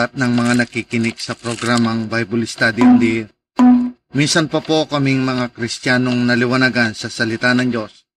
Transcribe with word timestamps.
Lahat 0.00 0.16
ng 0.16 0.32
mga 0.32 0.52
nakikinig 0.64 1.20
sa 1.20 1.36
programang 1.36 2.08
Bible 2.08 2.48
Study 2.48 2.80
of 2.80 2.96
the 2.96 3.08
Year. 3.20 3.28
Minsan 4.16 4.48
pa 4.48 4.64
po 4.64 4.88
kaming 4.88 5.20
mga 5.20 5.52
Kristiyanong 5.52 6.24
naliwanagan 6.24 6.96
sa 6.96 7.12
salita 7.12 7.52
ng 7.52 7.68
Diyos 7.68 8.08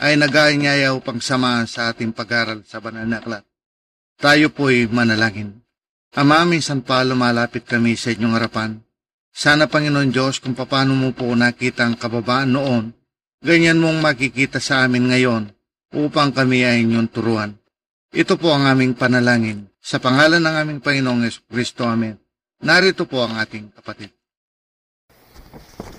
ay 0.00 0.16
nag-aanyaya 0.16 0.96
upang 0.96 1.20
samahan 1.20 1.68
sa 1.68 1.92
ating 1.92 2.16
pag-aral 2.16 2.64
sa 2.64 2.80
banal 2.80 3.04
na 3.04 3.20
aklat. 3.20 3.44
Tayo 4.16 4.48
po'y 4.48 4.88
manalangin. 4.88 5.60
Ama, 6.16 6.48
minsan 6.48 6.80
pa 6.80 7.04
lumalapit 7.04 7.68
kami 7.68 8.00
sa 8.00 8.16
inyong 8.16 8.32
harapan. 8.32 8.80
Sana 9.28 9.68
Panginoon 9.68 10.08
Diyos 10.08 10.40
kung 10.40 10.56
paano 10.56 10.96
mo 10.96 11.12
po 11.12 11.28
nakita 11.36 11.84
ang 11.84 12.00
kababaan 12.00 12.56
noon, 12.56 12.96
ganyan 13.44 13.76
mong 13.76 14.00
makikita 14.00 14.56
sa 14.56 14.88
amin 14.88 15.12
ngayon 15.12 15.52
upang 15.92 16.32
kami 16.32 16.64
ay 16.64 16.88
inyong 16.88 17.12
turuan. 17.12 17.60
Ito 18.16 18.40
po 18.40 18.48
ang 18.48 18.64
aming 18.64 18.96
panalangin. 18.96 19.68
Sa 19.76 20.00
pangalan 20.00 20.40
ng 20.40 20.56
aming 20.64 20.80
Panginoong 20.80 21.28
Kristo, 21.52 21.84
Amen. 21.84 22.16
Narito 22.64 23.04
po 23.04 23.20
ang 23.20 23.36
ating 23.36 23.68
kapatid. 23.76 24.08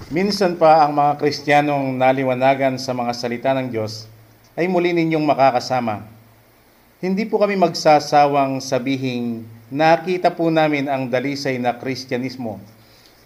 Minsan 0.09 0.57
pa 0.57 0.81
ang 0.81 0.97
mga 0.97 1.21
Kristiyanong 1.21 1.93
naliwanagan 1.93 2.81
sa 2.81 2.97
mga 2.97 3.13
salita 3.13 3.53
ng 3.53 3.69
Diyos 3.69 4.09
ay 4.57 4.65
muli 4.65 4.97
ninyong 4.97 5.29
makakasama. 5.29 6.09
Hindi 6.97 7.21
po 7.29 7.37
kami 7.37 7.53
magsasawang 7.53 8.65
sabihing 8.65 9.45
nakita 9.69 10.33
po 10.33 10.49
namin 10.49 10.89
ang 10.89 11.05
dalisay 11.13 11.61
na 11.61 11.77
Kristyanismo 11.77 12.57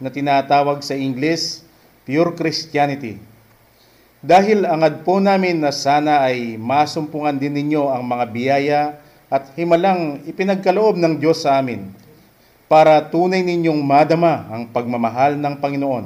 na 0.03 0.11
tinatawag 0.11 0.83
sa 0.83 0.99
Ingles 0.99 1.63
pure 2.03 2.35
Christianity. 2.35 3.23
Dahil 4.21 4.69
angad 4.69 5.01
po 5.01 5.17
namin 5.17 5.57
na 5.57 5.73
sana 5.73 6.21
ay 6.21 6.53
masumpungan 6.53 7.33
din 7.33 7.57
ninyo 7.57 7.89
ang 7.89 8.05
mga 8.05 8.25
biyaya 8.29 8.81
at 9.33 9.49
himalang 9.57 10.21
ipinagkaloob 10.29 10.93
ng 10.93 11.17
Diyos 11.17 11.41
sa 11.41 11.57
amin 11.57 11.89
para 12.69 13.01
tunay 13.01 13.41
ninyong 13.41 13.81
madama 13.81 14.45
ang 14.53 14.69
pagmamahal 14.69 15.41
ng 15.41 15.57
Panginoon. 15.57 16.05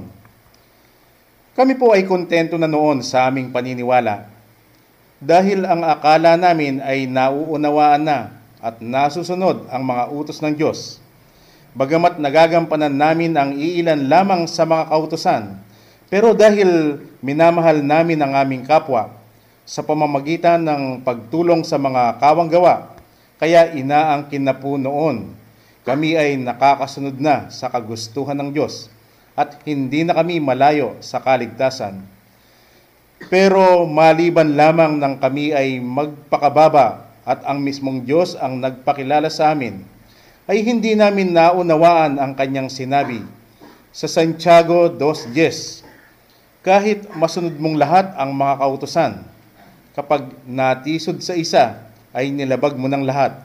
Kami 1.60 1.76
po 1.76 1.92
ay 1.92 2.08
kontento 2.08 2.56
na 2.56 2.72
noon 2.72 3.04
sa 3.04 3.28
aming 3.28 3.52
paniniwala 3.52 4.32
dahil 5.20 5.68
ang 5.68 5.84
akala 5.84 6.40
namin 6.40 6.80
ay 6.80 7.12
nauunawaan 7.12 8.00
na 8.00 8.32
at 8.64 8.80
nasusunod 8.80 9.68
ang 9.68 9.84
mga 9.84 10.04
utos 10.16 10.40
ng 10.40 10.56
Diyos. 10.56 11.04
Bagamat 11.76 12.16
nagagampanan 12.24 12.96
namin 12.96 13.36
ang 13.36 13.52
iilan 13.60 14.08
lamang 14.08 14.48
sa 14.48 14.64
mga 14.64 14.88
kautosan, 14.88 15.65
pero 16.08 16.38
dahil 16.38 17.02
minamahal 17.20 17.82
namin 17.82 18.22
ang 18.22 18.34
aming 18.38 18.64
kapwa 18.66 19.10
sa 19.66 19.82
pamamagitan 19.82 20.62
ng 20.62 21.02
pagtulong 21.02 21.66
sa 21.66 21.82
mga 21.82 22.22
kawang 22.22 22.50
gawa, 22.50 22.94
kaya 23.42 23.74
inaangkin 23.74 24.46
na 24.46 24.54
po 24.54 24.78
noon 24.78 25.34
kami 25.86 26.18
ay 26.18 26.34
nakakasunod 26.42 27.14
na 27.22 27.46
sa 27.54 27.70
kagustuhan 27.70 28.34
ng 28.42 28.50
Diyos 28.50 28.90
at 29.38 29.62
hindi 29.70 30.02
na 30.02 30.18
kami 30.18 30.42
malayo 30.42 30.98
sa 30.98 31.22
kaligtasan. 31.22 32.02
Pero 33.30 33.86
maliban 33.86 34.58
lamang 34.58 34.98
ng 34.98 35.16
kami 35.22 35.54
ay 35.54 35.78
magpakababa 35.78 37.06
at 37.22 37.46
ang 37.46 37.62
mismong 37.62 38.02
Diyos 38.02 38.34
ang 38.34 38.58
nagpakilala 38.66 39.30
sa 39.30 39.54
amin, 39.54 39.86
ay 40.50 40.66
hindi 40.66 40.98
namin 40.98 41.34
naunawaan 41.38 42.18
ang 42.18 42.34
kanyang 42.34 42.70
sinabi 42.70 43.22
sa 43.94 44.10
Santiago 44.10 44.90
2.10. 44.90 45.85
Kahit 46.66 47.06
masunod 47.14 47.54
mong 47.62 47.78
lahat 47.78 48.10
ang 48.18 48.34
mga 48.34 48.58
kautosan, 48.58 49.22
kapag 49.94 50.34
natisod 50.50 51.22
sa 51.22 51.38
isa, 51.38 51.78
ay 52.10 52.34
nilabag 52.34 52.74
mo 52.74 52.90
ng 52.90 53.06
lahat. 53.06 53.38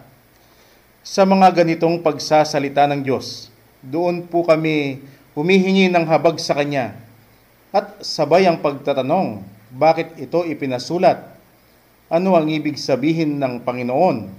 Sa 1.04 1.28
mga 1.28 1.52
ganitong 1.52 2.00
pagsasalita 2.00 2.88
ng 2.88 3.04
Diyos, 3.04 3.52
doon 3.84 4.24
po 4.24 4.40
kami 4.40 5.04
humihingi 5.36 5.92
ng 5.92 6.08
habag 6.08 6.40
sa 6.40 6.56
Kanya 6.56 6.96
at 7.76 8.00
sabay 8.00 8.48
ang 8.48 8.56
pagtatanong, 8.56 9.44
bakit 9.68 10.16
ito 10.16 10.40
ipinasulat? 10.40 11.20
Ano 12.08 12.40
ang 12.40 12.48
ibig 12.48 12.80
sabihin 12.80 13.36
ng 13.36 13.60
Panginoon? 13.60 14.32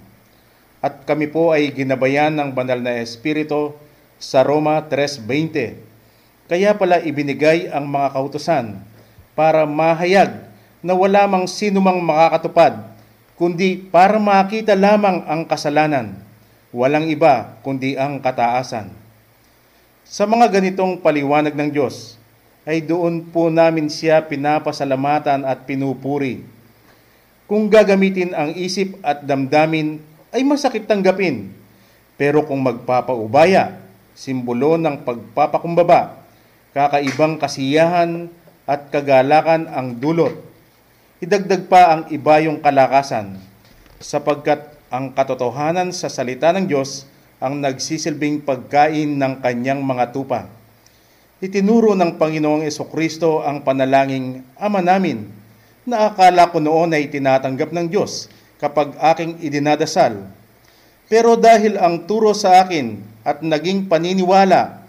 At 0.82 1.06
kami 1.06 1.30
po 1.30 1.54
ay 1.54 1.70
ginabayan 1.70 2.34
ng 2.34 2.50
banal 2.50 2.82
na 2.82 2.98
Espiritu 2.98 3.78
sa 4.18 4.42
Roma 4.42 4.82
3.20. 4.90 5.91
Kaya 6.52 6.76
pala 6.76 7.00
ibinigay 7.00 7.72
ang 7.72 7.88
mga 7.88 8.12
kautosan 8.12 8.76
para 9.40 9.64
mahayag 9.64 10.52
na 10.84 10.92
wala 10.92 11.24
mang 11.24 11.48
sino 11.48 11.80
mang 11.80 12.04
makakatupad, 12.04 12.92
kundi 13.40 13.80
para 13.80 14.20
makita 14.20 14.76
lamang 14.76 15.24
ang 15.32 15.48
kasalanan. 15.48 16.12
Walang 16.76 17.08
iba 17.08 17.56
kundi 17.64 17.96
ang 17.96 18.20
kataasan. 18.20 18.92
Sa 20.04 20.28
mga 20.28 20.52
ganitong 20.60 21.00
paliwanag 21.00 21.56
ng 21.56 21.72
Diyos, 21.72 22.20
ay 22.68 22.84
doon 22.84 23.32
po 23.32 23.48
namin 23.48 23.88
siya 23.88 24.20
pinapasalamatan 24.20 25.48
at 25.48 25.64
pinupuri. 25.64 26.44
Kung 27.48 27.72
gagamitin 27.72 28.36
ang 28.36 28.52
isip 28.60 29.00
at 29.00 29.24
damdamin, 29.24 30.04
ay 30.36 30.44
masakit 30.44 30.84
tanggapin. 30.84 31.48
Pero 32.20 32.44
kung 32.44 32.60
magpapaubaya, 32.60 33.80
simbolo 34.12 34.76
ng 34.76 35.00
pagpapakumbaba, 35.08 36.21
kakaibang 36.72 37.36
kasiyahan 37.36 38.32
at 38.64 38.88
kagalakan 38.92 39.68
ang 39.68 40.00
dulot. 40.00 40.36
Idagdag 41.22 41.68
pa 41.68 41.94
ang 41.94 42.02
iba 42.10 42.42
yung 42.42 42.64
kalakasan, 42.64 43.38
sapagkat 44.02 44.72
ang 44.90 45.14
katotohanan 45.14 45.94
sa 45.94 46.10
salita 46.10 46.50
ng 46.52 46.66
Diyos 46.66 47.06
ang 47.38 47.62
nagsisilbing 47.62 48.42
pagkain 48.42 49.18
ng 49.18 49.40
kanyang 49.40 49.82
mga 49.86 50.14
tupa. 50.14 50.50
Itinuro 51.42 51.98
ng 51.98 52.22
Panginoong 52.22 52.66
Kristo 52.94 53.42
ang 53.42 53.66
panalangin 53.66 54.46
Ama 54.62 54.78
namin 54.78 55.26
na 55.90 56.06
akala 56.10 56.54
ko 56.54 56.62
noon 56.62 56.94
ay 56.94 57.10
tinatanggap 57.10 57.74
ng 57.74 57.90
Diyos 57.90 58.30
kapag 58.62 58.94
aking 58.98 59.42
idinadasal. 59.42 60.22
Pero 61.10 61.34
dahil 61.34 61.82
ang 61.82 62.06
turo 62.06 62.38
sa 62.38 62.62
akin 62.62 63.02
at 63.26 63.42
naging 63.42 63.90
paniniwala 63.90 64.81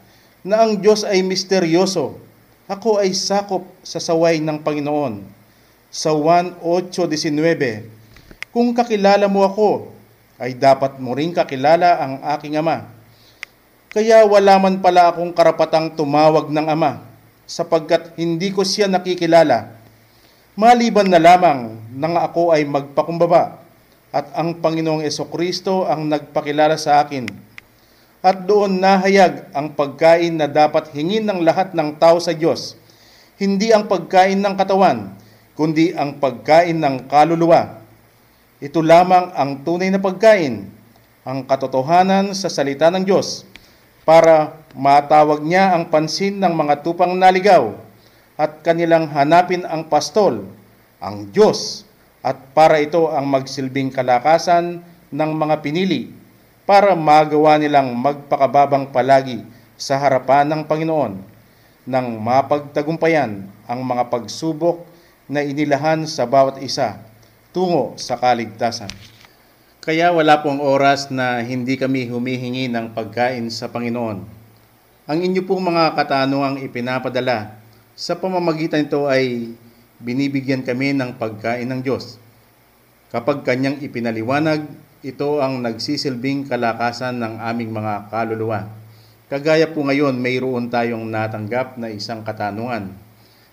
na 0.43 0.67
ang 0.67 0.75
Diyos 0.75 1.07
ay 1.07 1.23
misteryoso, 1.23 2.19
ako 2.67 2.99
ay 2.99 3.15
sakop 3.15 3.63
sa 3.87 4.03
saway 4.03 4.43
ng 4.43 4.59
Panginoon. 4.59 5.23
Sa 5.93 6.11
1.8.19, 6.11 7.87
Kung 8.51 8.75
kakilala 8.75 9.31
mo 9.31 9.47
ako, 9.47 9.95
ay 10.43 10.59
dapat 10.59 10.99
mo 10.99 11.15
rin 11.15 11.31
kakilala 11.31 12.03
ang 12.03 12.15
aking 12.35 12.59
ama. 12.59 12.91
Kaya 13.95 14.27
wala 14.27 14.59
man 14.59 14.83
pala 14.83 15.13
akong 15.13 15.31
karapatang 15.31 15.95
tumawag 15.95 16.51
ng 16.51 16.67
ama, 16.67 17.07
sapagkat 17.47 18.17
hindi 18.19 18.51
ko 18.51 18.67
siya 18.67 18.91
nakikilala. 18.91 19.79
Maliban 20.59 21.07
na 21.07 21.23
lamang 21.23 21.79
nang 21.95 22.19
ako 22.19 22.51
ay 22.51 22.67
magpakumbaba, 22.67 23.63
at 24.13 24.29
ang 24.37 24.59
Panginoong 24.59 25.05
Kristo 25.31 25.87
ang 25.87 26.09
nagpakilala 26.09 26.77
sa 26.81 27.01
akin. 27.05 27.52
At 28.23 28.47
doon 28.47 28.79
nahayag 28.79 29.51
ang 29.51 29.75
pagkain 29.75 30.39
na 30.39 30.47
dapat 30.47 30.95
hingin 30.95 31.27
ng 31.27 31.43
lahat 31.43 31.75
ng 31.75 31.99
tao 31.99 32.23
sa 32.23 32.31
Diyos, 32.31 32.79
hindi 33.35 33.75
ang 33.75 33.91
pagkain 33.91 34.39
ng 34.39 34.55
katawan, 34.55 35.11
kundi 35.59 35.91
ang 35.91 36.23
pagkain 36.23 36.79
ng 36.79 37.11
kaluluwa. 37.11 37.83
Ito 38.63 38.79
lamang 38.79 39.35
ang 39.35 39.67
tunay 39.67 39.91
na 39.91 39.99
pagkain 39.99 40.71
ang 41.27 41.43
katotohanan 41.43 42.31
sa 42.31 42.47
salita 42.47 42.95
ng 42.95 43.03
Diyos. 43.03 43.43
Para 44.07 44.55
matawag 44.79 45.43
niya 45.43 45.75
ang 45.75 45.91
pansin 45.91 46.39
ng 46.39 46.55
mga 46.55 46.87
tupang 46.87 47.19
naligaw 47.19 47.75
at 48.39 48.63
kanilang 48.63 49.11
hanapin 49.11 49.67
ang 49.67 49.91
pastol, 49.91 50.47
ang 51.03 51.27
Diyos, 51.35 51.83
at 52.23 52.39
para 52.55 52.79
ito 52.79 53.11
ang 53.11 53.27
magsilbing 53.27 53.91
kalakasan 53.91 54.79
ng 55.11 55.31
mga 55.35 55.59
pinili 55.59 56.22
para 56.73 56.97
magawa 56.97 57.61
nilang 57.61 57.93
magpakababang 57.93 58.89
palagi 58.89 59.45
sa 59.77 60.01
harapan 60.01 60.49
ng 60.49 60.65
Panginoon 60.65 61.21
nang 61.85 62.17
mapagtagumpayan 62.17 63.45
ang 63.69 63.81
mga 63.85 64.09
pagsubok 64.09 64.81
na 65.29 65.45
inilahan 65.45 66.09
sa 66.09 66.25
bawat 66.25 66.65
isa 66.65 66.97
tungo 67.53 67.93
sa 68.01 68.17
kaligtasan. 68.17 68.89
Kaya 69.85 70.17
wala 70.17 70.41
pong 70.41 70.65
oras 70.65 71.13
na 71.13 71.45
hindi 71.45 71.77
kami 71.77 72.09
humihingi 72.09 72.73
ng 72.73 72.97
pagkain 72.97 73.53
sa 73.53 73.69
Panginoon. 73.69 74.25
Ang 75.13 75.19
inyo 75.29 75.45
pong 75.45 75.69
mga 75.69 75.93
katanungang 75.93 76.57
ipinapadala 76.65 77.53
sa 77.93 78.17
pamamagitan 78.17 78.89
nito 78.89 79.05
ay 79.13 79.53
binibigyan 80.01 80.65
kami 80.65 80.97
ng 80.97 81.21
pagkain 81.21 81.69
ng 81.69 81.85
Diyos. 81.85 82.17
Kapag 83.13 83.45
kanyang 83.45 83.77
ipinaliwanag, 83.85 84.65
ito 85.03 85.43
ang 85.43 85.59
nagsisilbing 85.59 86.47
kalakasan 86.47 87.19
ng 87.19 87.43
aming 87.43 87.75
mga 87.75 88.07
kaluluwa. 88.07 88.71
Kagaya 89.27 89.67
po 89.67 89.83
ngayon, 89.83 90.15
mayroon 90.15 90.71
tayong 90.71 91.03
natanggap 91.11 91.75
na 91.75 91.91
isang 91.91 92.23
katanungan. 92.23 92.95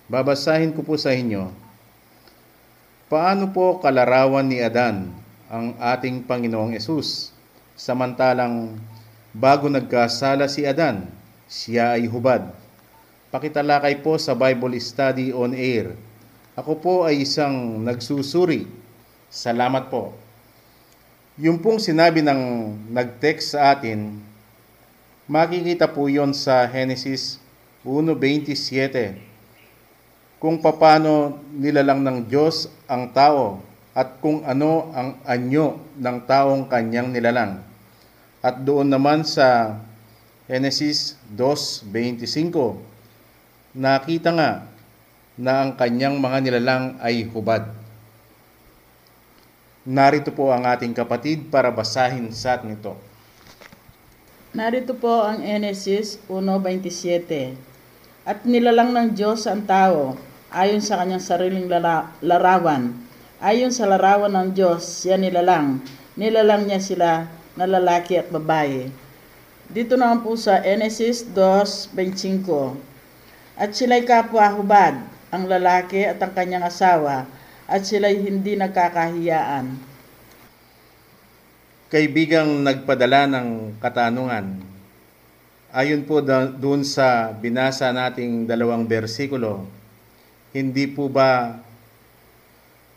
Babasahin 0.05 0.77
ko 0.77 0.85
po 0.85 0.93
sa 0.93 1.09
inyo. 1.09 1.49
Paano 3.09 3.49
po 3.49 3.81
kalarawan 3.81 4.45
ni 4.45 4.61
Adan 4.61 5.09
ang 5.49 5.73
ating 5.81 6.21
Panginoong 6.29 6.77
Yesus? 6.77 7.33
Samantalang 7.73 8.77
bago 9.33 9.65
nagkasala 9.65 10.45
si 10.45 10.69
Adan, 10.69 11.09
siya 11.49 11.97
ay 11.97 12.05
hubad. 12.05 12.45
Pakitalakay 13.33 14.05
po 14.05 14.21
sa 14.21 14.37
Bible 14.37 14.77
Study 14.77 15.33
on 15.33 15.57
Air. 15.57 15.97
Ako 16.53 16.77
po 16.77 16.93
ay 17.09 17.25
isang 17.25 17.81
nagsusuri. 17.81 18.69
Salamat 19.33 19.89
po. 19.89 20.28
Yung 21.39 21.55
pong 21.55 21.79
sinabi 21.79 22.19
ng 22.19 22.75
nag-text 22.91 23.55
sa 23.55 23.71
atin, 23.71 24.19
makikita 25.23 25.87
po 25.87 26.11
yon 26.11 26.35
sa 26.35 26.67
Genesis 26.67 27.39
1.27 27.87 29.15
kung 30.35 30.59
paano 30.59 31.39
nilalang 31.55 32.03
ng 32.03 32.27
Diyos 32.27 32.67
ang 32.91 33.15
tao 33.15 33.63
at 33.95 34.19
kung 34.19 34.43
ano 34.43 34.91
ang 34.91 35.15
anyo 35.23 35.79
ng 35.95 36.17
taong 36.27 36.67
kanyang 36.67 37.15
nilalang. 37.15 37.63
At 38.43 38.59
doon 38.59 38.91
naman 38.91 39.23
sa 39.23 39.79
Genesis 40.43 41.15
2.25, 41.39 43.79
nakita 43.79 44.35
nga 44.35 44.67
na 45.39 45.63
ang 45.63 45.71
kanyang 45.79 46.19
mga 46.19 46.37
nilalang 46.43 46.99
ay 46.99 47.23
hubad. 47.31 47.63
Narito 49.87 50.35
po 50.35 50.51
ang 50.51 50.67
ating 50.67 50.91
kapatid 50.91 51.47
para 51.47 51.71
basahin 51.71 52.35
sa 52.35 52.59
atin 52.59 52.75
ito. 52.75 52.99
Narito 54.51 54.91
po 54.91 55.23
ang 55.23 55.39
Genesis 55.39 56.19
1.27. 56.27 57.55
At 58.27 58.43
nilalang 58.43 58.91
ng 58.91 59.15
Diyos 59.15 59.47
ang 59.47 59.63
tao 59.63 60.19
ayon 60.51 60.83
sa 60.83 60.99
kanyang 60.99 61.23
sariling 61.23 61.71
lara- 61.71 62.11
larawan. 62.19 62.91
Ayon 63.39 63.71
sa 63.71 63.87
larawan 63.87 64.35
ng 64.35 64.51
Diyos, 64.51 64.83
siya 65.07 65.15
nilalang. 65.15 65.79
Nilalang 66.19 66.67
niya 66.67 66.83
sila 66.83 67.31
na 67.55 67.63
lalaki 67.63 68.19
at 68.19 68.27
babae. 68.27 68.91
Dito 69.71 69.95
naman 69.95 70.27
po 70.27 70.35
sa 70.35 70.59
Genesis 70.59 71.23
2.25. 71.31 72.75
At 73.55 73.71
sila'y 73.71 74.03
kapwa 74.03 74.43
hubad, 74.51 74.99
ang 75.31 75.47
lalaki 75.47 76.03
at 76.03 76.19
ang 76.19 76.35
kanyang 76.35 76.67
asawa, 76.67 77.38
at 77.69 77.85
sila'y 77.85 78.17
hindi 78.25 78.57
nagkakahiyaan. 78.57 79.77
Kaibigang 81.89 82.65
nagpadala 82.65 83.29
ng 83.29 83.77
katanungan, 83.77 84.57
ayon 85.69 86.01
po 86.05 86.21
doon 86.25 86.81
sa 86.81 87.29
binasa 87.33 87.93
nating 87.93 88.49
dalawang 88.49 88.85
bersikulo, 88.85 89.69
hindi 90.49 90.89
po 90.89 91.09
ba 91.09 91.61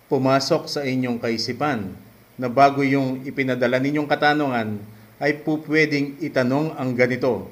pumasok 0.08 0.68
sa 0.68 0.80
inyong 0.84 1.20
kaisipan 1.20 1.92
na 2.36 2.48
bago 2.48 2.80
yung 2.84 3.24
ipinadala 3.28 3.76
ninyong 3.80 4.08
katanungan 4.08 4.76
ay 5.20 5.40
po 5.40 5.60
pwedeng 5.68 6.16
itanong 6.20 6.76
ang 6.76 6.92
ganito, 6.92 7.48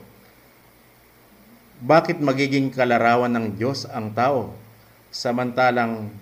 bakit 1.80 2.20
magiging 2.20 2.68
kalarawan 2.68 3.32
ng 3.32 3.56
Diyos 3.56 3.88
ang 3.88 4.12
tao? 4.12 4.52
Samantalang 5.08 6.12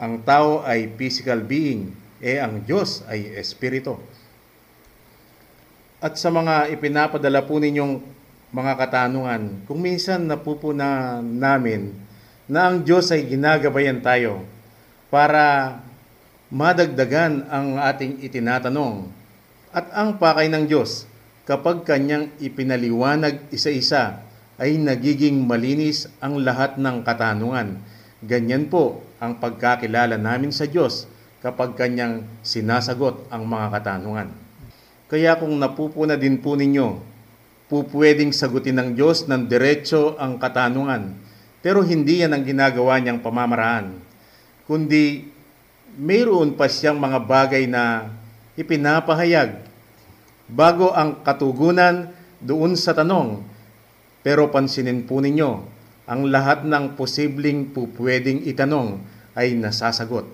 ang 0.00 0.24
tao 0.24 0.64
ay 0.64 0.88
physical 0.96 1.44
being, 1.44 1.92
eh 2.24 2.40
ang 2.40 2.64
Diyos 2.64 3.04
ay 3.04 3.36
espiritu. 3.36 4.00
At 6.00 6.16
sa 6.16 6.32
mga 6.32 6.72
ipinapadala 6.72 7.44
po 7.44 7.60
ninyong 7.60 8.00
mga 8.48 8.72
katanungan, 8.80 9.68
kung 9.68 9.84
minsan 9.84 10.24
napupuna 10.24 11.20
namin 11.20 11.92
na 12.48 12.72
ang 12.72 12.80
Diyos 12.80 13.12
ay 13.12 13.28
ginagabayan 13.28 14.00
tayo 14.00 14.40
para 15.12 15.76
madagdagan 16.48 17.44
ang 17.52 17.76
ating 17.76 18.24
itinatanong. 18.24 19.04
At 19.70 19.92
ang 19.92 20.16
pakay 20.16 20.48
ng 20.48 20.64
Diyos, 20.64 21.04
kapag 21.44 21.84
kanyang 21.84 22.32
ipinaliwanag 22.40 23.52
isa-isa, 23.52 24.24
ay 24.56 24.80
nagiging 24.80 25.44
malinis 25.44 26.08
ang 26.24 26.40
lahat 26.40 26.80
ng 26.80 27.04
katanungan. 27.04 27.78
Ganyan 28.24 28.66
po 28.66 29.09
ang 29.20 29.36
pagkakilala 29.36 30.16
namin 30.16 30.50
sa 30.50 30.64
Diyos 30.64 31.04
kapag 31.44 31.76
kanyang 31.76 32.24
sinasagot 32.40 33.28
ang 33.28 33.44
mga 33.44 33.78
katanungan. 33.78 34.28
Kaya 35.12 35.36
kung 35.36 35.52
napupuna 35.60 36.16
din 36.16 36.40
po 36.40 36.56
ninyo, 36.56 36.96
po 37.70 37.86
pwedeng 37.94 38.34
sagutin 38.34 38.80
ng 38.80 38.90
Diyos 38.98 39.30
ng 39.30 39.46
diretso 39.46 40.18
ang 40.18 40.40
katanungan, 40.40 41.14
pero 41.60 41.84
hindi 41.84 42.24
yan 42.24 42.34
ang 42.34 42.42
ginagawa 42.42 42.98
niyang 42.98 43.22
pamamaraan, 43.22 43.94
kundi 44.64 45.28
mayroon 45.94 46.56
pa 46.56 46.66
siyang 46.66 46.98
mga 46.98 47.18
bagay 47.28 47.68
na 47.68 48.10
ipinapahayag 48.58 49.60
bago 50.50 50.90
ang 50.90 51.22
katugunan 51.22 52.10
doon 52.42 52.74
sa 52.74 52.96
tanong. 52.96 53.46
Pero 54.20 54.52
pansinin 54.52 55.06
po 55.06 55.22
ninyo, 55.22 55.64
ang 56.10 56.26
lahat 56.26 56.66
ng 56.66 56.98
posibleng 56.98 57.70
pupwedeng 57.70 58.42
itanong 58.42 58.98
ay 59.38 59.54
nasasagot. 59.54 60.26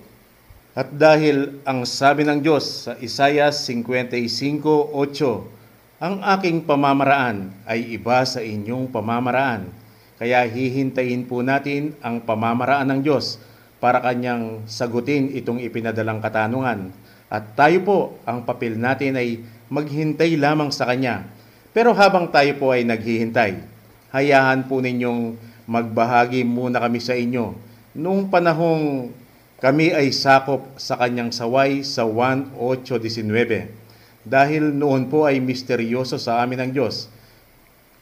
At 0.73 0.89
dahil 0.89 1.61
ang 1.69 1.85
sabi 1.85 2.25
ng 2.25 2.41
Diyos 2.41 2.89
sa 2.89 2.97
Isaiah 2.97 3.53
55.8, 3.53 6.01
ang 6.01 6.21
aking 6.21 6.65
pamamaraan 6.65 7.53
ay 7.69 7.93
iba 7.93 8.25
sa 8.25 8.41
inyong 8.41 8.89
pamamaraan. 8.89 9.69
Kaya 10.17 10.49
hihintayin 10.49 11.29
po 11.29 11.45
natin 11.45 11.93
ang 12.01 12.25
pamamaraan 12.25 12.89
ng 12.97 13.01
Diyos 13.05 13.37
para 13.77 14.01
kanyang 14.01 14.65
sagutin 14.65 15.29
itong 15.37 15.61
ipinadalang 15.61 16.17
katanungan. 16.17 16.89
At 17.29 17.53
tayo 17.53 17.77
po, 17.85 17.99
ang 18.25 18.41
papel 18.41 18.81
natin 18.81 19.13
ay 19.13 19.45
maghintay 19.69 20.41
lamang 20.41 20.73
sa 20.73 20.89
Kanya. 20.89 21.21
Pero 21.69 21.93
habang 21.93 22.33
tayo 22.33 22.49
po 22.57 22.73
ay 22.73 22.81
naghihintay, 22.81 23.61
hayahan 24.09 24.65
po 24.65 24.81
ninyong 24.81 25.46
magbahagi 25.67 26.47
muna 26.47 26.79
kami 26.79 27.03
sa 27.03 27.13
inyo. 27.13 27.53
Noong 27.93 28.31
panahong 28.31 29.11
kami 29.59 29.91
ay 29.91 30.15
sakop 30.15 30.63
sa 30.79 30.95
kanyang 30.95 31.35
saway 31.35 31.83
sa 31.83 32.07
1.8.19 32.07 33.67
dahil 34.23 34.71
noon 34.71 35.11
po 35.11 35.27
ay 35.27 35.43
misteryoso 35.43 36.15
sa 36.15 36.39
amin 36.41 36.67
ng 36.67 36.71
Diyos. 36.71 37.11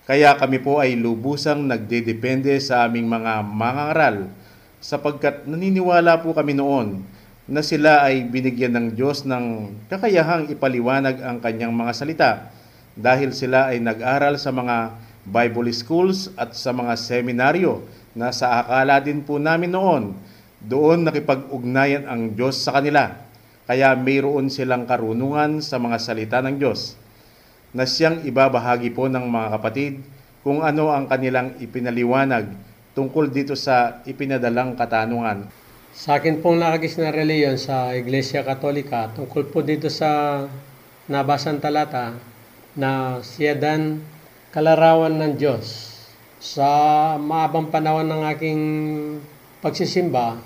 Kaya 0.06 0.38
kami 0.38 0.62
po 0.62 0.78
ay 0.78 0.94
lubusang 0.94 1.66
nagdedepende 1.66 2.54
sa 2.62 2.86
aming 2.86 3.10
mga 3.10 3.42
mangangaral 3.42 4.30
sapagkat 4.78 5.50
naniniwala 5.50 6.22
po 6.22 6.38
kami 6.38 6.54
noon 6.54 7.02
na 7.50 7.66
sila 7.66 8.06
ay 8.06 8.26
binigyan 8.26 8.74
ng 8.74 8.88
Diyos 8.94 9.26
ng 9.26 9.74
kakayahang 9.90 10.50
ipaliwanag 10.54 11.22
ang 11.26 11.42
kanyang 11.42 11.74
mga 11.74 11.92
salita 11.94 12.32
dahil 12.94 13.34
sila 13.34 13.74
ay 13.74 13.82
nag-aral 13.82 14.38
sa 14.38 14.54
mga 14.54 14.94
Bible 15.26 15.74
schools 15.74 16.30
at 16.38 16.54
sa 16.54 16.70
mga 16.70 16.94
seminaryo 16.94 17.82
na 18.14 18.30
sa 18.30 18.62
akala 18.62 19.02
din 19.02 19.26
po 19.26 19.42
namin 19.42 19.74
noon, 19.74 20.04
doon 20.62 21.04
nakipag-ugnayan 21.06 22.06
ang 22.06 22.32
Diyos 22.34 22.62
sa 22.62 22.78
kanila. 22.78 23.18
Kaya 23.66 23.98
mayroon 23.98 24.54
silang 24.54 24.86
karunungan 24.86 25.60
sa 25.66 25.82
mga 25.82 25.98
salita 25.98 26.38
ng 26.46 26.62
Diyos 26.62 26.94
na 27.76 27.84
siyang 27.84 28.24
ibabahagi 28.24 28.94
po 28.94 29.10
ng 29.12 29.26
mga 29.26 29.48
kapatid 29.60 29.94
kung 30.46 30.62
ano 30.62 30.94
ang 30.94 31.10
kanilang 31.10 31.58
ipinaliwanag 31.58 32.48
tungkol 32.96 33.28
dito 33.28 33.58
sa 33.58 34.00
ipinadalang 34.08 34.78
katanungan. 34.80 35.50
Sa 35.92 36.22
akin 36.22 36.40
pong 36.40 36.62
nakagis 36.62 36.96
na 36.96 37.12
reliyon 37.12 37.60
sa 37.60 37.92
Iglesia 37.92 38.46
Katolika 38.46 39.12
tungkol 39.12 39.50
po 39.50 39.60
dito 39.66 39.90
sa 39.92 40.44
nabasang 41.10 41.60
talata 41.60 42.16
na 42.78 43.20
si 43.26 43.44
Adan 43.44 44.00
kalarawan 44.56 45.20
ng 45.20 45.34
Diyos. 45.36 45.92
Sa 46.40 46.64
maabang 47.20 47.68
panahon 47.68 48.08
ng 48.08 48.24
aking 48.32 48.62
pagsisimba, 49.60 50.40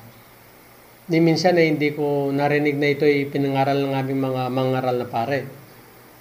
ni 1.13 1.21
minsan 1.21 1.53
ay 1.61 1.77
hindi 1.77 1.93
ko 1.93 2.33
narinig 2.33 2.73
na 2.81 2.89
ito 2.89 3.05
ay 3.05 3.29
pinangaral 3.29 3.77
ng 3.77 3.93
aming 3.93 4.21
mga 4.33 4.41
mangaral 4.49 4.97
na 4.97 5.05
pare. 5.05 5.45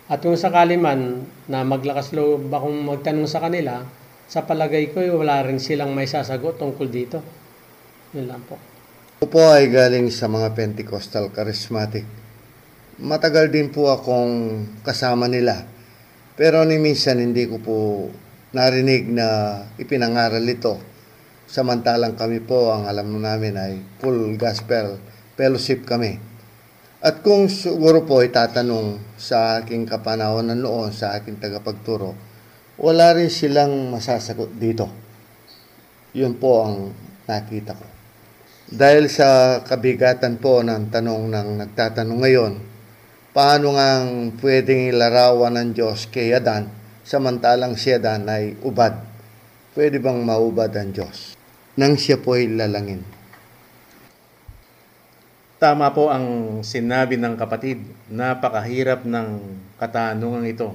At 0.05 0.21
kung 0.21 0.37
sakali 0.37 0.77
man 0.77 1.25
na 1.49 1.65
maglakas 1.65 2.13
loob 2.13 2.53
akong 2.53 2.77
magtanong 2.85 3.25
sa 3.25 3.41
kanila, 3.41 3.81
sa 4.29 4.45
palagay 4.45 4.93
ko 4.93 5.01
ay 5.01 5.09
wala 5.09 5.41
rin 5.49 5.57
silang 5.57 5.97
may 5.97 6.05
sasagot 6.05 6.61
tungkol 6.61 6.93
dito. 6.93 7.25
Yun 8.13 8.29
lang 8.29 8.45
po. 8.45 8.61
Ako 9.25 9.33
po 9.33 9.41
ay 9.49 9.73
galing 9.73 10.13
sa 10.13 10.29
mga 10.29 10.53
Pentecostal 10.53 11.33
Charismatic. 11.33 12.05
Matagal 13.01 13.49
din 13.49 13.73
po 13.73 13.89
akong 13.89 14.69
kasama 14.85 15.25
nila. 15.25 15.78
Pero 16.39 16.63
ni 16.63 16.79
minsan 16.79 17.19
hindi 17.19 17.51
ko 17.51 17.59
po 17.59 17.77
narinig 18.55 19.11
na 19.11 19.59
ipinangaral 19.75 20.47
ito. 20.47 20.79
Samantalang 21.51 22.15
kami 22.15 22.39
po, 22.39 22.71
ang 22.71 22.87
alam 22.87 23.11
namin 23.11 23.59
ay 23.59 23.83
full 23.99 24.39
gospel 24.39 25.03
fellowship 25.35 25.83
kami. 25.83 26.19
At 27.03 27.27
kung 27.27 27.51
siguro 27.51 28.07
po 28.07 28.23
itatanong 28.23 29.19
sa 29.19 29.59
aking 29.59 29.87
kapanahonan 29.87 30.59
noon, 30.59 30.95
sa 30.95 31.19
aking 31.19 31.43
tagapagturo, 31.43 32.15
wala 32.79 33.15
rin 33.15 33.31
silang 33.31 33.91
masasagot 33.91 34.55
dito. 34.55 34.87
Yun 36.15 36.39
po 36.39 36.63
ang 36.63 36.95
nakita 37.27 37.75
ko. 37.75 37.87
Dahil 38.69 39.11
sa 39.11 39.59
kabigatan 39.67 40.39
po 40.39 40.63
ng 40.63 40.91
tanong 40.91 41.23
ng 41.35 41.49
nagtatanong 41.67 42.19
ngayon, 42.19 42.53
paano 43.39 43.79
nga 43.79 44.03
pwedeng 44.43 44.91
ilarawan 44.91 45.55
ng 45.63 45.71
Diyos 45.71 46.11
kay 46.11 46.35
Adan 46.35 46.67
samantalang 47.07 47.79
si 47.79 47.95
Adan 47.95 48.27
ay 48.27 48.59
ubad? 48.67 48.99
Pwede 49.79 50.03
bang 50.03 50.27
maubad 50.27 50.75
ang 50.75 50.91
Diyos? 50.91 51.39
Nang 51.79 51.95
siya 51.95 52.19
po 52.19 52.35
ay 52.35 52.51
lalangin. 52.51 53.07
Tama 55.63 55.95
po 55.95 56.11
ang 56.11 56.59
sinabi 56.67 57.15
ng 57.15 57.39
kapatid. 57.39 57.87
Napakahirap 58.11 59.07
ng 59.07 59.29
katanungan 59.79 60.43
ito. 60.43 60.75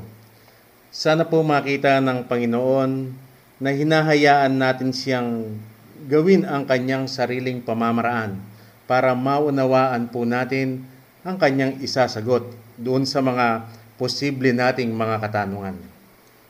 Sana 0.87 1.27
po 1.27 1.43
makita 1.43 1.99
ng 1.99 2.31
Panginoon 2.31 2.91
na 3.59 3.69
hinahayaan 3.75 4.55
natin 4.55 4.95
siyang 4.95 5.59
gawin 6.07 6.47
ang 6.47 6.63
kanyang 6.63 7.11
sariling 7.11 7.59
pamamaraan 7.59 8.39
para 8.87 9.11
maunawaan 9.11 10.07
po 10.07 10.23
natin 10.23 10.92
ang 11.23 11.39
kanyang 11.39 11.79
isasagot 11.79 12.51
doon 12.75 13.07
sa 13.07 13.23
mga 13.23 13.63
posible 13.95 14.51
nating 14.51 14.91
mga 14.91 15.23
katanungan. 15.23 15.79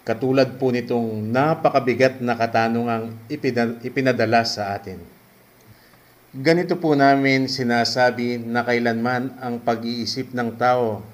Katulad 0.02 0.58
po 0.58 0.74
nitong 0.74 1.30
napakabigat 1.30 2.20
na 2.20 2.34
katanungang 2.34 3.14
ipina- 3.30 3.78
ipinadala 3.86 4.42
sa 4.44 4.74
atin. 4.74 4.98
Ganito 6.34 6.74
po 6.82 6.98
namin 6.98 7.46
sinasabi 7.46 8.42
na 8.42 8.66
kailanman 8.66 9.38
ang 9.38 9.62
pag-iisip 9.62 10.34
ng 10.34 10.58
tao 10.58 11.06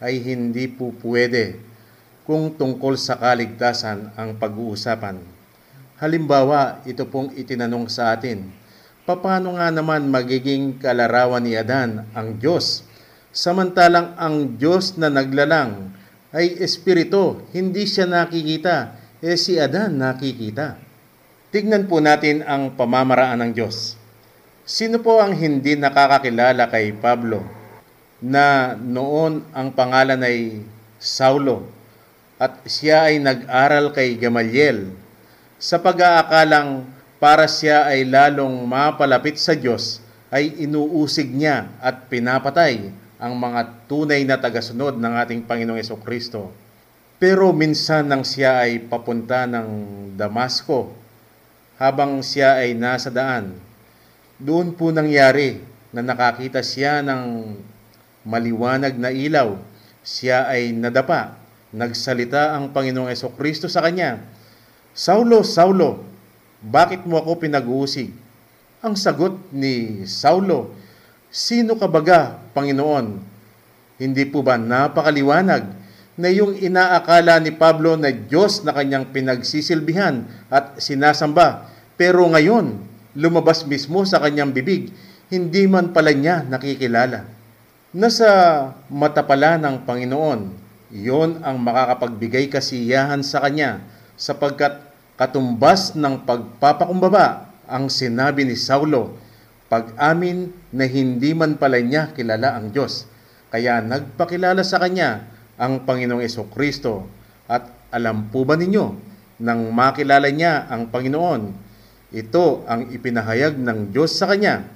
ay 0.00 0.16
hindi 0.24 0.64
po 0.64 0.96
pwede 1.04 1.60
kung 2.24 2.48
tungkol 2.56 2.96
sa 2.96 3.20
kaligtasan 3.20 4.16
ang 4.16 4.40
pag-uusapan. 4.40 5.20
Halimbawa, 6.00 6.80
ito 6.88 7.04
pong 7.06 7.36
itinanong 7.36 7.86
sa 7.92 8.16
atin, 8.16 8.48
paano 9.04 9.60
nga 9.60 9.68
naman 9.68 10.08
magiging 10.08 10.80
kalarawan 10.80 11.44
ni 11.44 11.54
Adan 11.54 12.08
ang 12.16 12.40
Diyos? 12.40 12.88
Samantalang 13.32 14.12
ang 14.20 14.60
Diyos 14.60 15.00
na 15.00 15.08
naglalang 15.08 15.88
ay 16.36 16.60
espiritu, 16.60 17.40
hindi 17.56 17.88
siya 17.88 18.04
nakikita, 18.04 18.92
eh 19.24 19.40
si 19.40 19.56
Adan 19.56 19.96
nakikita. 19.96 20.76
Tignan 21.48 21.88
po 21.88 22.04
natin 22.04 22.44
ang 22.44 22.76
pamamaraan 22.76 23.40
ng 23.40 23.52
Diyos. 23.56 23.96
Sino 24.68 25.00
po 25.00 25.16
ang 25.16 25.32
hindi 25.32 25.80
nakakakilala 25.80 26.68
kay 26.68 26.92
Pablo 26.92 27.40
na 28.20 28.76
noon 28.76 29.48
ang 29.56 29.72
pangalan 29.72 30.20
ay 30.20 30.62
Saulo 31.00 31.66
at 32.36 32.62
siya 32.68 33.10
ay 33.10 33.18
nag-aral 33.18 33.96
kay 33.96 34.14
Gamaliel 34.14 34.92
sa 35.56 35.80
pag-aakalang 35.80 36.86
para 37.16 37.48
siya 37.48 37.88
ay 37.88 38.06
lalong 38.06 38.62
mapalapit 38.68 39.40
sa 39.40 39.56
Diyos 39.58 39.98
ay 40.30 40.62
inuusig 40.62 41.32
niya 41.32 41.72
at 41.82 42.06
pinapatay 42.06 43.01
ang 43.22 43.38
mga 43.38 43.86
tunay 43.86 44.26
na 44.26 44.34
tagasunod 44.34 44.98
ng 44.98 45.14
ating 45.22 45.46
Panginoong 45.46 45.78
Yeso 45.78 45.94
Kristo. 46.02 46.50
Pero 47.22 47.54
minsan 47.54 48.10
nang 48.10 48.26
siya 48.26 48.66
ay 48.66 48.82
papunta 48.82 49.46
ng 49.46 49.68
Damasco, 50.18 50.90
habang 51.78 52.18
siya 52.18 52.58
ay 52.58 52.74
nasa 52.74 53.14
daan, 53.14 53.54
doon 54.42 54.74
po 54.74 54.90
nangyari 54.90 55.62
na 55.94 56.02
nakakita 56.02 56.66
siya 56.66 56.98
ng 56.98 57.54
maliwanag 58.26 58.98
na 58.98 59.14
ilaw. 59.14 59.54
Siya 60.02 60.50
ay 60.50 60.74
nadapa. 60.74 61.38
Nagsalita 61.70 62.58
ang 62.58 62.74
Panginoong 62.74 63.06
Yeso 63.06 63.30
Kristo 63.38 63.70
sa 63.70 63.86
kanya, 63.86 64.18
Saulo, 64.98 65.46
Saulo, 65.46 66.02
bakit 66.58 67.06
mo 67.06 67.22
ako 67.22 67.38
pinag-uusig? 67.38 68.10
Ang 68.82 68.98
sagot 68.98 69.38
ni 69.54 70.02
Saulo, 70.10 70.74
Sino 71.32 71.80
ka 71.80 71.88
baga, 71.88 72.36
Panginoon? 72.52 73.16
Hindi 73.96 74.28
po 74.28 74.44
ba 74.44 74.60
napakaliwanag 74.60 75.64
na 76.12 76.28
yung 76.28 76.52
inaakala 76.60 77.40
ni 77.40 77.56
Pablo 77.56 77.96
na 77.96 78.12
Diyos 78.12 78.60
na 78.68 78.76
kanyang 78.76 79.08
pinagsisilbihan 79.16 80.28
at 80.52 80.76
sinasamba, 80.76 81.72
pero 81.96 82.28
ngayon, 82.28 82.76
lumabas 83.16 83.64
mismo 83.64 84.04
sa 84.04 84.20
kanyang 84.20 84.52
bibig, 84.52 84.92
hindi 85.32 85.64
man 85.64 85.96
pala 85.96 86.12
niya 86.12 86.44
nakikilala. 86.44 87.24
Nasa 87.96 88.28
mata 88.92 89.24
pala 89.24 89.56
ng 89.56 89.88
Panginoon, 89.88 90.40
iyon 90.92 91.40
ang 91.40 91.56
makakapagbigay 91.64 92.52
kasiyahan 92.52 93.24
sa 93.24 93.40
kanya 93.40 93.80
sapagkat 94.20 94.84
katumbas 95.16 95.96
ng 95.96 96.28
pagpapakumbaba 96.28 97.48
ang 97.64 97.88
sinabi 97.88 98.44
ni 98.44 98.52
Saulo, 98.52 99.16
pag-amin 99.72 100.52
na 100.76 100.84
hindi 100.84 101.32
man 101.32 101.56
pala 101.56 101.80
niya 101.80 102.12
kilala 102.12 102.60
ang 102.60 102.76
Diyos. 102.76 103.08
Kaya 103.48 103.80
nagpakilala 103.80 104.60
sa 104.60 104.76
kanya 104.76 105.24
ang 105.56 105.88
Panginoong 105.88 106.20
Yeso 106.20 106.44
Kristo. 106.52 107.08
At 107.48 107.72
alam 107.88 108.28
po 108.28 108.44
ba 108.44 108.52
ninyo, 108.60 108.84
nang 109.40 109.72
makilala 109.72 110.28
niya 110.28 110.68
ang 110.68 110.92
Panginoon, 110.92 111.72
ito 112.12 112.68
ang 112.68 112.92
ipinahayag 112.92 113.56
ng 113.56 113.96
Diyos 113.96 114.12
sa 114.12 114.28
kanya. 114.28 114.68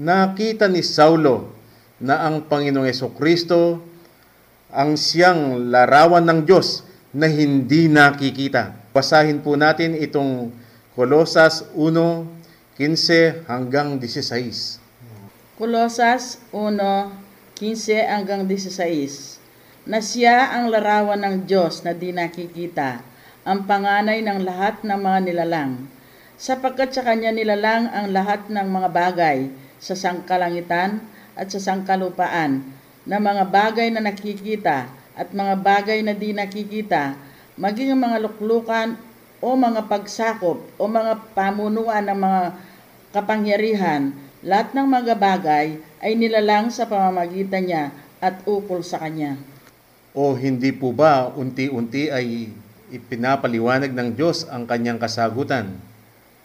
Nakita 0.00 0.72
ni 0.72 0.80
Saulo 0.80 1.52
na 2.00 2.24
ang 2.24 2.48
Panginoong 2.48 2.88
Yeso 2.88 3.12
Kristo 3.12 3.84
ang 4.72 4.96
siyang 4.96 5.68
larawan 5.68 6.24
ng 6.24 6.48
Diyos 6.48 6.80
na 7.12 7.28
hindi 7.28 7.92
nakikita. 7.92 8.88
Basahin 8.96 9.44
po 9.44 9.52
natin 9.52 10.00
itong 10.00 10.48
Colosas 10.96 11.68
1, 11.76 12.39
15 12.80 13.44
hanggang 13.44 14.00
16. 14.00 14.80
Kulosas 15.60 16.40
1, 16.48 16.80
15 17.60 18.08
hanggang 18.08 18.48
16 18.48 19.84
na 19.84 20.00
siya 20.00 20.56
ang 20.56 20.72
larawan 20.72 21.20
ng 21.20 21.44
Diyos 21.44 21.84
na 21.84 21.92
di 21.92 22.08
nakikita, 22.08 23.04
ang 23.44 23.68
panganay 23.68 24.24
ng 24.24 24.40
lahat 24.48 24.80
ng 24.80 24.96
mga 24.96 25.18
nilalang, 25.28 25.92
sapagkat 26.40 26.96
sa 26.96 27.04
Kanya 27.04 27.36
nilalang 27.36 27.84
ang 27.92 28.16
lahat 28.16 28.48
ng 28.48 28.64
mga 28.64 28.88
bagay 28.88 29.52
sa 29.76 29.92
sangkalangitan 29.92 31.04
at 31.36 31.52
sa 31.52 31.60
sangkalupaan, 31.60 32.64
na 33.04 33.20
mga 33.20 33.44
bagay 33.44 33.92
na 33.92 34.00
nakikita 34.00 34.88
at 35.20 35.28
mga 35.36 35.52
bagay 35.60 36.00
na 36.00 36.16
di 36.16 36.32
nakikita, 36.32 37.12
maging 37.60 37.92
mga 37.92 38.24
luklukan 38.24 38.96
o 39.44 39.52
mga 39.52 39.84
pagsakop 39.84 40.64
o 40.80 40.82
mga 40.88 41.36
pamunuan 41.36 42.08
ng 42.08 42.16
mga 42.16 42.69
kapangyarihan, 43.10 44.14
lahat 44.40 44.72
ng 44.72 44.86
mga 44.88 45.14
bagay 45.18 45.66
ay 46.00 46.12
nilalang 46.16 46.72
sa 46.72 46.88
pamamagitan 46.88 47.66
niya 47.66 47.84
at 48.22 48.40
ukol 48.48 48.80
sa 48.80 49.02
kanya. 49.02 49.36
O 50.16 50.34
hindi 50.34 50.74
po 50.74 50.90
ba 50.90 51.30
unti-unti 51.30 52.10
ay 52.10 52.50
ipinapaliwanag 52.90 53.94
ng 53.94 54.08
Diyos 54.18 54.48
ang 54.50 54.66
kanyang 54.66 54.98
kasagutan? 54.98 55.78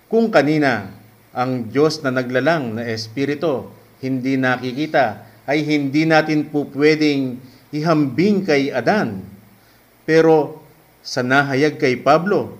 Kung 0.05 0.29
kanina 0.29 0.93
ang 1.33 1.67
Diyos 1.71 2.05
na 2.05 2.13
naglalang 2.13 2.77
na 2.77 2.83
Espiritu 2.85 3.71
hindi 4.03 4.37
nakikita, 4.37 5.25
ay 5.45 5.65
hindi 5.65 6.05
natin 6.05 6.49
po 6.49 6.65
pwedeng 6.73 7.37
ihambing 7.73 8.45
kay 8.45 8.69
Adan. 8.69 9.21
Pero 10.05 10.61
sa 11.01 11.21
nahayag 11.21 11.77
kay 11.77 12.01
Pablo, 12.01 12.57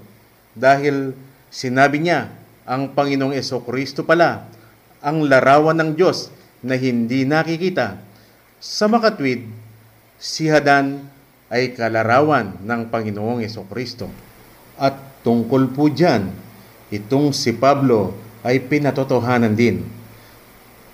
dahil 0.53 1.13
sinabi 1.49 2.01
niya, 2.01 2.29
ang 2.65 2.91
Panginoong 2.97 3.37
Kristo 3.65 4.01
pala, 4.01 4.49
ang 4.99 5.21
larawan 5.29 5.77
ng 5.77 5.91
Diyos 5.93 6.33
na 6.65 6.73
hindi 6.73 7.21
nakikita. 7.23 8.01
Sa 8.57 8.89
makatwid, 8.89 9.45
Si 10.15 10.47
Hadan 10.47 11.05
ay 11.51 11.75
kalarawan 11.77 12.57
ng 12.63 12.81
Panginoong 12.89 13.45
Kristo. 13.69 14.09
At 14.79 14.97
tungkol 15.21 15.69
po 15.75 15.91
dyan, 15.91 16.33
itong 16.89 17.35
si 17.35 17.53
Pablo 17.53 18.15
ay 18.41 18.63
pinatotohanan 18.63 19.53
din. 19.53 19.85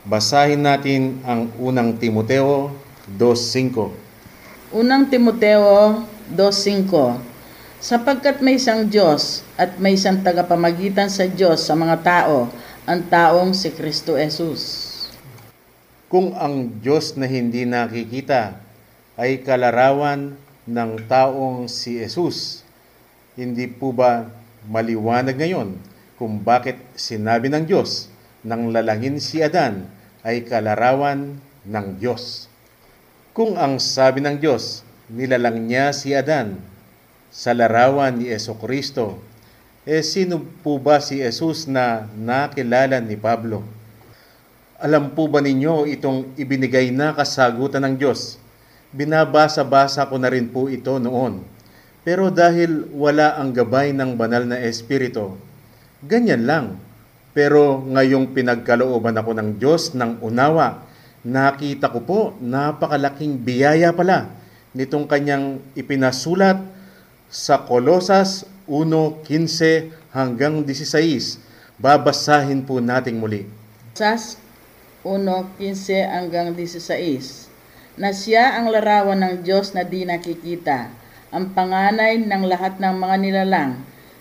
Basahin 0.04 0.66
natin 0.66 1.22
ang 1.24 1.54
unang 1.62 1.96
Timoteo 1.96 2.74
2.5. 3.16 4.74
Unang 4.74 5.06
Timoteo 5.08 6.02
2.5 6.34 7.31
Sapagkat 7.82 8.46
may 8.46 8.62
isang 8.62 8.86
Diyos 8.86 9.42
at 9.58 9.82
may 9.82 9.98
isang 9.98 10.22
tagapamagitan 10.22 11.10
sa 11.10 11.26
Diyos 11.26 11.66
sa 11.66 11.74
mga 11.74 12.06
tao, 12.06 12.46
ang 12.86 13.02
taong 13.10 13.58
si 13.58 13.74
Kristo 13.74 14.22
Jesus. 14.22 14.62
Kung 16.06 16.38
ang 16.38 16.78
Diyos 16.78 17.18
na 17.18 17.26
hindi 17.26 17.66
nakikita 17.66 18.54
ay 19.18 19.42
kalarawan 19.42 20.38
ng 20.70 20.92
taong 21.10 21.66
si 21.66 21.98
Jesus, 21.98 22.62
hindi 23.34 23.66
po 23.66 23.90
ba 23.90 24.30
maliwanag 24.70 25.42
ngayon 25.42 25.74
kung 26.22 26.38
bakit 26.38 26.78
sinabi 26.94 27.50
ng 27.50 27.66
Diyos 27.66 28.14
nang 28.46 28.70
lalangin 28.70 29.18
si 29.18 29.42
Adan 29.42 29.90
ay 30.22 30.46
kalarawan 30.46 31.42
ng 31.66 31.88
Diyos? 31.98 32.46
Kung 33.34 33.58
ang 33.58 33.82
sabi 33.82 34.22
ng 34.22 34.38
Diyos, 34.38 34.86
nilalang 35.10 35.66
niya 35.66 35.90
si 35.98 36.14
Adan 36.14 36.70
sa 37.32 37.56
larawan 37.56 38.20
ni 38.20 38.28
Eso 38.28 38.60
Kristo, 38.60 39.24
eh 39.88 40.04
sino 40.04 40.44
po 40.62 40.78
ba 40.78 41.00
si 41.00 41.24
Jesus 41.24 41.66
na 41.66 42.06
nakilala 42.14 43.00
ni 43.00 43.16
Pablo? 43.16 43.64
Alam 44.78 45.16
po 45.16 45.32
ba 45.32 45.40
ninyo 45.40 45.88
itong 45.96 46.36
ibinigay 46.36 46.92
na 46.92 47.16
kasagutan 47.16 47.88
ng 47.88 47.96
Diyos? 47.96 48.38
Binabasa-basa 48.92 50.06
ko 50.12 50.20
na 50.20 50.28
rin 50.28 50.52
po 50.52 50.68
ito 50.68 51.00
noon. 51.00 51.42
Pero 52.04 52.28
dahil 52.28 52.92
wala 52.92 53.40
ang 53.40 53.56
gabay 53.56 53.96
ng 53.96 54.20
banal 54.20 54.44
na 54.44 54.60
Espiritu, 54.60 55.40
ganyan 56.04 56.44
lang. 56.44 56.66
Pero 57.32 57.80
ngayong 57.80 58.36
pinagkalooban 58.36 59.16
ako 59.16 59.32
ng 59.40 59.50
Diyos 59.56 59.96
ng 59.96 60.20
unawa, 60.20 60.84
nakita 61.24 61.94
ko 61.94 62.00
po 62.04 62.20
napakalaking 62.44 63.40
biyaya 63.40 63.96
pala 63.96 64.34
nitong 64.74 65.06
kanyang 65.08 65.62
ipinasulat 65.78 66.60
sa 67.32 67.64
Kolosas 67.64 68.44
1.15 68.68 69.96
hanggang 70.12 70.68
16. 70.68 71.40
Babasahin 71.80 72.68
po 72.68 72.84
nating 72.84 73.18
muli. 73.24 73.48
Sas 73.96 74.36
1.15 75.08 76.12
hanggang 76.12 76.52
16 76.54 77.50
na 77.96 78.12
siya 78.12 78.60
ang 78.60 78.68
larawan 78.72 79.20
ng 79.20 79.36
Diyos 79.48 79.72
na 79.72 79.88
di 79.88 80.04
nakikita, 80.08 80.92
ang 81.32 81.52
panganay 81.56 82.20
ng 82.20 82.44
lahat 82.48 82.80
ng 82.80 82.96
mga 83.00 83.16
nilalang, 83.20 83.72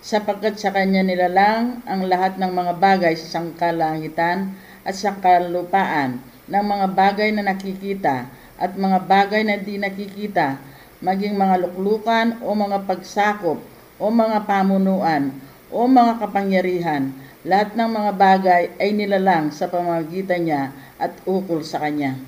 sapagkat 0.02 0.58
sa 0.58 0.74
kanya 0.74 1.02
nilalang 1.06 1.82
ang 1.86 2.06
lahat 2.06 2.38
ng 2.38 2.50
mga 2.50 2.72
bagay 2.82 3.14
sa 3.14 3.38
sangkalangitan 3.38 4.54
at 4.82 4.94
sa 4.94 5.14
kalupaan, 5.18 6.18
ng 6.50 6.64
mga 6.66 6.86
bagay 6.98 7.30
na 7.30 7.46
nakikita 7.46 8.26
at 8.58 8.74
mga 8.74 9.06
bagay 9.06 9.46
na 9.46 9.54
di 9.54 9.78
nakikita, 9.78 10.58
maging 11.00 11.36
mga 11.36 11.56
luklukan 11.64 12.40
o 12.44 12.52
mga 12.52 12.84
pagsakop 12.84 13.58
o 13.96 14.04
mga 14.08 14.44
pamunuan 14.44 15.32
o 15.72 15.88
mga 15.88 16.20
kapangyarihan, 16.20 17.12
lahat 17.40 17.72
ng 17.72 17.88
mga 17.88 18.12
bagay 18.16 18.62
ay 18.76 18.92
nilalang 18.92 19.48
sa 19.48 19.68
pamamagitan 19.68 20.44
niya 20.44 20.62
at 21.00 21.16
ukol 21.24 21.64
sa 21.64 21.80
kanya. 21.80 22.20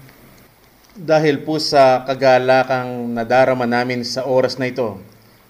Dahil 0.92 1.40
po 1.44 1.56
sa 1.56 2.04
kagalakang 2.04 3.12
nadarama 3.12 3.64
namin 3.64 4.04
sa 4.04 4.28
oras 4.28 4.56
na 4.60 4.68
ito, 4.68 5.00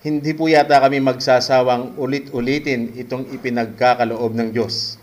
hindi 0.03 0.35
po 0.35 0.51
yata 0.51 0.83
kami 0.83 0.99
magsasawang 0.99 1.95
ulit-ulitin 1.95 2.95
itong 2.99 3.31
ipinagkakaloob 3.31 4.35
ng 4.35 4.51
Diyos. 4.51 4.99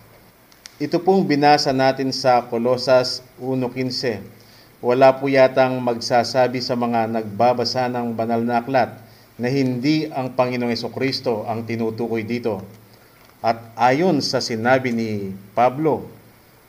Ito 0.79 0.99
pong 1.03 1.27
binasa 1.27 1.75
natin 1.75 2.11
sa 2.15 2.43
Kolosas 2.47 3.23
1.15. 3.39 4.38
Wala 4.79 5.11
po 5.19 5.27
yatang 5.27 5.83
magsasabi 5.83 6.63
sa 6.63 6.71
mga 6.79 7.11
nagbabasa 7.11 7.91
ng 7.91 8.15
banal 8.15 8.39
na 8.47 8.63
aklat 8.63 8.95
na 9.35 9.51
hindi 9.51 10.07
ang 10.07 10.31
Panginoong 10.31 10.71
Kristo 10.95 11.43
ang 11.43 11.67
tinutukoy 11.67 12.23
dito. 12.23 12.63
At 13.43 13.75
ayon 13.75 14.23
sa 14.23 14.39
sinabi 14.39 14.95
ni 14.95 15.35
Pablo 15.51 16.07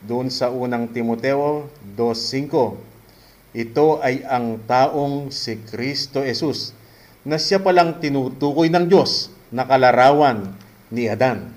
doon 0.03 0.27
sa 0.27 0.51
unang 0.51 0.91
Timoteo 0.91 1.71
2.5, 1.95 3.55
ito 3.55 3.87
ay 4.03 4.27
ang 4.27 4.59
taong 4.67 5.31
si 5.31 5.63
Kristo 5.71 6.19
Jesus 6.19 6.75
na 7.23 7.39
siya 7.39 7.63
palang 7.63 7.95
tinutukoy 8.03 8.67
ng 8.67 8.91
Diyos 8.91 9.31
na 9.55 9.63
kalarawan 9.63 10.51
ni 10.91 11.07
Adan. 11.07 11.47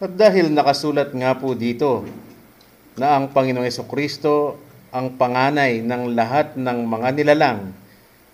At 0.00 0.16
dahil 0.16 0.48
nakasulat 0.56 1.12
nga 1.12 1.36
po 1.36 1.52
dito 1.52 2.08
na 2.96 3.20
ang 3.20 3.28
Panginoong 3.28 3.84
Kristo 3.92 4.64
ang 4.94 5.18
panganay 5.18 5.82
ng 5.82 6.14
lahat 6.14 6.54
ng 6.54 6.78
mga 6.86 7.08
nilalang, 7.16 7.60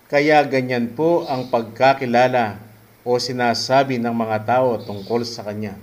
kaya 0.09 0.45
ganyan 0.45 0.93
po 0.93 1.25
ang 1.25 1.49
pagkakilala 1.49 2.61
o 3.03 3.19
sinasabi 3.19 3.99
ng 3.99 4.13
mga 4.13 4.37
tao 4.45 4.77
tungkol 4.79 5.25
sa 5.25 5.43
Kanya. 5.43 5.75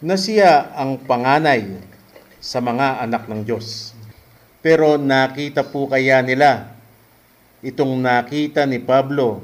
Na 0.00 0.18
siya 0.18 0.74
ang 0.74 1.00
panganay 1.00 1.80
sa 2.42 2.60
mga 2.60 3.04
anak 3.04 3.24
ng 3.28 3.40
Diyos. 3.44 3.96
Pero 4.64 4.96
nakita 4.96 5.64
po 5.64 5.88
kaya 5.88 6.20
nila 6.24 6.72
itong 7.64 7.96
nakita 8.00 8.68
ni 8.68 8.80
Pablo 8.80 9.40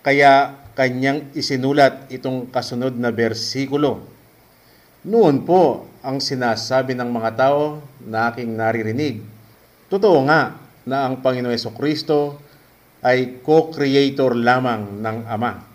kaya 0.00 0.56
kanyang 0.72 1.28
isinulat 1.36 2.08
itong 2.08 2.48
kasunod 2.48 2.96
na 2.96 3.12
bersikulo. 3.12 4.00
Noon 5.04 5.44
po 5.44 5.88
ang 6.00 6.20
sinasabi 6.20 6.96
ng 6.96 7.08
mga 7.08 7.30
tao 7.36 7.84
na 8.00 8.32
aking 8.32 8.56
naririnig. 8.56 9.20
Totoo 9.90 10.22
nga 10.22 10.54
na 10.86 11.10
ang 11.10 11.18
Panginoon 11.18 11.74
Kristo 11.74 12.38
ay 13.02 13.42
co-creator 13.42 14.38
lamang 14.38 15.02
ng 15.02 15.18
Ama. 15.26 15.66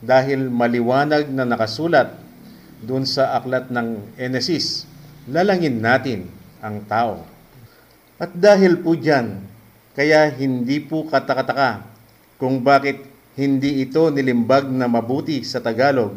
Dahil 0.00 0.48
maliwanag 0.48 1.28
na 1.28 1.44
nakasulat 1.44 2.16
doon 2.80 3.04
sa 3.04 3.36
aklat 3.36 3.68
ng 3.68 4.16
Enesis, 4.16 4.88
lalangin 5.28 5.84
natin 5.84 6.32
ang 6.64 6.80
tao. 6.88 7.28
At 8.16 8.32
dahil 8.32 8.80
po 8.80 8.96
dyan, 8.96 9.44
kaya 9.92 10.32
hindi 10.32 10.80
po 10.80 11.04
katakataka 11.04 11.84
kung 12.40 12.64
bakit 12.64 13.04
hindi 13.36 13.84
ito 13.84 14.08
nilimbag 14.08 14.64
na 14.72 14.88
mabuti 14.88 15.44
sa 15.44 15.60
Tagalog 15.60 16.16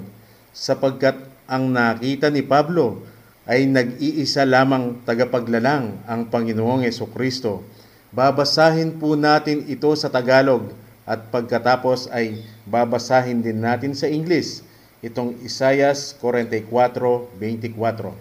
sapagkat 0.55 1.19
ang 1.51 1.67
nakita 1.67 2.31
ni 2.31 2.47
Pablo 2.47 3.03
ay 3.49 3.65
nag-iisa 3.65 4.45
lamang 4.45 5.01
tagapaglalang 5.09 5.97
ang 6.05 6.29
Panginoong 6.29 6.85
Yeso 6.85 7.09
Kristo. 7.09 7.65
Babasahin 8.13 9.01
po 9.01 9.17
natin 9.17 9.65
ito 9.65 9.89
sa 9.97 10.05
Tagalog 10.05 10.69
at 11.01 11.33
pagkatapos 11.33 12.13
ay 12.13 12.45
babasahin 12.69 13.41
din 13.41 13.57
natin 13.57 13.97
sa 13.97 14.05
English 14.05 14.61
itong 15.01 15.33
Isayas 15.41 16.13
44:24. 16.21 18.13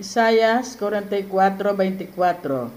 Isayas 0.00 0.80
44:24 0.80 2.72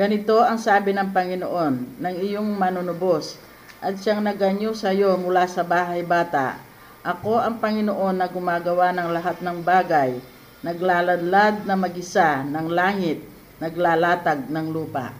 Ganito 0.00 0.40
ang 0.40 0.56
sabi 0.56 0.96
ng 0.96 1.12
Panginoon 1.12 2.00
ng 2.00 2.14
iyong 2.24 2.56
manunubos 2.56 3.36
at 3.84 4.00
siyang 4.00 4.24
naganyo 4.24 4.72
sa 4.72 4.96
iyo 4.96 5.12
mula 5.20 5.44
sa 5.44 5.60
bahay 5.60 6.00
bata. 6.00 6.56
Ako 7.04 7.36
ang 7.36 7.60
Panginoon 7.60 8.16
na 8.16 8.32
gumagawa 8.32 8.96
ng 8.96 9.08
lahat 9.12 9.44
ng 9.44 9.60
bagay, 9.60 10.16
naglaladlad 10.60 11.64
na 11.64 11.76
magisa 11.76 12.44
ng 12.44 12.68
langit, 12.68 13.24
naglalatag 13.60 14.48
ng 14.48 14.66
lupa. 14.68 15.12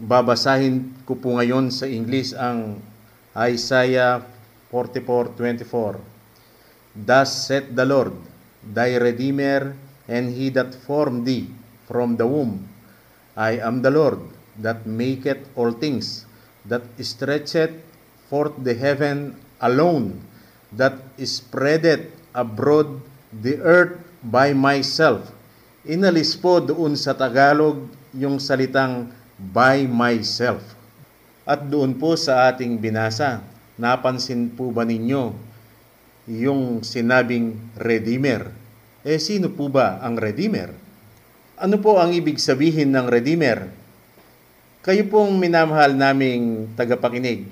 Babasahin 0.00 1.04
ko 1.04 1.14
po 1.20 1.36
ngayon 1.38 1.70
sa 1.70 1.86
English 1.86 2.34
ang 2.34 2.80
Isaiah 3.36 4.24
44:24. 4.72 6.00
Thus 6.94 7.30
said 7.46 7.74
the 7.74 7.86
Lord, 7.86 8.14
thy 8.62 8.96
Redeemer 8.98 9.74
and 10.06 10.32
he 10.32 10.50
that 10.54 10.74
formed 10.74 11.26
thee 11.26 11.50
from 11.86 12.16
the 12.16 12.26
womb. 12.26 12.66
I 13.34 13.58
am 13.58 13.82
the 13.82 13.90
Lord 13.90 14.22
that 14.62 14.86
maketh 14.86 15.42
all 15.58 15.74
things, 15.74 16.26
that 16.66 16.86
stretcheth 16.98 17.74
forth 18.30 18.54
the 18.62 18.74
heaven 18.78 19.34
alone, 19.58 20.22
that 20.70 20.94
spreadeth 21.18 22.10
abroad 22.34 23.02
the 23.34 23.58
earth 23.62 24.03
by 24.24 24.56
myself. 24.56 25.28
Inalis 25.84 26.32
po 26.32 26.64
doon 26.64 26.96
sa 26.96 27.12
Tagalog 27.12 27.84
yung 28.16 28.40
salitang 28.40 29.12
by 29.36 29.84
myself. 29.84 30.64
At 31.44 31.68
doon 31.68 32.00
po 32.00 32.16
sa 32.16 32.48
ating 32.48 32.80
binasa, 32.80 33.44
napansin 33.76 34.48
po 34.48 34.72
ba 34.72 34.88
ninyo 34.88 35.36
yung 36.24 36.80
sinabing 36.80 37.52
Redeemer? 37.76 38.48
Eh 39.04 39.20
sino 39.20 39.52
po 39.52 39.68
ba 39.68 40.00
ang 40.00 40.16
Redeemer? 40.16 40.72
Ano 41.60 41.76
po 41.76 42.00
ang 42.00 42.16
ibig 42.16 42.40
sabihin 42.40 42.96
ng 42.96 43.04
Redeemer? 43.04 43.68
Kayo 44.80 45.04
pong 45.12 45.36
minamahal 45.36 45.92
naming 45.92 46.72
tagapakinig, 46.76 47.44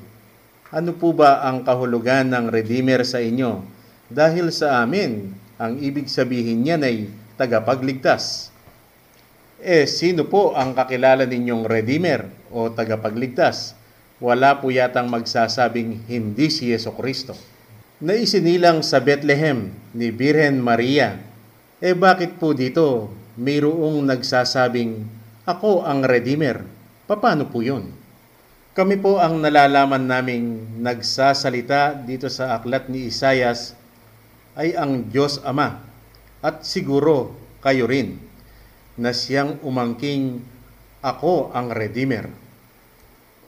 ano 0.73 0.97
po 0.97 1.13
ba 1.13 1.45
ang 1.45 1.69
kahulugan 1.69 2.33
ng 2.33 2.49
Redeemer 2.49 3.05
sa 3.05 3.21
inyo? 3.21 3.61
Dahil 4.09 4.49
sa 4.49 4.81
amin, 4.81 5.37
ang 5.63 5.79
ibig 5.79 6.11
sabihin 6.11 6.67
niyan 6.67 6.83
ay 6.83 6.97
tagapagligtas. 7.39 8.51
Eh, 9.63 9.87
sino 9.87 10.27
po 10.27 10.59
ang 10.59 10.75
kakilala 10.75 11.23
ninyong 11.23 11.71
Redeemer 11.71 12.27
o 12.51 12.67
tagapagligtas? 12.67 13.79
Wala 14.19 14.59
po 14.59 14.75
yatang 14.75 15.07
magsasabing 15.07 16.03
hindi 16.11 16.51
si 16.51 16.75
Yeso 16.75 16.91
Kristo. 16.99 17.39
Na 18.03 18.19
isinilang 18.19 18.83
sa 18.83 18.99
Bethlehem 18.99 19.71
ni 19.95 20.11
Birhen 20.11 20.59
Maria. 20.59 21.23
Eh 21.79 21.95
bakit 21.95 22.43
po 22.43 22.59
dito 22.59 23.15
mayroong 23.39 24.03
nagsasabing 24.03 25.07
ako 25.47 25.87
ang 25.87 26.03
Redeemer? 26.03 26.67
Paano 27.07 27.47
po 27.47 27.63
yun? 27.63 27.87
Kami 28.75 28.99
po 28.99 29.23
ang 29.23 29.39
nalalaman 29.39 30.11
naming 30.11 30.75
nagsasalita 30.83 32.03
dito 32.03 32.27
sa 32.27 32.59
aklat 32.59 32.91
ni 32.91 33.07
Isayas 33.07 33.79
ay 34.57 34.77
ang 34.77 35.09
Diyos 35.09 35.41
Ama 35.45 35.81
at 36.43 36.67
siguro 36.67 37.33
kayo 37.63 37.87
rin 37.87 38.19
na 38.99 39.15
siyang 39.15 39.63
umangking 39.65 40.43
ako 41.01 41.51
ang 41.55 41.73
Redeemer 41.73 42.29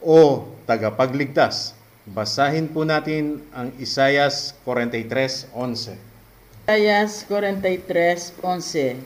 o 0.01 0.47
tagapagligtas. 0.65 1.77
Basahin 2.05 2.69
po 2.69 2.85
natin 2.85 3.41
ang 3.49 3.73
Isayas 3.81 4.53
43.11. 4.61 5.97
Isaias 6.65 7.25
43:11 7.29 9.01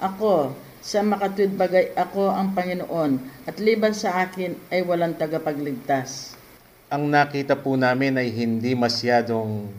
Ako, 0.00 0.52
sa 0.84 1.00
makatwid 1.00 1.56
bagay 1.56 1.96
ako 1.96 2.28
ang 2.28 2.52
Panginoon, 2.52 3.16
at 3.48 3.56
liban 3.56 3.96
sa 3.96 4.20
akin 4.24 4.52
ay 4.68 4.84
walang 4.84 5.16
tagapagligtas. 5.16 6.36
Ang 6.92 7.08
nakita 7.08 7.56
po 7.56 7.72
namin 7.76 8.20
ay 8.20 8.28
hindi 8.28 8.76
masyadong 8.76 9.72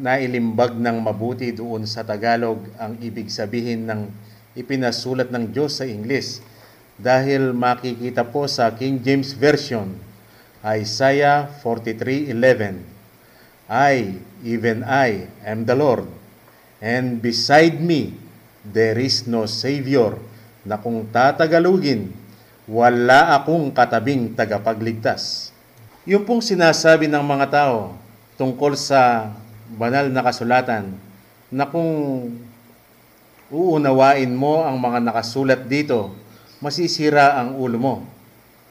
nailimbag 0.00 0.80
ng 0.80 0.96
mabuti 1.04 1.52
doon 1.52 1.84
sa 1.84 2.00
Tagalog 2.00 2.64
ang 2.80 2.96
ibig 3.04 3.28
sabihin 3.28 3.84
ng 3.84 4.08
ipinasulat 4.56 5.28
ng 5.28 5.52
Diyos 5.52 5.76
sa 5.76 5.84
Ingles 5.84 6.40
dahil 6.96 7.52
makikita 7.52 8.24
po 8.24 8.48
sa 8.48 8.72
King 8.72 8.96
James 9.04 9.36
Version 9.36 9.92
Isaiah 10.64 11.48
43:11 11.60 12.32
I, 13.70 14.18
even 14.42 14.82
I, 14.82 15.30
am 15.46 15.62
the 15.62 15.78
Lord, 15.78 16.10
and 16.82 17.22
beside 17.22 17.78
me 17.78 18.18
there 18.66 18.98
is 18.98 19.30
no 19.30 19.46
Savior 19.46 20.18
na 20.66 20.74
kung 20.74 21.06
tatagalugin, 21.08 22.10
wala 22.66 23.38
akong 23.38 23.70
katabing 23.70 24.34
tagapagligtas. 24.34 25.54
Yung 26.02 26.26
pong 26.26 26.42
sinasabi 26.42 27.06
ng 27.06 27.22
mga 27.22 27.46
tao 27.46 27.94
tungkol 28.34 28.74
sa 28.74 29.30
banal 29.76 30.10
na 30.10 30.22
kasulatan 30.24 30.94
na 31.50 31.66
kung 31.66 31.90
uunawain 33.50 34.30
mo 34.30 34.62
ang 34.62 34.78
mga 34.78 34.98
nakasulat 35.10 35.66
dito, 35.66 36.14
masisira 36.62 37.42
ang 37.42 37.58
ulo 37.58 37.78
mo. 37.78 37.94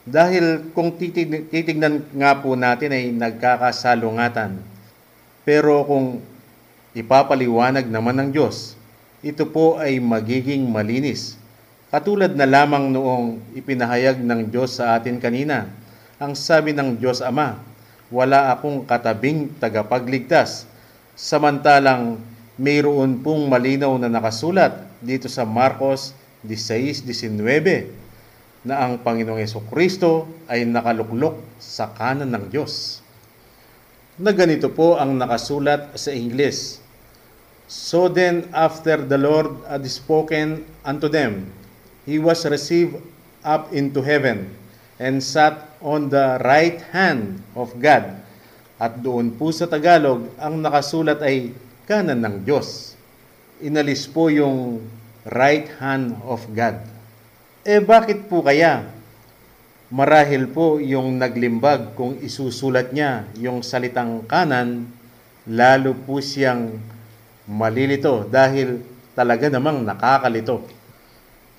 Dahil 0.07 0.71
kung 0.71 0.95
titig- 0.95 1.51
titignan 1.51 2.07
nga 2.15 2.39
po 2.39 2.55
natin 2.55 2.95
ay 2.95 3.11
nagkakasalungatan. 3.11 4.57
Pero 5.43 5.83
kung 5.83 6.23
ipapaliwanag 6.95 7.85
naman 7.91 8.15
ng 8.17 8.29
Diyos, 8.31 8.79
ito 9.19 9.43
po 9.43 9.75
ay 9.75 9.99
magiging 9.99 10.63
malinis. 10.71 11.35
Katulad 11.89 12.37
na 12.37 12.45
lamang 12.45 12.93
noong 12.93 13.41
ipinahayag 13.57 14.21
ng 14.21 14.47
Diyos 14.47 14.77
sa 14.79 14.95
atin 14.95 15.17
kanina, 15.17 15.67
ang 16.21 16.37
sabi 16.37 16.71
ng 16.71 16.95
Diyos 16.95 17.19
Ama, 17.19 17.57
wala 18.13 18.53
akong 18.53 18.85
katabing 18.85 19.49
tagapagligtas. 19.57 20.68
Samantalang 21.19 22.15
mayroon 22.55 23.19
pong 23.19 23.51
malinaw 23.51 23.91
na 23.99 24.07
nakasulat 24.07 24.87
dito 25.03 25.27
sa 25.27 25.43
Marcos 25.43 26.15
16:19 26.47 28.63
na 28.63 28.87
ang 28.87 29.03
Panginoong 29.03 29.43
Yeso 29.43 29.59
Kristo 29.67 30.31
ay 30.47 30.63
nakaluklok 30.63 31.43
sa 31.59 31.91
kanan 31.91 32.31
ng 32.31 32.47
Diyos. 32.47 33.03
Na 34.15 34.31
ganito 34.31 34.71
po 34.71 34.95
ang 34.95 35.19
nakasulat 35.19 35.91
sa 35.99 36.15
Ingles. 36.15 36.79
So 37.67 38.07
then 38.07 38.47
after 38.55 39.03
the 39.03 39.19
Lord 39.19 39.59
had 39.67 39.83
spoken 39.91 40.63
unto 40.87 41.11
them, 41.11 41.51
he 42.07 42.15
was 42.15 42.47
received 42.47 42.95
up 43.43 43.75
into 43.75 43.99
heaven 43.99 44.55
and 45.03 45.19
sat 45.19 45.67
on 45.83 46.07
the 46.07 46.39
right 46.47 46.79
hand 46.95 47.43
of 47.59 47.75
God. 47.83 48.28
At 48.79 48.95
doon 49.03 49.35
po 49.35 49.51
sa 49.51 49.67
Tagalog, 49.67 50.31
ang 50.39 50.63
nakasulat 50.63 51.19
ay 51.19 51.51
kanan 51.83 52.23
ng 52.23 52.47
Diyos. 52.47 52.95
Inalis 53.59 54.07
po 54.07 54.31
yung 54.31 54.79
right 55.27 55.67
hand 55.83 56.15
of 56.23 56.47
God. 56.55 56.79
Eh 57.67 57.83
bakit 57.83 58.31
po 58.31 58.39
kaya? 58.39 58.87
Marahil 59.91 60.47
po 60.47 60.79
yung 60.79 61.19
naglimbag 61.19 61.91
kung 61.99 62.15
isusulat 62.23 62.95
niya 62.95 63.27
yung 63.35 63.59
salitang 63.67 64.23
kanan, 64.23 64.87
lalo 65.43 65.91
po 66.07 66.23
siyang 66.23 66.79
malilito 67.49 68.23
dahil 68.31 68.79
talaga 69.11 69.51
namang 69.51 69.83
nakakalito. 69.83 70.63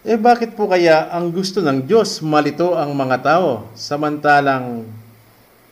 Eh 0.00 0.16
bakit 0.16 0.56
po 0.56 0.72
kaya 0.72 1.12
ang 1.12 1.28
gusto 1.28 1.60
ng 1.60 1.84
Diyos 1.84 2.24
malito 2.24 2.72
ang 2.72 2.96
mga 2.96 3.20
tao 3.20 3.68
samantalang 3.76 4.88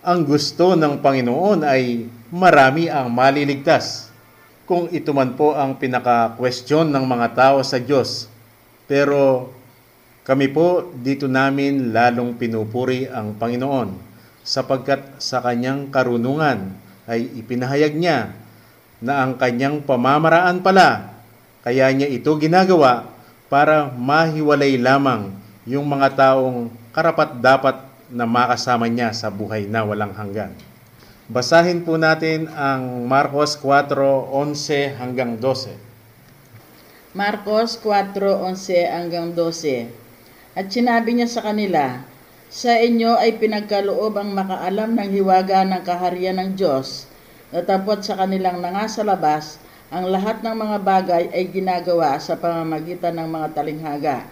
ang 0.03 0.23
gusto 0.23 0.79
ng 0.79 1.03
Panginoon 1.03 1.67
ay 1.67 2.07
marami 2.31 2.87
ang 2.87 3.11
maliligtas? 3.11 4.11
Kung 4.69 4.87
ito 4.93 5.17
man 5.17 5.33
po 5.33 5.57
ang 5.57 5.81
pinaka-question 5.81 6.93
ng 6.93 7.05
mga 7.09 7.29
tao 7.33 7.57
sa 7.65 7.81
Diyos. 7.81 8.29
Pero 8.85 9.49
kami 10.29 10.53
po 10.53 10.93
dito 10.93 11.25
namin 11.25 11.89
lalong 11.89 12.37
pinupuri 12.37 13.09
ang 13.09 13.33
Panginoon 13.33 13.97
sapagkat 14.45 15.17
sa 15.17 15.41
kanyang 15.41 15.89
karunungan 15.89 16.77
ay 17.09 17.33
ipinahayag 17.41 17.97
niya 17.97 18.37
na 19.01 19.25
ang 19.25 19.41
kanyang 19.41 19.81
pamamaraan 19.81 20.61
pala 20.61 21.17
kaya 21.65 21.89
niya 21.97 22.09
ito 22.13 22.29
ginagawa 22.37 23.09
para 23.49 23.89
mahiwalay 23.89 24.77
lamang 24.77 25.33
yung 25.65 25.89
mga 25.89 26.13
taong 26.13 26.69
karapat 26.93 27.41
dapat 27.41 27.88
na 28.09 28.25
makasama 28.25 28.89
niya 28.89 29.13
sa 29.13 29.29
buhay 29.29 29.69
na 29.69 29.85
walang 29.85 30.17
hanggan. 30.17 30.53
Basahin 31.29 31.85
po 31.85 32.01
natin 32.01 32.49
ang 32.57 33.05
Marcos 33.05 33.61
4:11 33.61 34.97
hanggang 34.97 35.37
12. 35.37 35.77
Marcos 37.13 37.77
4:11 37.85 38.89
hanggang 38.89 39.37
12. 39.37 39.93
At 40.57 40.73
sinabi 40.73 41.21
niya 41.21 41.29
sa 41.29 41.45
kanila, 41.45 42.01
Sa 42.49 42.81
inyo 42.81 43.21
ay 43.21 43.37
pinagkaloob 43.37 44.17
ang 44.17 44.33
makaalam 44.33 44.97
ng 44.97 45.13
hiwaga 45.13 45.69
ng 45.69 45.85
kaharian 45.85 46.41
ng 46.41 46.57
Diyos. 46.57 47.05
Natapot 47.53 48.01
sa 48.01 48.17
kanilang 48.17 48.65
nanga 48.65 48.89
sa 48.89 49.05
labas, 49.05 49.61
ang 49.93 50.09
lahat 50.09 50.41
ng 50.41 50.57
mga 50.57 50.79
bagay 50.81 51.25
ay 51.29 51.49
ginagawa 51.53 52.17
sa 52.17 52.41
pamamagitan 52.41 53.21
ng 53.21 53.29
mga 53.29 53.49
talinghaga, 53.53 54.25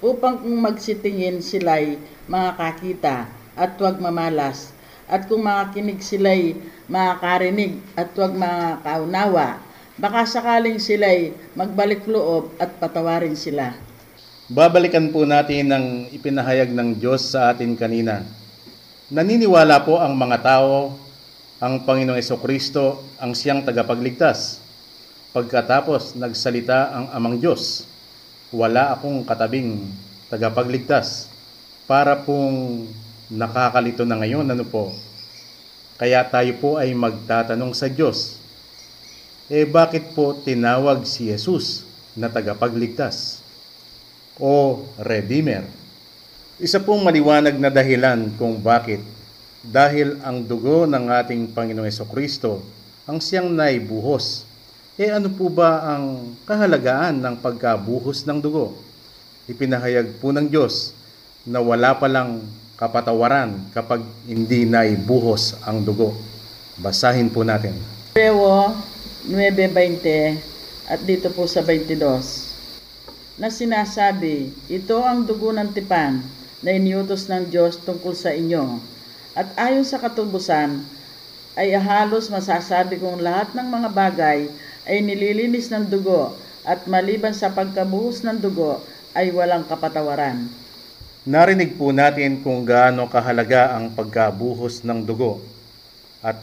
upang 0.00 0.40
kung 0.40 0.56
magsitingin 0.60 1.44
sila'y 1.44 2.00
makakakita 2.24 3.28
at 3.56 3.76
huwag 3.76 4.00
mamalas, 4.00 4.72
at 5.04 5.28
kung 5.28 5.44
makakinig 5.44 6.00
sila'y 6.00 6.56
makakarinig 6.88 7.80
at 7.92 8.08
huwag 8.16 8.32
makakaunawa, 8.32 9.60
baka 10.00 10.24
sakaling 10.24 10.80
sila'y 10.80 11.36
magbalik 11.52 12.08
loob 12.08 12.56
at 12.56 12.72
patawarin 12.80 13.36
sila. 13.36 13.76
Babalikan 14.50 15.14
po 15.14 15.22
natin 15.22 15.70
ang 15.70 15.86
ipinahayag 16.10 16.74
ng 16.74 16.98
Diyos 16.98 17.36
sa 17.36 17.54
atin 17.54 17.76
kanina. 17.78 18.26
Naniniwala 19.10 19.82
po 19.82 19.98
ang 19.98 20.14
mga 20.14 20.38
tao 20.42 20.96
ang 21.60 21.84
Panginoong 21.84 22.40
Kristo 22.40 23.04
ang 23.20 23.36
siyang 23.36 23.62
tagapagligtas. 23.66 24.64
Pagkatapos 25.30 26.16
nagsalita 26.18 26.90
ang 26.90 27.06
Amang 27.14 27.36
Diyos, 27.38 27.89
wala 28.50 28.94
akong 28.94 29.22
katabing 29.26 29.90
tagapagligtas. 30.30 31.26
Para 31.90 32.14
pong 32.22 32.86
nakakalito 33.30 34.06
na 34.06 34.18
ngayon, 34.18 34.46
ano 34.46 34.62
po? 34.62 34.94
Kaya 35.98 36.22
tayo 36.26 36.54
po 36.62 36.78
ay 36.78 36.94
magtatanong 36.94 37.74
sa 37.74 37.90
Diyos, 37.90 38.38
eh 39.50 39.66
bakit 39.66 40.14
po 40.14 40.38
tinawag 40.38 41.02
si 41.02 41.26
Jesus 41.30 41.82
na 42.14 42.30
tagapagligtas? 42.30 43.40
o 44.40 44.82
Redeemer. 44.96 45.68
Isa 46.56 46.80
pong 46.80 47.04
maliwanag 47.04 47.60
na 47.60 47.68
dahilan 47.68 48.32
kung 48.40 48.56
bakit. 48.58 49.04
Dahil 49.60 50.16
ang 50.24 50.40
dugo 50.40 50.88
ng 50.88 51.12
ating 51.20 51.52
Panginoong 51.52 52.08
Kristo 52.08 52.64
ang 53.04 53.20
siyang 53.20 53.52
naibuhos. 53.52 54.48
E 55.00 55.08
ano 55.08 55.32
po 55.32 55.48
ba 55.48 55.96
ang 55.96 56.36
kahalagaan 56.44 57.24
ng 57.24 57.40
pagkabuhos 57.40 58.20
ng 58.28 58.36
dugo? 58.36 58.76
Ipinahayag 59.48 60.20
po 60.20 60.28
ng 60.28 60.44
Diyos 60.44 60.92
na 61.48 61.64
wala 61.64 61.96
palang 61.96 62.44
kapatawaran 62.76 63.64
kapag 63.72 64.04
hindi 64.28 64.68
naibuhos 64.68 65.56
ang 65.64 65.80
dugo. 65.80 66.12
Basahin 66.76 67.32
po 67.32 67.40
natin. 67.40 67.80
Hebreo 68.12 68.76
9.20 69.24 70.92
at 70.92 71.00
dito 71.00 71.32
po 71.32 71.48
sa 71.48 71.64
22 71.64 73.40
na 73.40 73.48
sinasabi, 73.48 74.52
ito 74.68 75.00
ang 75.00 75.24
dugo 75.24 75.48
ng 75.48 75.72
tipan 75.72 76.20
na 76.60 76.76
iniutos 76.76 77.24
ng 77.24 77.48
Diyos 77.48 77.80
tungkol 77.80 78.12
sa 78.12 78.36
inyo. 78.36 78.76
At 79.32 79.48
ayon 79.56 79.88
sa 79.88 79.96
katubusan, 79.96 80.84
ay 81.56 81.72
halos 81.72 82.28
masasabi 82.28 83.00
kong 83.00 83.24
lahat 83.24 83.56
ng 83.56 83.64
mga 83.64 83.88
bagay 83.96 84.38
ay 84.90 85.06
nililinis 85.06 85.70
ng 85.70 85.86
dugo 85.86 86.34
at 86.66 86.90
maliban 86.90 87.30
sa 87.30 87.54
pagkabuhos 87.54 88.26
ng 88.26 88.42
dugo 88.42 88.82
ay 89.14 89.30
walang 89.30 89.62
kapatawaran. 89.62 90.50
Narinig 91.22 91.78
po 91.78 91.94
natin 91.94 92.42
kung 92.42 92.66
gaano 92.66 93.06
kahalaga 93.06 93.78
ang 93.78 93.94
pagkabuhos 93.94 94.82
ng 94.82 95.06
dugo. 95.06 95.38
At 96.18 96.42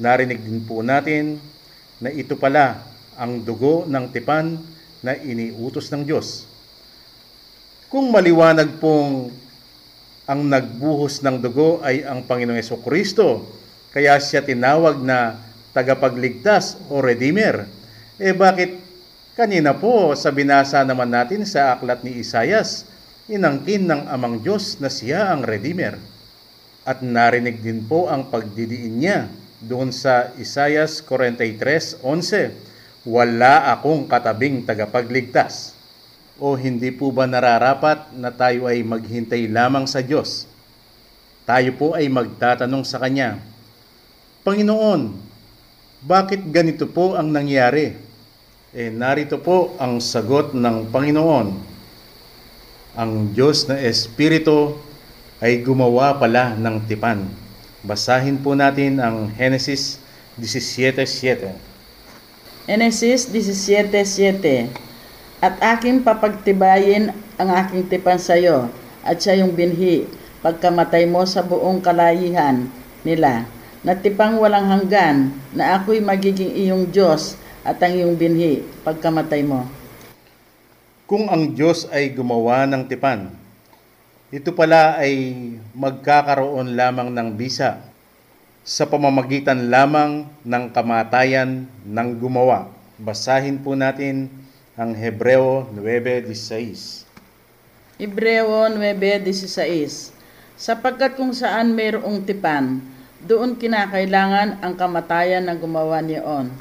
narinig 0.00 0.40
din 0.40 0.64
po 0.64 0.80
natin 0.80 1.36
na 2.00 2.08
ito 2.08 2.38
pala 2.40 2.80
ang 3.20 3.44
dugo 3.44 3.84
ng 3.84 4.04
tipan 4.08 4.56
na 5.04 5.12
iniutos 5.18 5.92
ng 5.92 6.08
Diyos. 6.08 6.48
Kung 7.92 8.08
maliwanag 8.08 8.80
pong 8.80 9.28
ang 10.28 10.40
nagbuhos 10.44 11.20
ng 11.20 11.36
dugo 11.40 11.80
ay 11.84 12.04
ang 12.04 12.24
Panginoong 12.24 12.60
Yeso 12.60 12.80
Kristo, 12.80 13.44
kaya 13.90 14.16
siya 14.20 14.44
tinawag 14.44 15.00
na 15.00 15.47
tagapagligtas 15.78 16.74
o 16.90 16.98
Redeemer, 16.98 17.62
eh 18.18 18.34
bakit 18.34 18.82
kanina 19.38 19.78
po 19.78 20.10
sa 20.18 20.34
binasa 20.34 20.82
naman 20.82 21.06
natin 21.06 21.46
sa 21.46 21.78
aklat 21.78 22.02
ni 22.02 22.18
Isayas, 22.18 22.82
inangkin 23.30 23.86
ng 23.86 24.10
amang 24.10 24.42
Diyos 24.42 24.82
na 24.82 24.90
siya 24.90 25.30
ang 25.30 25.46
Redeemer. 25.46 25.94
At 26.82 26.98
narinig 27.06 27.62
din 27.62 27.86
po 27.86 28.10
ang 28.10 28.26
pagdidiin 28.26 28.98
niya 28.98 29.30
doon 29.62 29.94
sa 29.94 30.34
Isayas 30.34 30.98
43.11, 31.06 32.02
Wala 33.06 33.70
akong 33.70 34.10
katabing 34.10 34.66
tagapagligtas. 34.66 35.78
O 36.42 36.58
hindi 36.58 36.90
po 36.90 37.14
ba 37.14 37.30
nararapat 37.30 38.10
na 38.18 38.34
tayo 38.34 38.66
ay 38.66 38.82
maghintay 38.82 39.46
lamang 39.46 39.86
sa 39.86 40.02
Diyos? 40.02 40.50
Tayo 41.46 41.70
po 41.78 41.94
ay 41.94 42.10
magtatanong 42.10 42.82
sa 42.82 42.98
Kanya, 42.98 43.38
Panginoon, 44.48 45.27
bakit 46.04 46.46
ganito 46.54 46.86
po 46.86 47.18
ang 47.18 47.34
nangyari? 47.34 47.98
Eh 48.70 48.92
narito 48.92 49.40
po 49.42 49.74
ang 49.82 49.98
sagot 49.98 50.54
ng 50.54 50.92
Panginoon. 50.94 51.48
Ang 52.94 53.12
Diyos 53.34 53.66
na 53.66 53.78
Espiritu 53.82 54.78
ay 55.42 55.62
gumawa 55.62 56.14
pala 56.18 56.54
ng 56.54 56.86
tipan. 56.86 57.26
Basahin 57.82 58.38
po 58.38 58.54
natin 58.54 58.98
ang 58.98 59.30
Genesis 59.34 59.98
17.7. 60.38 61.54
Genesis 62.66 63.26
17.7 63.30 64.70
At 65.38 65.58
aking 65.78 66.02
papagtibayin 66.02 67.14
ang 67.38 67.48
aking 67.54 67.86
tipan 67.86 68.18
sa 68.18 68.34
iyo, 68.34 68.66
at 69.06 69.22
siya 69.22 69.40
yung 69.40 69.54
binhi, 69.54 70.10
pagkamatay 70.42 71.06
mo 71.06 71.22
sa 71.22 71.46
buong 71.46 71.78
kalayihan 71.78 72.66
nila, 73.06 73.46
na 73.86 73.94
tipang 73.94 74.38
walang 74.42 74.66
hanggan, 74.66 75.30
na 75.54 75.78
ako'y 75.78 76.02
magiging 76.02 76.50
iyong 76.54 76.90
Diyos 76.90 77.38
at 77.62 77.78
ang 77.78 77.94
iyong 77.94 78.16
binhi, 78.18 78.66
pagkamatay 78.82 79.46
mo. 79.46 79.66
Kung 81.08 81.30
ang 81.30 81.56
Diyos 81.56 81.88
ay 81.88 82.12
gumawa 82.12 82.68
ng 82.68 82.84
tipan, 82.84 83.32
ito 84.28 84.52
pala 84.52 85.00
ay 85.00 85.40
magkakaroon 85.72 86.76
lamang 86.76 87.08
ng 87.08 87.32
bisa 87.32 87.80
sa 88.60 88.84
pamamagitan 88.84 89.72
lamang 89.72 90.28
ng 90.44 90.64
kamatayan 90.68 91.64
ng 91.88 92.08
gumawa. 92.20 92.68
Basahin 93.00 93.56
po 93.56 93.72
natin 93.72 94.28
ang 94.76 94.92
Hebreo 94.92 95.64
9.16. 95.72 97.08
Hebreo 97.96 98.68
9.16 98.68 100.12
Sapagkat 100.60 101.16
kung 101.16 101.32
saan 101.32 101.72
mayroong 101.72 102.20
tipan, 102.28 102.84
doon 103.18 103.58
kinakailangan 103.58 104.62
ang 104.62 104.78
kamatayan 104.78 105.42
ng 105.42 105.58
gumawa 105.58 105.98
niyon. 105.98 106.54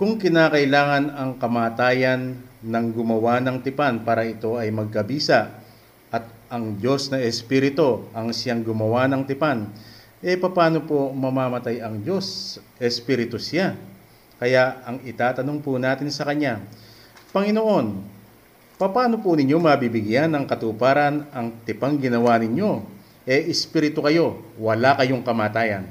Kung 0.00 0.16
kinakailangan 0.16 1.12
ang 1.12 1.36
kamatayan 1.36 2.40
ng 2.64 2.86
gumawa 2.96 3.36
ng 3.44 3.60
tipan 3.60 4.00
para 4.00 4.24
ito 4.24 4.56
ay 4.56 4.72
magkabisa 4.72 5.60
at 6.08 6.24
ang 6.48 6.80
Diyos 6.80 7.12
na 7.12 7.20
Espiritu 7.20 8.08
ang 8.16 8.32
siyang 8.32 8.64
gumawa 8.64 9.04
ng 9.12 9.28
tipan, 9.28 9.68
eh 10.24 10.40
paano 10.40 10.80
po 10.88 11.12
mamamatay 11.12 11.84
ang 11.84 12.00
Diyos? 12.00 12.56
Espiritu 12.80 13.36
siya. 13.36 13.76
Kaya 14.40 14.80
ang 14.88 15.04
itatanong 15.04 15.60
po 15.60 15.76
natin 15.76 16.08
sa 16.08 16.24
Kanya, 16.24 16.64
Panginoon, 17.36 18.00
paano 18.80 19.20
po 19.20 19.36
ninyo 19.36 19.60
mabibigyan 19.60 20.32
ng 20.32 20.48
katuparan 20.48 21.28
ang 21.28 21.52
tipang 21.68 22.00
ginawa 22.00 22.40
ninyo? 22.40 22.93
Eh, 23.24 23.48
Espiritu 23.48 24.04
kayo, 24.04 24.44
wala 24.60 25.00
kayong 25.00 25.24
kamatayan. 25.24 25.88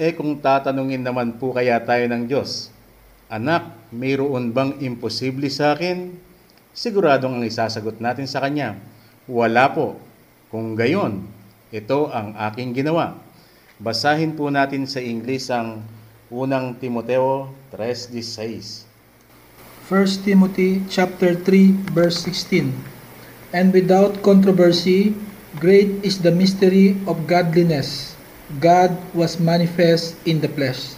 Eh 0.00 0.16
kung 0.16 0.40
tatanungin 0.40 1.04
naman 1.04 1.36
po 1.36 1.52
kaya 1.52 1.76
tayo 1.84 2.08
ng 2.08 2.24
Diyos, 2.24 2.72
Anak, 3.28 3.76
mayroon 3.92 4.56
bang 4.56 4.72
imposible 4.80 5.52
sa 5.52 5.76
akin? 5.76 6.16
Siguradong 6.72 7.36
ang 7.36 7.44
isasagot 7.44 8.00
natin 8.00 8.24
sa 8.24 8.40
Kanya, 8.40 8.80
Wala 9.28 9.68
po. 9.76 10.00
Kung 10.48 10.72
gayon, 10.72 11.28
ito 11.68 12.08
ang 12.08 12.32
aking 12.32 12.72
ginawa. 12.72 13.20
Basahin 13.76 14.32
po 14.32 14.48
natin 14.48 14.88
sa 14.88 15.04
Ingles 15.04 15.52
ang 15.52 15.84
unang 16.32 16.80
Timoteo 16.80 17.52
3.16. 17.76 18.88
1 19.92 20.24
Timothy 20.24 20.80
chapter 20.88 21.36
3 21.36 21.92
verse 21.92 22.24
16 22.24 22.72
And 23.52 23.68
without 23.72 24.24
controversy 24.24 25.12
great 25.58 25.90
is 26.06 26.22
the 26.22 26.30
mystery 26.30 26.94
of 27.10 27.26
godliness. 27.26 28.14
God 28.62 28.94
was 29.12 29.42
manifest 29.42 30.14
in 30.22 30.38
the 30.38 30.48
flesh. 30.48 30.94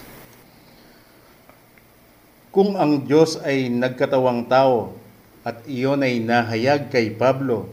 Kung 2.53 2.77
ang 2.77 3.03
Diyos 3.03 3.41
ay 3.41 3.67
nagkatawang 3.73 4.45
tao 4.45 4.93
at 5.41 5.65
iyon 5.65 6.05
ay 6.05 6.21
nahayag 6.21 6.93
kay 6.93 7.09
Pablo, 7.11 7.67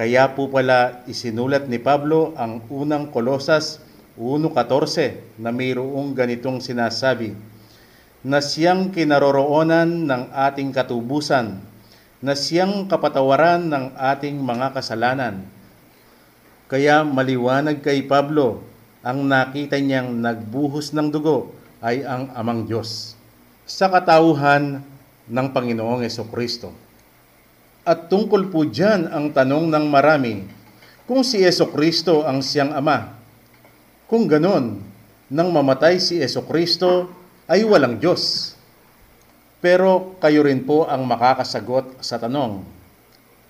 kaya 0.00 0.32
po 0.32 0.48
pala 0.48 1.04
isinulat 1.04 1.68
ni 1.68 1.76
Pablo 1.76 2.32
ang 2.40 2.64
unang 2.72 3.12
Kolosas 3.12 3.84
1.14 4.16 5.36
na 5.36 5.52
mayroong 5.52 6.16
ganitong 6.16 6.64
sinasabi, 6.64 7.36
na 8.24 8.40
siyang 8.40 8.88
kinaroroonan 8.92 10.08
ng 10.08 10.22
ating 10.32 10.72
katubusan, 10.72 11.60
na 12.20 12.36
siyang 12.36 12.84
kapatawaran 12.84 13.64
ng 13.64 13.96
ating 13.96 14.36
mga 14.36 14.76
kasalanan. 14.76 15.44
Kaya 16.68 17.02
maliwanag 17.02 17.80
kay 17.80 18.04
Pablo, 18.04 18.62
ang 19.00 19.24
nakita 19.24 19.80
niyang 19.80 20.12
nagbuhos 20.20 20.92
ng 20.92 21.08
dugo 21.08 21.56
ay 21.80 22.04
ang 22.04 22.28
amang 22.36 22.68
Diyos 22.68 23.16
sa 23.64 23.88
katauhan 23.88 24.84
ng 25.30 25.46
Panginoong 25.54 26.04
Yeso 26.04 26.28
Kristo. 26.28 26.74
At 27.86 28.12
tungkol 28.12 28.52
po 28.52 28.68
dyan 28.68 29.08
ang 29.08 29.32
tanong 29.32 29.72
ng 29.72 29.86
marami, 29.88 30.44
kung 31.08 31.24
si 31.24 31.40
Yeso 31.40 31.72
Kristo 31.72 32.28
ang 32.28 32.44
siyang 32.44 32.76
Ama, 32.76 33.16
kung 34.04 34.28
ganon, 34.28 34.82
nang 35.30 35.48
mamatay 35.54 36.02
si 36.02 36.18
Yeso 36.18 36.42
Kristo 36.44 37.08
ay 37.46 37.62
walang 37.62 37.96
Diyos. 38.02 38.54
Pero 39.60 40.16
kayo 40.24 40.40
rin 40.48 40.64
po 40.64 40.88
ang 40.88 41.04
makakasagot 41.04 42.00
sa 42.00 42.16
tanong, 42.16 42.64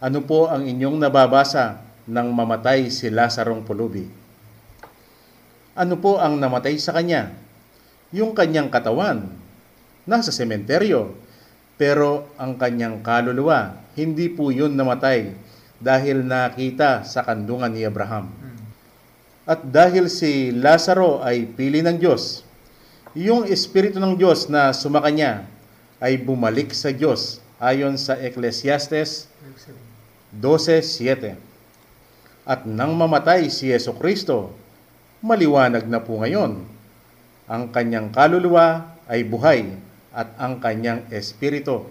ano 0.03 0.19
po 0.27 0.51
ang 0.51 0.67
inyong 0.67 0.99
nababasa 0.99 1.79
nang 2.11 2.35
mamatay 2.35 2.91
si 2.91 3.07
Lazarong 3.15 3.63
Pulubi? 3.63 4.11
Ano 5.79 5.95
po 6.03 6.19
ang 6.19 6.35
namatay 6.35 6.75
sa 6.83 6.91
kanya? 6.91 7.31
Yung 8.11 8.35
kanyang 8.35 8.75
katawan, 8.75 9.31
nasa 10.03 10.35
sementeryo. 10.35 11.15
Pero 11.79 12.29
ang 12.37 12.59
kanyang 12.59 13.01
kaluluwa, 13.01 13.79
hindi 13.95 14.29
po 14.29 14.51
yun 14.51 14.75
namatay 14.75 15.33
dahil 15.81 16.27
nakita 16.27 17.07
sa 17.07 17.25
kandungan 17.25 17.73
ni 17.73 17.87
Abraham. 17.87 18.29
At 19.49 19.65
dahil 19.65 20.13
si 20.13 20.53
Lazaro 20.53 21.25
ay 21.25 21.49
pili 21.49 21.81
ng 21.81 21.97
Diyos, 21.97 22.45
yung 23.17 23.49
Espiritu 23.49 23.97
ng 23.97 24.15
Diyos 24.15 24.47
na 24.53 24.77
sumakanya 24.77 25.49
ay 26.01 26.17
bumalik 26.17 26.73
sa 26.73 26.89
Diyos 26.91 27.45
ayon 27.61 28.01
sa 28.01 28.17
Ecclesiastes 28.17 29.29
12.7. 30.33 31.37
At 32.49 32.65
nang 32.65 32.97
mamatay 32.97 33.53
si 33.53 33.69
Yeso 33.69 33.93
Kristo, 33.95 34.57
maliwanag 35.21 35.85
na 35.85 36.01
po 36.01 36.19
ngayon. 36.19 36.65
Ang 37.51 37.63
kanyang 37.69 38.09
kaluluwa 38.09 38.97
ay 39.05 39.27
buhay 39.29 39.77
at 40.17 40.33
ang 40.41 40.59
kanyang 40.59 41.05
espiritu 41.13 41.85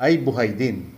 ay 0.00 0.16
buhay 0.16 0.56
din. 0.56 0.88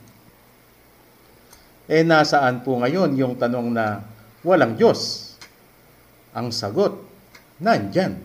Eh 1.91 2.07
nasaan 2.07 2.63
po 2.63 2.79
ngayon 2.79 3.19
yung 3.19 3.35
tanong 3.35 3.69
na 3.75 4.07
walang 4.47 4.79
Diyos? 4.79 5.35
Ang 6.33 6.55
sagot, 6.55 7.03
nandyan. 7.59 8.23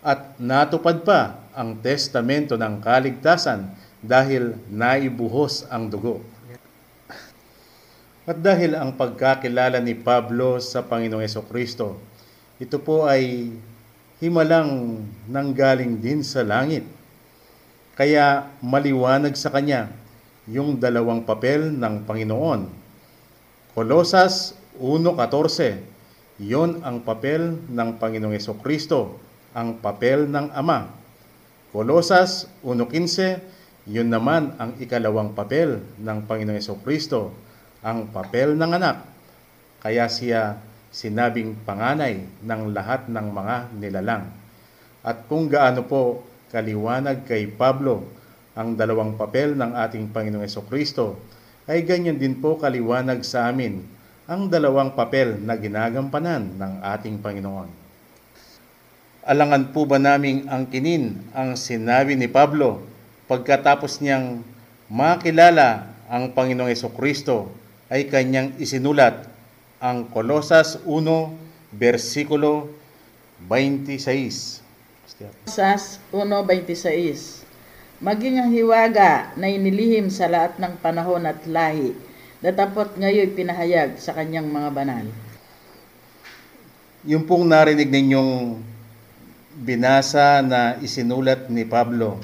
At 0.00 0.40
natupad 0.40 1.04
pa 1.04 1.39
ang 1.54 1.78
testamento 1.78 2.54
ng 2.54 2.82
kaligtasan 2.82 3.70
dahil 4.00 4.56
naibuhos 4.72 5.68
ang 5.68 5.92
dugo. 5.92 6.24
At 8.28 8.38
dahil 8.38 8.76
ang 8.78 8.94
pagkakilala 8.94 9.82
ni 9.82 9.96
Pablo 9.96 10.60
sa 10.62 10.84
Panginoong 10.84 11.24
Yeso 11.24 11.42
Kristo, 11.48 11.98
ito 12.60 12.76
po 12.78 13.08
ay 13.08 13.50
himalang 14.20 15.00
nanggaling 15.26 15.98
din 15.98 16.20
sa 16.20 16.44
langit. 16.44 16.84
Kaya 17.96 18.52
maliwanag 18.60 19.32
sa 19.34 19.48
kanya 19.48 19.88
yung 20.44 20.76
dalawang 20.76 21.24
papel 21.24 21.72
ng 21.72 22.04
Panginoon. 22.04 22.60
Kolosas 23.72 24.52
1.14, 24.76 25.80
yon 26.38 26.84
ang 26.84 27.00
papel 27.00 27.56
ng 27.66 27.96
Panginoong 27.96 28.36
Yeso 28.36 28.56
Kristo, 28.60 29.16
ang 29.56 29.80
papel 29.80 30.28
ng 30.28 30.52
Ama. 30.52 30.99
Kolosas 31.70 32.50
1.15, 32.66 33.86
yun 33.86 34.10
naman 34.10 34.58
ang 34.58 34.74
ikalawang 34.82 35.38
papel 35.38 35.78
ng 36.02 36.26
Panginoong 36.26 36.82
Kristo, 36.82 37.30
ang 37.78 38.10
papel 38.10 38.58
ng 38.58 38.74
anak. 38.74 39.06
Kaya 39.78 40.10
siya 40.10 40.58
sinabing 40.90 41.54
panganay 41.62 42.26
ng 42.42 42.74
lahat 42.74 43.06
ng 43.06 43.26
mga 43.30 43.56
nilalang. 43.78 44.26
At 45.06 45.30
kung 45.30 45.46
gaano 45.46 45.86
po 45.86 46.26
kaliwanag 46.50 47.22
kay 47.30 47.46
Pablo 47.54 48.02
ang 48.58 48.74
dalawang 48.74 49.14
papel 49.14 49.54
ng 49.54 49.70
ating 49.78 50.10
Panginoong 50.10 50.66
Kristo, 50.66 51.22
ay 51.70 51.86
ganyan 51.86 52.18
din 52.18 52.34
po 52.42 52.58
kaliwanag 52.58 53.22
sa 53.22 53.46
amin 53.46 53.86
ang 54.26 54.50
dalawang 54.50 54.98
papel 54.98 55.38
na 55.38 55.54
ginagampanan 55.54 56.50
ng 56.58 56.72
ating 56.82 57.22
Panginoon. 57.22 57.79
Alangan 59.20 59.76
po 59.76 59.84
ba 59.84 60.00
naming 60.00 60.48
angkinin 60.48 61.20
ang 61.36 61.52
sinabi 61.52 62.16
ni 62.16 62.24
Pablo 62.24 62.80
pagkatapos 63.28 64.00
niyang 64.00 64.40
makilala 64.88 65.92
ang 66.08 66.32
Panginoong 66.32 66.96
Kristo 66.96 67.52
ay 67.92 68.08
kanyang 68.08 68.56
isinulat 68.56 69.28
ang 69.76 70.08
Kolosas 70.08 70.80
1, 70.88 71.76
versikulo 71.76 72.72
26. 73.44 74.64
Sas 75.44 76.00
1.26 76.16 77.44
Maging 78.00 78.40
ang 78.40 78.48
hiwaga 78.48 79.36
na 79.36 79.52
inilihim 79.52 80.08
sa 80.08 80.32
lahat 80.32 80.56
ng 80.56 80.80
panahon 80.80 81.28
at 81.28 81.44
lahi, 81.44 81.92
datapot 82.40 82.96
ngayon 82.96 83.36
pinahayag 83.36 84.00
sa 84.00 84.16
kanyang 84.16 84.48
mga 84.48 84.72
banal. 84.72 85.04
Yung 87.04 87.28
pong 87.28 87.44
narinig 87.44 87.92
ninyong 87.92 88.64
binasa 89.54 90.38
na 90.46 90.78
isinulat 90.78 91.50
ni 91.50 91.66
Pablo, 91.66 92.22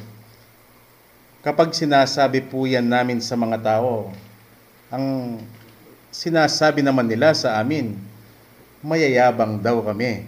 kapag 1.42 1.74
sinasabi 1.74 2.46
po 2.46 2.66
yan 2.66 2.86
namin 2.86 3.18
sa 3.18 3.34
mga 3.34 3.58
tao, 3.58 4.14
ang 4.90 5.38
sinasabi 6.14 6.86
naman 6.86 7.10
nila 7.10 7.34
sa 7.34 7.58
amin, 7.58 7.98
mayayabang 8.86 9.58
daw 9.58 9.82
kami. 9.82 10.22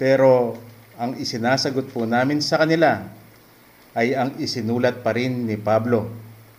Pero 0.00 0.56
ang 0.96 1.14
isinasagot 1.20 1.92
po 1.92 2.08
namin 2.08 2.40
sa 2.40 2.64
kanila 2.64 3.04
ay 3.94 4.16
ang 4.16 4.34
isinulat 4.40 5.04
pa 5.04 5.14
rin 5.14 5.46
ni 5.46 5.54
Pablo. 5.60 6.08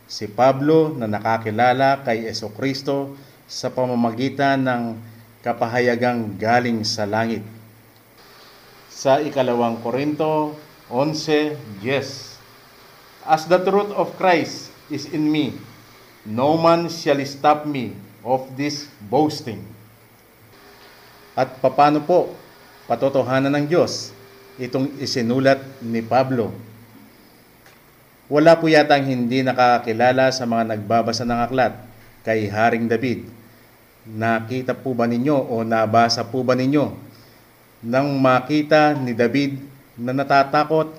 Si 0.05 0.29
Pablo 0.29 0.93
na 0.93 1.09
nakakilala 1.09 2.05
kay 2.05 2.29
Eso 2.29 2.53
Kristo 2.53 3.17
sa 3.49 3.73
pamamagitan 3.73 4.61
ng 4.61 4.83
kapahayagang 5.41 6.37
galing 6.37 6.85
sa 6.85 7.09
langit. 7.09 7.54
Sa 8.95 9.19
ikalawang 9.19 9.83
Korinto 9.83 10.55
11, 10.87 11.83
yes. 11.83 12.39
As 13.27 13.43
the 13.43 13.59
truth 13.59 13.91
of 13.91 14.15
Christ 14.15 14.71
is 14.87 15.11
in 15.11 15.27
me, 15.27 15.51
no 16.23 16.55
man 16.55 16.87
shall 16.87 17.19
stop 17.27 17.67
me 17.67 17.91
of 18.23 18.47
this 18.55 18.87
boasting. 19.11 19.59
At 21.35 21.59
papano 21.59 21.99
po 22.07 22.31
patotohanan 22.87 23.51
ng 23.59 23.65
Diyos 23.67 24.15
itong 24.55 24.95
isinulat 25.03 25.59
ni 25.83 25.99
Pablo. 25.99 26.55
Wala 28.31 28.55
po 28.55 28.71
yatang 28.71 29.11
hindi 29.11 29.43
nakakilala 29.43 30.31
sa 30.31 30.47
mga 30.47 30.71
nagbabasa 30.71 31.27
ng 31.27 31.39
aklat 31.43 31.75
kay 32.23 32.47
Haring 32.47 32.87
David. 32.87 33.27
Nakita 34.07 34.71
po 34.71 34.95
ba 34.95 35.03
ninyo 35.03 35.35
o 35.35 35.67
nabasa 35.67 36.23
po 36.23 36.47
ba 36.47 36.55
ninyo 36.55 37.04
nang 37.85 38.17
makita 38.17 38.97
ni 38.97 39.13
David 39.13 39.61
na 39.93 40.09
natatakot 40.09 40.89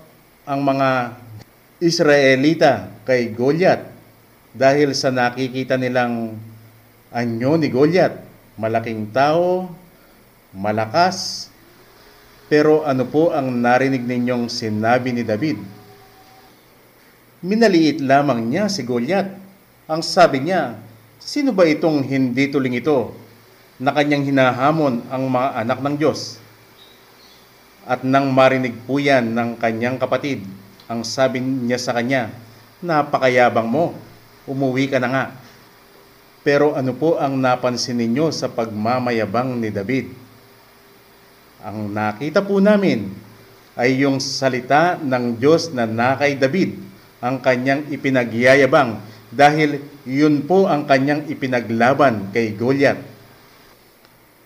ang 0.47 0.61
mga 0.63 1.19
Israelita 1.83 2.87
kay 3.03 3.35
Goliath 3.35 3.91
dahil 4.55 4.95
sa 4.95 5.11
nakikita 5.11 5.75
nilang 5.75 6.39
anyo 7.11 7.59
ni 7.59 7.67
Goliath, 7.75 8.23
malaking 8.55 9.11
tao, 9.11 9.67
malakas, 10.55 11.51
pero 12.47 12.87
ano 12.87 13.03
po 13.03 13.35
ang 13.35 13.51
narinig 13.51 14.07
ninyong 14.07 14.47
sinabi 14.47 15.11
ni 15.11 15.27
David? 15.27 15.59
Minaliit 17.43 17.99
lamang 17.99 18.47
niya 18.47 18.71
si 18.71 18.87
Goliath. 18.87 19.35
Ang 19.91 20.07
sabi 20.07 20.47
niya, 20.47 20.79
sino 21.19 21.51
ba 21.51 21.67
itong 21.67 22.07
hindi 22.07 22.47
tuling 22.47 22.79
ito 22.79 23.11
na 23.83 23.91
kanyang 23.91 24.31
hinahamon 24.31 25.03
ang 25.11 25.27
mga 25.27 25.49
anak 25.67 25.79
ng 25.83 25.97
Diyos? 25.99 26.46
At 27.87 28.03
nang 28.03 28.35
marinig 28.35 28.75
po 28.83 28.99
yan 28.99 29.31
ng 29.31 29.63
kanyang 29.63 29.95
kapatid, 30.03 30.43
ang 30.91 31.07
sabi 31.07 31.39
niya 31.39 31.79
sa 31.79 31.95
kanya, 31.95 32.35
napakayabang 32.83 33.71
mo, 33.71 33.95
umuwi 34.51 34.91
ka 34.91 34.99
na 34.99 35.09
nga. 35.09 35.25
Pero 36.43 36.75
ano 36.75 36.95
po 36.95 37.19
ang 37.19 37.39
napansin 37.39 37.99
ninyo 37.99 38.35
sa 38.35 38.51
pagmamayabang 38.51 39.59
ni 39.63 39.71
David? 39.71 40.11
Ang 41.63 41.95
nakita 41.95 42.43
po 42.43 42.59
namin 42.59 43.11
ay 43.79 44.03
yung 44.03 44.19
salita 44.19 44.99
ng 44.99 45.39
Diyos 45.39 45.71
na 45.71 45.87
nakay 45.87 46.39
David, 46.39 46.79
ang 47.23 47.39
kanyang 47.43 47.87
ipinagyayabang 47.91 48.99
dahil 49.31 49.83
yun 50.07 50.47
po 50.47 50.71
ang 50.71 50.87
kanyang 50.87 51.27
ipinaglaban 51.27 52.31
kay 52.31 52.55
Goliath. 52.55 53.03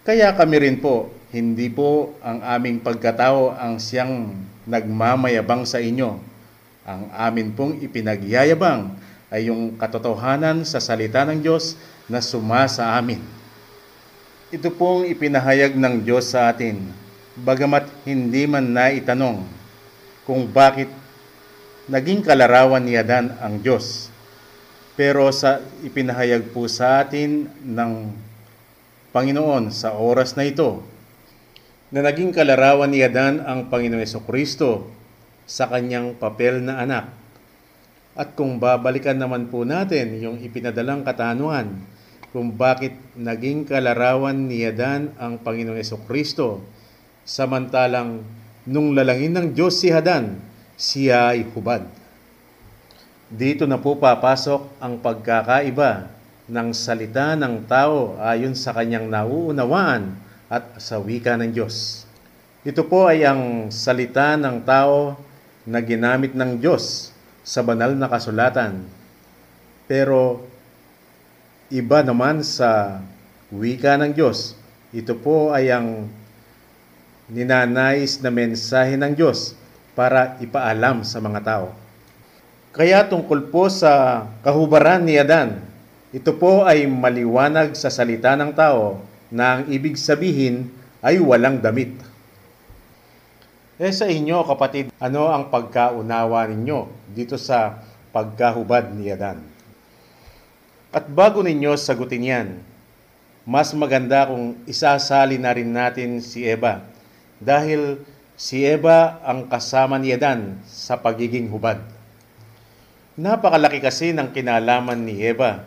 Kaya 0.04 0.32
kami 0.32 0.56
rin 0.64 0.76
po, 0.80 1.12
hindi 1.30 1.70
po 1.70 2.18
ang 2.26 2.42
aming 2.42 2.82
pagkatao 2.82 3.54
ang 3.54 3.78
siyang 3.78 4.34
nagmamayabang 4.66 5.62
sa 5.62 5.78
inyo. 5.78 6.18
Ang 6.82 7.02
amin 7.14 7.54
pong 7.54 7.78
ipinagyayabang 7.78 8.98
ay 9.30 9.46
yung 9.46 9.78
katotohanan 9.78 10.66
sa 10.66 10.82
salita 10.82 11.22
ng 11.22 11.38
Diyos 11.38 11.78
na 12.10 12.18
sumasa 12.18 12.98
amin. 12.98 13.22
Ito 14.50 14.74
pong 14.74 15.06
ipinahayag 15.06 15.78
ng 15.78 16.02
Diyos 16.02 16.34
sa 16.34 16.50
atin, 16.50 16.82
bagamat 17.38 17.86
hindi 18.02 18.50
man 18.50 18.74
naitanong 18.74 19.46
kung 20.26 20.50
bakit 20.50 20.90
naging 21.86 22.26
kalarawan 22.26 22.82
ni 22.82 22.98
Adan 22.98 23.38
ang 23.38 23.62
Diyos. 23.62 24.10
Pero 24.98 25.30
sa 25.30 25.62
ipinahayag 25.86 26.50
po 26.50 26.66
sa 26.66 27.06
atin 27.06 27.46
ng 27.62 28.10
Panginoon 29.14 29.70
sa 29.70 29.94
oras 29.94 30.34
na 30.34 30.42
ito, 30.42 30.82
na 31.90 32.06
naging 32.06 32.30
kalarawan 32.30 32.86
ni 32.86 33.02
Adan 33.02 33.42
ang 33.42 33.66
Panginoon 33.66 34.06
Kristo 34.22 34.86
sa 35.42 35.66
kanyang 35.66 36.14
papel 36.14 36.62
na 36.62 36.78
anak. 36.78 37.10
At 38.14 38.38
kung 38.38 38.62
babalikan 38.62 39.18
naman 39.18 39.50
po 39.50 39.66
natin 39.66 40.22
yung 40.22 40.38
ipinadalang 40.38 41.02
katanungan 41.02 41.82
kung 42.30 42.54
bakit 42.54 42.94
naging 43.18 43.66
kalarawan 43.66 44.46
ni 44.46 44.62
Adan 44.62 45.10
ang 45.18 45.42
Panginoong 45.42 45.82
Kristo, 46.06 46.62
samantalang 47.26 48.22
nung 48.70 48.94
lalangin 48.94 49.34
ng 49.34 49.46
Diyos 49.50 49.82
si 49.82 49.90
Hadan, 49.90 50.38
siya 50.78 51.34
ay 51.34 51.42
hubad. 51.50 51.82
Dito 53.26 53.66
na 53.66 53.82
po 53.82 53.98
papasok 53.98 54.78
ang 54.78 55.02
pagkakaiba 55.02 56.06
ng 56.46 56.70
salita 56.70 57.34
ng 57.34 57.66
tao 57.66 58.14
ayon 58.18 58.54
sa 58.54 58.74
kanyang 58.74 59.10
nauunawaan 59.10 60.29
at 60.50 60.82
sa 60.82 60.98
wika 60.98 61.38
ng 61.38 61.54
Diyos. 61.54 62.02
Ito 62.66 62.82
po 62.82 63.06
ay 63.06 63.22
ang 63.22 63.70
salita 63.70 64.34
ng 64.34 64.66
tao 64.66 65.14
na 65.62 65.78
ginamit 65.78 66.34
ng 66.34 66.58
Diyos 66.58 67.14
sa 67.46 67.62
banal 67.62 67.94
na 67.94 68.10
kasulatan. 68.10 68.82
Pero 69.86 70.42
iba 71.70 72.02
naman 72.02 72.42
sa 72.42 72.98
wika 73.54 73.94
ng 73.94 74.10
Diyos. 74.10 74.58
Ito 74.90 75.14
po 75.22 75.54
ay 75.54 75.70
ang 75.70 76.10
ninanais 77.30 78.18
na 78.18 78.34
mensahe 78.34 78.98
ng 78.98 79.14
Diyos 79.14 79.54
para 79.94 80.34
ipaalam 80.42 81.06
sa 81.06 81.22
mga 81.22 81.40
tao. 81.46 81.66
Kaya 82.74 83.06
tungkol 83.06 83.54
po 83.54 83.70
sa 83.70 84.26
kahubaran 84.42 85.06
ni 85.06 85.14
Adan, 85.14 85.70
Ito 86.10 86.34
po 86.34 86.66
ay 86.66 86.90
maliwanag 86.90 87.78
sa 87.78 87.86
salita 87.86 88.34
ng 88.34 88.50
tao 88.50 89.09
na 89.30 89.62
ang 89.62 89.62
ibig 89.70 89.94
sabihin 89.94 90.68
ay 91.00 91.22
walang 91.22 91.62
damit. 91.62 91.94
Eh 93.80 93.94
sa 93.96 94.04
inyo 94.04 94.44
kapatid, 94.44 94.92
ano 95.00 95.32
ang 95.32 95.48
pagkaunawa 95.48 96.44
ninyo 96.52 96.90
dito 97.16 97.40
sa 97.40 97.80
pagkahubad 98.12 98.92
ni 98.92 99.08
Adan? 99.08 99.40
At 100.92 101.08
bago 101.08 101.40
ninyo 101.40 101.72
sagutin 101.80 102.28
yan, 102.28 102.48
mas 103.48 103.72
maganda 103.72 104.28
kung 104.28 104.58
isasali 104.68 105.40
na 105.40 105.56
rin 105.56 105.72
natin 105.72 106.20
si 106.20 106.44
Eva 106.44 106.84
dahil 107.40 108.04
si 108.36 108.66
Eva 108.68 109.16
ang 109.24 109.48
kasama 109.48 109.96
ni 109.96 110.12
Adan 110.12 110.60
sa 110.68 111.00
pagiging 111.00 111.48
hubad. 111.48 111.80
Napakalaki 113.16 113.80
kasi 113.80 114.12
ng 114.12 114.28
kinalaman 114.28 115.00
ni 115.00 115.24
Eva 115.24 115.64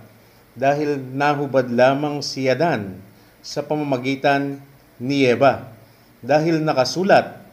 dahil 0.53 1.01
nahubad 1.01 1.65
lamang 1.65 2.21
si 2.21 2.45
Adan 2.45 3.01
sa 3.43 3.59
pamamagitan 3.67 4.63
ni 5.03 5.27
Eva 5.27 5.67
dahil 6.23 6.63
nakasulat 6.63 7.43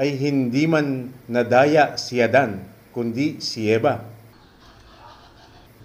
ay 0.00 0.16
hindi 0.16 0.64
man 0.64 1.12
nadaya 1.28 2.00
si 2.00 2.24
Adan 2.24 2.64
kundi 2.96 3.36
si 3.44 3.68
Eva. 3.68 4.00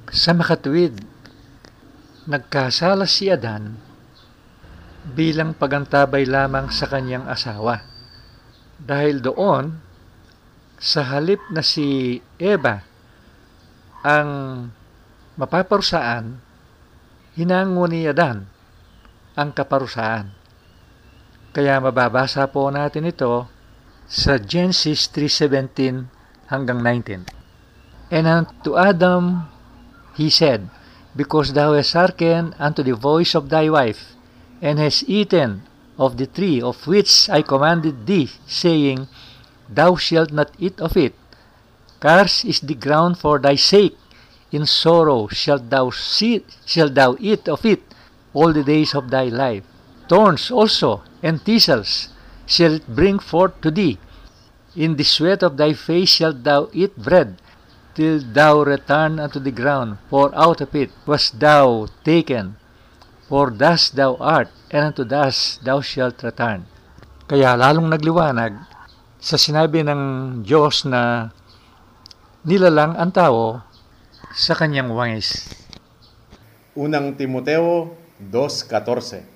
Sa 0.07 0.31
makatuwid, 0.31 0.95
nagkasala 2.23 3.03
si 3.03 3.27
Adan 3.27 3.75
bilang 5.11 5.51
pagantabay 5.51 6.23
lamang 6.23 6.71
sa 6.71 6.87
kanyang 6.87 7.27
asawa. 7.27 7.83
Dahil 8.79 9.19
doon, 9.19 9.75
sa 10.79 11.03
halip 11.11 11.43
na 11.51 11.59
si 11.59 12.19
Eva 12.39 12.79
ang 14.01 14.29
mapaparusaan, 15.35 16.39
hinango 17.35 17.85
ni 17.91 18.07
Adan 18.07 18.54
ang 19.35 19.51
kaparusaan. 19.51 20.31
Kaya 21.51 21.79
mababasa 21.79 22.47
po 22.47 22.71
natin 22.71 23.11
ito 23.11 23.47
sa 24.07 24.39
Genesis 24.39 25.11
3.17 25.11 26.51
hanggang 26.51 26.79
19. 26.79 27.27
And 28.11 28.25
unto 28.27 28.79
Adam 28.79 29.47
he 30.15 30.31
said, 30.31 30.71
Because 31.15 31.55
thou 31.55 31.75
hast 31.75 31.95
hearkened 31.95 32.55
unto 32.59 32.83
the 32.83 32.95
voice 32.95 33.35
of 33.35 33.47
thy 33.51 33.71
wife, 33.71 34.15
and 34.59 34.79
hast 34.79 35.07
eaten 35.07 35.63
of 35.95 36.19
the 36.19 36.27
tree 36.27 36.59
of 36.59 36.87
which 36.87 37.31
I 37.31 37.43
commanded 37.43 38.03
thee, 38.03 38.31
saying, 38.47 39.07
Thou 39.71 39.95
shalt 39.95 40.31
not 40.31 40.51
eat 40.59 40.79
of 40.79 40.95
it. 40.99 41.15
Cursed 42.03 42.43
is 42.43 42.59
the 42.59 42.75
ground 42.75 43.19
for 43.19 43.39
thy 43.39 43.55
sake. 43.55 43.95
In 44.51 44.67
sorrow 44.67 45.27
shalt 45.31 45.71
thou 45.71 45.91
see, 45.91 46.43
shalt 46.67 46.95
thou 46.95 47.15
eat 47.19 47.47
of 47.47 47.63
it 47.63 47.94
all 48.35 48.51
the 48.51 48.67
days 48.67 48.91
of 48.91 49.09
thy 49.09 49.31
life. 49.31 49.63
Thorns 50.11 50.51
also 50.51 51.01
and 51.23 51.41
thistles 51.41 52.11
shall 52.45 52.77
bring 52.85 53.17
forth 53.17 53.57
to 53.63 53.71
thee. 53.71 53.97
In 54.75 54.99
the 54.99 55.07
sweat 55.07 55.41
of 55.41 55.55
thy 55.55 55.71
face 55.71 56.19
shalt 56.19 56.43
thou 56.43 56.67
eat 56.75 56.99
bread, 56.99 57.39
till 57.95 58.19
thou 58.19 58.61
return 58.61 59.23
unto 59.23 59.39
the 59.39 59.55
ground, 59.55 59.97
for 60.11 60.35
out 60.35 60.59
of 60.59 60.75
it 60.75 60.91
wast 61.07 61.39
thou 61.39 61.87
taken. 62.03 62.59
For 63.31 63.49
dust 63.49 63.95
thou 63.95 64.19
art, 64.19 64.51
and 64.69 64.91
unto 64.91 65.07
dust 65.07 65.63
thou 65.63 65.79
shalt 65.79 66.21
return. 66.21 66.67
Kaya 67.25 67.57
lalong 67.57 67.89
nagliwanag 67.89 68.53
sa 69.17 69.39
sinabi 69.39 69.81
ng 69.81 70.01
Diyos 70.45 70.85
na 70.85 71.33
nilalang 72.45 72.93
ang 72.93 73.09
tao 73.09 73.65
sa 74.35 74.53
kanyang 74.53 74.93
wangis. 74.93 75.49
Unang 76.77 77.17
Timoteo 77.17 78.04
2.14 78.19 79.27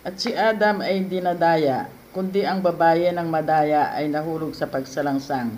At 0.00 0.16
si 0.16 0.32
Adam 0.32 0.80
ay 0.80 1.04
hindi 1.04 1.20
nadaya, 1.20 1.92
kundi 2.16 2.48
ang 2.48 2.64
babae 2.64 3.12
ng 3.12 3.28
madaya 3.28 3.92
ay 3.92 4.08
nahulog 4.08 4.56
sa 4.56 4.64
pagsalangsang. 4.64 5.52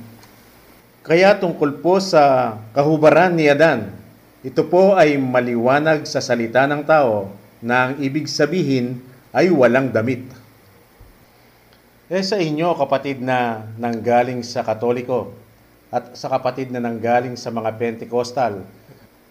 Kaya 1.07 1.39
tungkol 1.39 1.79
po 1.79 2.03
sa 2.03 2.55
kahubaran 2.75 3.39
ni 3.39 3.47
Adan, 3.47 3.95
ito 4.43 4.67
po 4.67 4.99
ay 4.99 5.15
maliwanag 5.23 6.03
sa 6.03 6.19
salita 6.19 6.67
ng 6.67 6.83
tao 6.83 7.31
na 7.63 7.91
ang 7.91 8.03
ibig 8.03 8.27
sabihin 8.27 8.99
ay 9.31 9.55
walang 9.55 9.95
damit. 9.95 10.27
Eh 12.11 12.27
sa 12.27 12.43
inyo 12.43 12.75
kapatid 12.75 13.23
na 13.23 13.71
nanggaling 13.79 14.43
sa 14.43 14.67
Katoliko 14.67 15.31
at 15.95 16.19
sa 16.19 16.27
kapatid 16.27 16.75
na 16.75 16.83
nanggaling 16.83 17.39
sa 17.39 17.55
mga 17.55 17.71
Pentecostal 17.79 18.67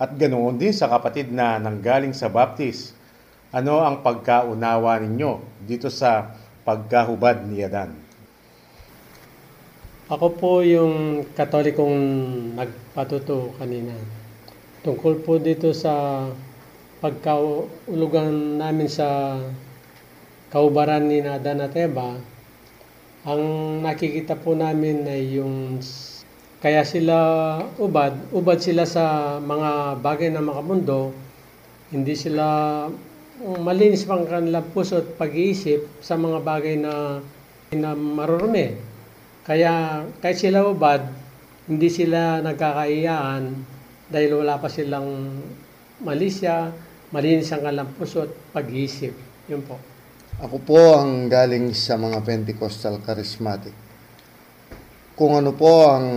at 0.01 0.09
ganoon 0.17 0.57
din 0.57 0.73
sa 0.73 0.89
kapatid 0.89 1.29
na 1.29 1.61
nanggaling 1.61 2.09
sa 2.09 2.25
Baptist, 2.25 2.97
ano 3.51 3.83
ang 3.83 3.99
pagkaunawa 3.99 5.03
ninyo 5.03 5.63
dito 5.67 5.91
sa 5.91 6.31
pagkahubad 6.63 7.43
ni 7.47 7.59
Adan? 7.63 7.91
Ako 10.11 10.27
po 10.35 10.59
yung 10.59 11.23
katolikong 11.35 11.95
nagpatuto 12.55 13.55
kanina. 13.55 13.95
Tungkol 14.83 15.23
po 15.23 15.39
dito 15.39 15.71
sa 15.71 16.27
pagkaulugan 16.99 18.59
namin 18.59 18.91
sa 18.91 19.39
kaubaran 20.51 21.07
ni 21.07 21.23
Nadan 21.23 21.63
at 21.63 21.75
Eva, 21.79 22.19
ang 23.23 23.43
nakikita 23.79 24.35
po 24.35 24.51
namin 24.51 25.07
ay 25.07 25.39
yung 25.39 25.79
kaya 26.61 26.85
sila 26.85 27.17
ubad, 27.81 28.13
ubad 28.35 28.61
sila 28.61 28.85
sa 28.85 29.37
mga 29.41 29.97
bagay 30.03 30.29
ng 30.29 30.45
mga 30.45 30.61
mundo, 30.61 31.15
hindi 31.89 32.13
sila 32.13 32.85
malinis 33.41 34.05
pang 34.05 34.23
kanilang 34.29 34.69
puso 34.69 35.01
at 35.01 35.07
pag-iisip 35.17 36.01
sa 36.01 36.13
mga 36.13 36.39
bagay 36.45 36.77
na, 36.77 37.19
na 37.73 37.97
marurumi. 37.97 38.77
Kaya 39.41 40.05
kahit 40.21 40.37
sila 40.37 40.69
ubad, 40.69 41.01
hindi 41.65 41.89
sila 41.89 42.41
nagkakaiyaan 42.45 43.43
dahil 44.11 44.45
wala 44.45 44.61
pa 44.61 44.69
silang 44.69 45.41
malisya, 46.05 46.69
malinis 47.09 47.49
ang 47.49 47.65
kanilang 47.65 47.91
puso 47.97 48.29
at 48.29 48.31
pag-iisip. 48.53 49.13
Yun 49.49 49.65
po. 49.65 49.81
Ako 50.41 50.57
po 50.61 50.97
ang 50.97 51.29
galing 51.29 51.73
sa 51.73 51.97
mga 51.97 52.21
Pentecostal 52.21 53.01
Charismatic. 53.01 53.73
Kung 55.17 55.37
ano 55.37 55.53
po 55.53 55.91
ang 55.91 56.07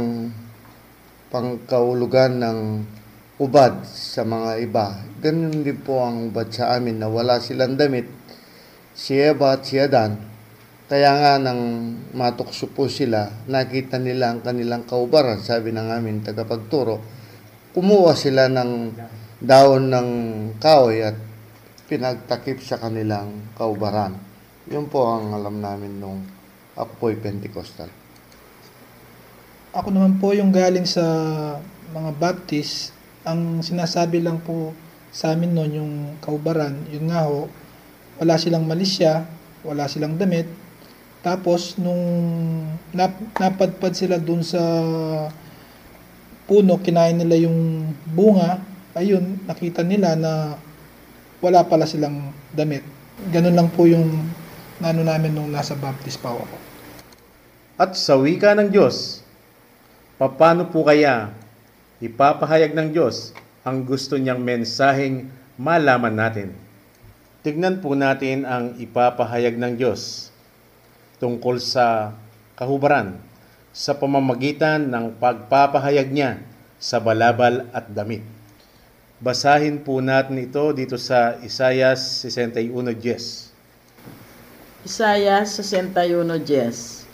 pangkaulugan 1.28 2.40
ng 2.40 2.58
ubad 3.34 3.82
sa 3.82 4.22
mga 4.22 4.62
iba, 4.62 4.86
ganun 5.18 5.66
din 5.66 5.78
po 5.82 5.98
ang 6.06 6.30
ubad 6.30 6.54
sa 6.54 6.78
amin 6.78 7.02
na 7.02 7.10
wala 7.10 7.42
silang 7.42 7.74
damit, 7.74 8.06
si 8.94 9.18
Eva 9.18 9.58
at 9.58 9.66
si 9.66 9.74
Adan. 9.82 10.14
Kaya 10.86 11.10
nga 11.18 11.32
nang 11.42 11.90
matukso 12.14 12.70
po 12.70 12.86
sila, 12.86 13.26
nakita 13.50 13.98
nila 13.98 14.30
ang 14.30 14.40
kanilang 14.44 14.86
kaubaran, 14.86 15.42
sabi 15.42 15.74
ng 15.74 15.88
amin 15.90 16.22
tagapagturo, 16.22 17.02
kumuha 17.74 18.14
sila 18.14 18.46
ng 18.46 18.94
daon 19.42 19.90
ng 19.90 20.08
kahoy 20.62 21.02
at 21.02 21.18
pinagtakip 21.90 22.62
sa 22.62 22.78
kanilang 22.78 23.50
kaubaran. 23.58 24.14
Yun 24.70 24.86
po 24.86 25.10
ang 25.10 25.34
alam 25.34 25.58
namin 25.58 25.98
nung 25.98 26.22
ako 26.78 26.90
po'y 27.02 27.18
Pentecostal. 27.18 27.90
Ako 29.74 29.90
naman 29.90 30.22
po 30.22 30.30
yung 30.30 30.54
galing 30.54 30.86
sa 30.86 31.02
mga 31.90 32.10
Baptist, 32.14 32.93
ang 33.24 33.64
sinasabi 33.64 34.20
lang 34.20 34.40
po 34.44 34.76
sa 35.08 35.32
amin 35.32 35.56
noon 35.56 35.72
yung 35.72 35.92
kaubaran, 36.20 36.76
yun 36.92 37.08
nga 37.08 37.24
ho, 37.24 37.48
wala 38.20 38.36
silang 38.36 38.68
malisya, 38.68 39.24
wala 39.64 39.88
silang 39.88 40.20
damit. 40.20 40.46
Tapos 41.24 41.80
nung 41.80 42.04
nap, 42.92 43.16
napadpad 43.40 43.96
sila 43.96 44.20
dun 44.20 44.44
sa 44.44 44.60
puno, 46.44 46.76
kinain 46.84 47.16
nila 47.16 47.48
yung 47.48 47.88
bunga, 48.12 48.60
ayun, 48.92 49.40
nakita 49.48 49.80
nila 49.80 50.12
na 50.20 50.60
wala 51.40 51.64
pala 51.64 51.88
silang 51.88 52.28
damit. 52.52 52.84
Ganun 53.32 53.56
lang 53.56 53.72
po 53.72 53.88
yung 53.88 54.28
nano 54.82 55.00
namin 55.00 55.32
nung 55.32 55.48
nasa 55.48 55.72
Baptist 55.72 56.20
pa 56.20 56.36
ako. 56.36 56.44
At 57.80 57.96
sa 57.96 58.20
wika 58.20 58.52
ng 58.52 58.68
Diyos, 58.68 59.24
paano 60.18 60.68
po 60.68 60.84
kaya 60.84 61.32
ipapahayag 62.04 62.76
ng 62.76 62.92
Diyos 62.92 63.32
ang 63.64 63.88
gusto 63.88 64.20
niyang 64.20 64.44
mensaheng 64.44 65.32
malaman 65.56 66.12
natin? 66.12 66.52
Tignan 67.40 67.80
po 67.80 67.96
natin 67.96 68.44
ang 68.44 68.76
ipapahayag 68.76 69.56
ng 69.56 69.80
Diyos 69.80 70.28
tungkol 71.20 71.60
sa 71.60 72.16
kahubaran 72.56 73.20
sa 73.74 73.92
pamamagitan 73.96 74.86
ng 74.86 75.18
pagpapahayag 75.18 76.12
niya 76.12 76.38
sa 76.78 77.02
balabal 77.02 77.66
at 77.72 77.90
damit. 77.90 78.22
Basahin 79.18 79.80
po 79.80 80.04
natin 80.04 80.36
ito 80.36 80.60
dito 80.76 81.00
sa 81.00 81.40
Isaiah 81.40 81.96
61.10. 81.96 83.54
Isaiah 84.84 85.42
61.10 85.42 87.04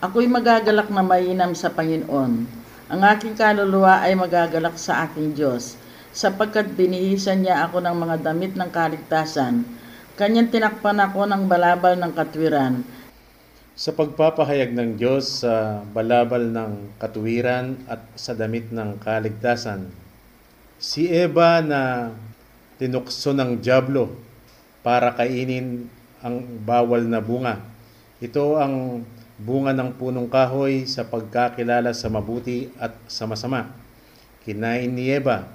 Ako'y 0.00 0.26
magagalak 0.26 0.90
na 0.90 1.04
mainam 1.04 1.54
sa 1.54 1.70
Panginoon. 1.70 2.59
Ang 2.90 3.06
aking 3.06 3.38
kaluluwa 3.38 4.02
ay 4.02 4.18
magagalak 4.18 4.74
sa 4.74 5.06
aking 5.06 5.38
Diyos. 5.38 5.78
sapagkat 6.10 6.74
binihisan 6.74 7.42
niya 7.42 7.66
ako 7.70 7.82
ng 7.82 7.96
mga 7.96 8.16
damit 8.22 8.52
ng 8.58 8.70
kaligtasan. 8.70 9.62
Kanyang 10.18 10.52
tinakpan 10.52 10.98
ako 11.00 11.24
ng 11.30 11.42
balabal 11.46 11.94
ng 11.96 12.12
katwiran. 12.12 12.82
Sa 13.78 13.96
pagpapahayag 13.96 14.76
ng 14.76 15.00
Diyos 15.00 15.40
sa 15.40 15.80
balabal 15.80 16.52
ng 16.52 17.00
katuwiran 17.00 17.80
at 17.88 18.04
sa 18.12 18.36
damit 18.36 18.68
ng 18.68 19.00
kaligtasan, 19.00 19.88
si 20.76 21.08
Eva 21.08 21.64
na 21.64 22.12
tinukso 22.76 23.32
ng 23.32 23.56
Diablo 23.56 24.12
para 24.84 25.16
kainin 25.16 25.88
ang 26.20 26.44
bawal 26.60 27.08
na 27.08 27.24
bunga. 27.24 27.64
Ito 28.20 28.60
ang 28.60 29.06
bunga 29.40 29.72
ng 29.72 29.96
punong 29.96 30.28
kahoy 30.28 30.84
sa 30.84 31.08
pagkakilala 31.08 31.96
sa 31.96 32.12
mabuti 32.12 32.68
at 32.76 32.92
sa 33.08 33.24
masama. 33.24 33.72
Kinain 34.44 34.92
ni 34.92 35.08
Eva 35.08 35.48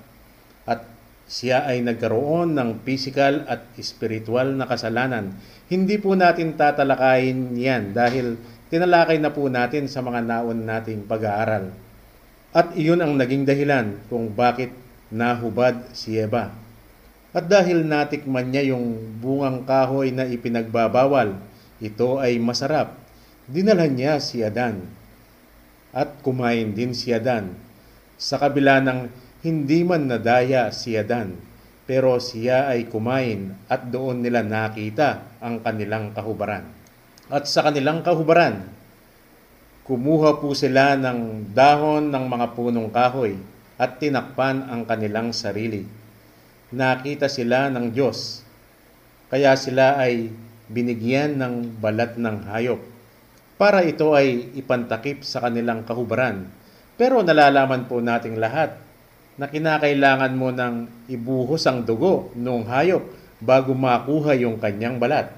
at 0.66 0.90
siya 1.30 1.70
ay 1.70 1.86
nagkaroon 1.86 2.58
ng 2.58 2.82
physical 2.82 3.46
at 3.46 3.70
spiritual 3.78 4.58
na 4.58 4.66
kasalanan. 4.66 5.38
Hindi 5.70 6.02
po 6.02 6.18
natin 6.18 6.58
tatalakayin 6.58 7.54
yan 7.54 7.94
dahil 7.94 8.38
tinalakay 8.74 9.22
na 9.22 9.30
po 9.30 9.46
natin 9.46 9.86
sa 9.86 10.02
mga 10.02 10.26
naon 10.26 10.66
nating 10.66 11.06
pag-aaral. 11.06 11.70
At 12.56 12.74
iyon 12.74 13.06
ang 13.06 13.14
naging 13.18 13.46
dahilan 13.46 14.02
kung 14.10 14.34
bakit 14.34 14.74
nahubad 15.14 15.94
si 15.94 16.18
Eva. 16.18 16.50
At 17.36 17.52
dahil 17.52 17.84
natikman 17.84 18.50
niya 18.50 18.74
yung 18.74 19.18
bungang 19.20 19.68
kahoy 19.68 20.10
na 20.16 20.24
ipinagbabawal, 20.24 21.36
ito 21.84 22.10
ay 22.18 22.40
masarap. 22.40 23.05
Dinalhan 23.46 23.94
niya 23.94 24.18
si 24.18 24.42
Adan 24.42 24.82
at 25.94 26.18
kumain 26.26 26.74
din 26.74 26.98
si 26.98 27.14
Adan. 27.14 27.54
Sa 28.18 28.42
kabila 28.42 28.82
ng 28.82 29.06
hindi 29.46 29.86
man 29.86 30.10
nadaya 30.10 30.74
si 30.74 30.98
Adan, 30.98 31.38
pero 31.86 32.18
siya 32.18 32.66
ay 32.74 32.90
kumain 32.90 33.54
at 33.70 33.86
doon 33.94 34.26
nila 34.26 34.42
nakita 34.42 35.38
ang 35.38 35.62
kanilang 35.62 36.10
kahubaran. 36.18 36.66
At 37.30 37.46
sa 37.46 37.62
kanilang 37.62 38.02
kahubaran, 38.02 38.66
kumuha 39.86 40.42
po 40.42 40.58
sila 40.58 40.98
ng 40.98 41.54
dahon 41.54 42.10
ng 42.10 42.26
mga 42.26 42.48
punong 42.58 42.90
kahoy 42.90 43.38
at 43.78 44.02
tinakpan 44.02 44.66
ang 44.66 44.90
kanilang 44.90 45.30
sarili. 45.30 45.86
Nakita 46.74 47.30
sila 47.30 47.70
ng 47.70 47.94
Diyos, 47.94 48.42
kaya 49.30 49.54
sila 49.54 50.02
ay 50.02 50.34
binigyan 50.66 51.38
ng 51.38 51.78
balat 51.78 52.18
ng 52.18 52.50
hayop 52.50 52.95
para 53.56 53.84
ito 53.88 54.12
ay 54.12 54.52
ipantakip 54.60 55.24
sa 55.24 55.40
kanilang 55.40 55.88
kahubaran. 55.88 56.48
Pero 56.96 57.24
nalalaman 57.24 57.88
po 57.88 58.00
nating 58.04 58.40
lahat 58.40 58.76
na 59.36 59.52
kinakailangan 59.52 60.34
mo 60.36 60.52
ng 60.52 61.08
ibuhos 61.12 61.68
ang 61.68 61.84
dugo 61.84 62.32
ng 62.36 62.68
hayop 62.68 63.04
bago 63.44 63.76
makuha 63.76 64.36
yung 64.40 64.60
kanyang 64.60 64.96
balat. 64.96 65.32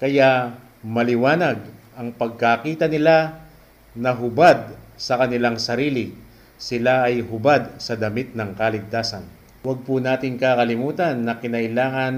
Kaya 0.00 0.56
maliwanag 0.80 1.60
ang 1.92 2.08
pagkakita 2.16 2.88
nila 2.88 3.44
na 3.92 4.16
hubad 4.16 4.72
sa 4.96 5.20
kanilang 5.20 5.60
sarili. 5.60 6.16
Sila 6.56 7.10
ay 7.10 7.20
hubad 7.20 7.76
sa 7.76 7.98
damit 7.98 8.32
ng 8.32 8.56
kaligtasan. 8.56 9.24
Huwag 9.62 9.84
po 9.84 10.00
nating 10.00 10.40
kakalimutan 10.40 11.20
na 11.22 11.36
kinailangan 11.36 12.14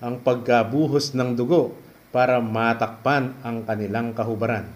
ang 0.00 0.14
pagkabuhos 0.24 1.12
ng 1.14 1.36
dugo 1.36 1.83
para 2.14 2.38
matakpan 2.38 3.34
ang 3.42 3.66
kanilang 3.66 4.14
kahubaran. 4.14 4.70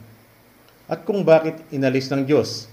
At 0.90 1.06
kung 1.06 1.22
bakit 1.22 1.62
inalis 1.70 2.10
ng 2.10 2.26
Diyos 2.26 2.66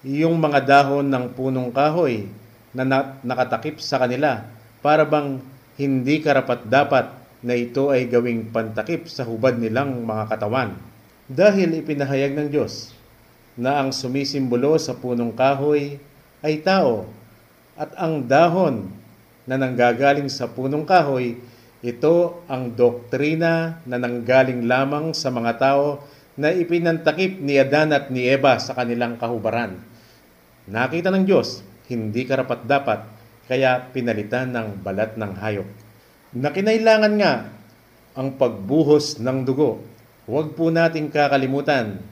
yung 0.00 0.40
mga 0.40 0.64
dahon 0.64 1.12
ng 1.12 1.36
punong 1.36 1.68
kahoy 1.68 2.30
na 2.72 3.12
nakatakip 3.20 3.76
sa 3.82 4.00
kanila 4.00 4.46
para 4.80 5.04
bang 5.04 5.42
hindi 5.76 6.24
karapat 6.24 6.64
dapat 6.64 7.12
na 7.44 7.52
ito 7.58 7.92
ay 7.92 8.08
gawing 8.08 8.48
pantakip 8.48 9.10
sa 9.10 9.28
hubad 9.28 9.60
nilang 9.60 10.00
mga 10.00 10.24
katawan. 10.32 10.74
Dahil 11.28 11.76
ipinahayag 11.82 12.32
ng 12.34 12.48
Diyos 12.48 12.96
na 13.58 13.82
ang 13.82 13.92
sumisimbolo 13.92 14.78
sa 14.80 14.96
punong 14.96 15.34
kahoy 15.34 16.00
ay 16.40 16.62
tao 16.62 17.10
at 17.74 17.90
ang 17.98 18.24
dahon 18.24 18.90
na 19.44 19.58
nanggagaling 19.58 20.30
sa 20.30 20.46
punong 20.46 20.86
kahoy, 20.86 21.38
ito 21.78 22.42
ang 22.50 22.74
doktrina 22.74 23.78
na 23.86 23.96
nanggaling 24.02 24.66
lamang 24.66 25.14
sa 25.14 25.30
mga 25.30 25.52
tao 25.62 26.02
na 26.34 26.50
ipinantakip 26.50 27.38
ni 27.38 27.58
Adan 27.58 27.94
at 27.94 28.10
ni 28.10 28.26
Eva 28.26 28.58
sa 28.58 28.74
kanilang 28.74 29.18
kahubaran. 29.18 29.78
Nakita 30.66 31.14
ng 31.14 31.26
Diyos, 31.26 31.62
hindi 31.90 32.26
karapat 32.26 32.66
dapat, 32.66 33.06
kaya 33.46 33.90
pinalitan 33.94 34.50
ng 34.54 34.82
balat 34.82 35.14
ng 35.14 35.32
hayop. 35.38 35.68
Nakinailangan 36.34 37.14
nga 37.18 37.34
ang 38.18 38.34
pagbuhos 38.34 39.22
ng 39.22 39.46
dugo. 39.46 39.80
Huwag 40.28 40.58
po 40.58 40.68
nating 40.68 41.08
kakalimutan 41.08 42.02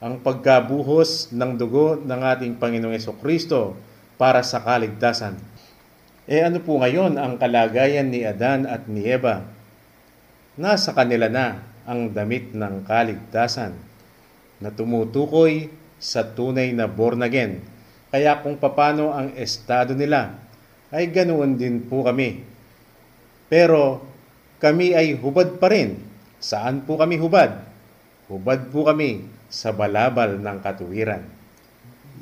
ang 0.00 0.16
pagkabuhos 0.24 1.28
ng 1.30 1.60
dugo 1.60 2.00
ng 2.00 2.20
ating 2.24 2.56
Panginoong 2.56 3.20
Kristo 3.20 3.76
para 4.16 4.40
sa 4.40 4.64
kaligtasan. 4.64 5.36
E 6.30 6.38
ano 6.46 6.62
po 6.62 6.78
ngayon 6.78 7.18
ang 7.18 7.42
kalagayan 7.42 8.06
ni 8.06 8.22
Adan 8.22 8.62
at 8.62 8.86
ni 8.86 9.02
Eva? 9.02 9.42
Nasa 10.54 10.94
kanila 10.94 11.26
na 11.26 11.58
ang 11.82 12.06
damit 12.14 12.54
ng 12.54 12.86
kaligtasan 12.86 13.74
na 14.62 14.70
tumutukoy 14.70 15.66
sa 15.98 16.22
tunay 16.22 16.70
na 16.70 16.86
born 16.86 17.26
again. 17.26 17.58
Kaya 18.14 18.38
kung 18.46 18.62
papano 18.62 19.10
ang 19.10 19.34
estado 19.34 19.90
nila, 19.98 20.38
ay 20.94 21.10
ganoon 21.10 21.58
din 21.58 21.82
po 21.82 22.06
kami. 22.06 22.46
Pero 23.50 23.98
kami 24.62 24.94
ay 24.94 25.18
hubad 25.18 25.58
pa 25.58 25.66
rin. 25.66 25.98
Saan 26.38 26.86
po 26.86 26.94
kami 26.94 27.18
hubad? 27.18 27.58
Hubad 28.30 28.70
po 28.70 28.86
kami 28.86 29.26
sa 29.50 29.74
balabal 29.74 30.38
ng 30.38 30.58
katuwiran. 30.62 31.26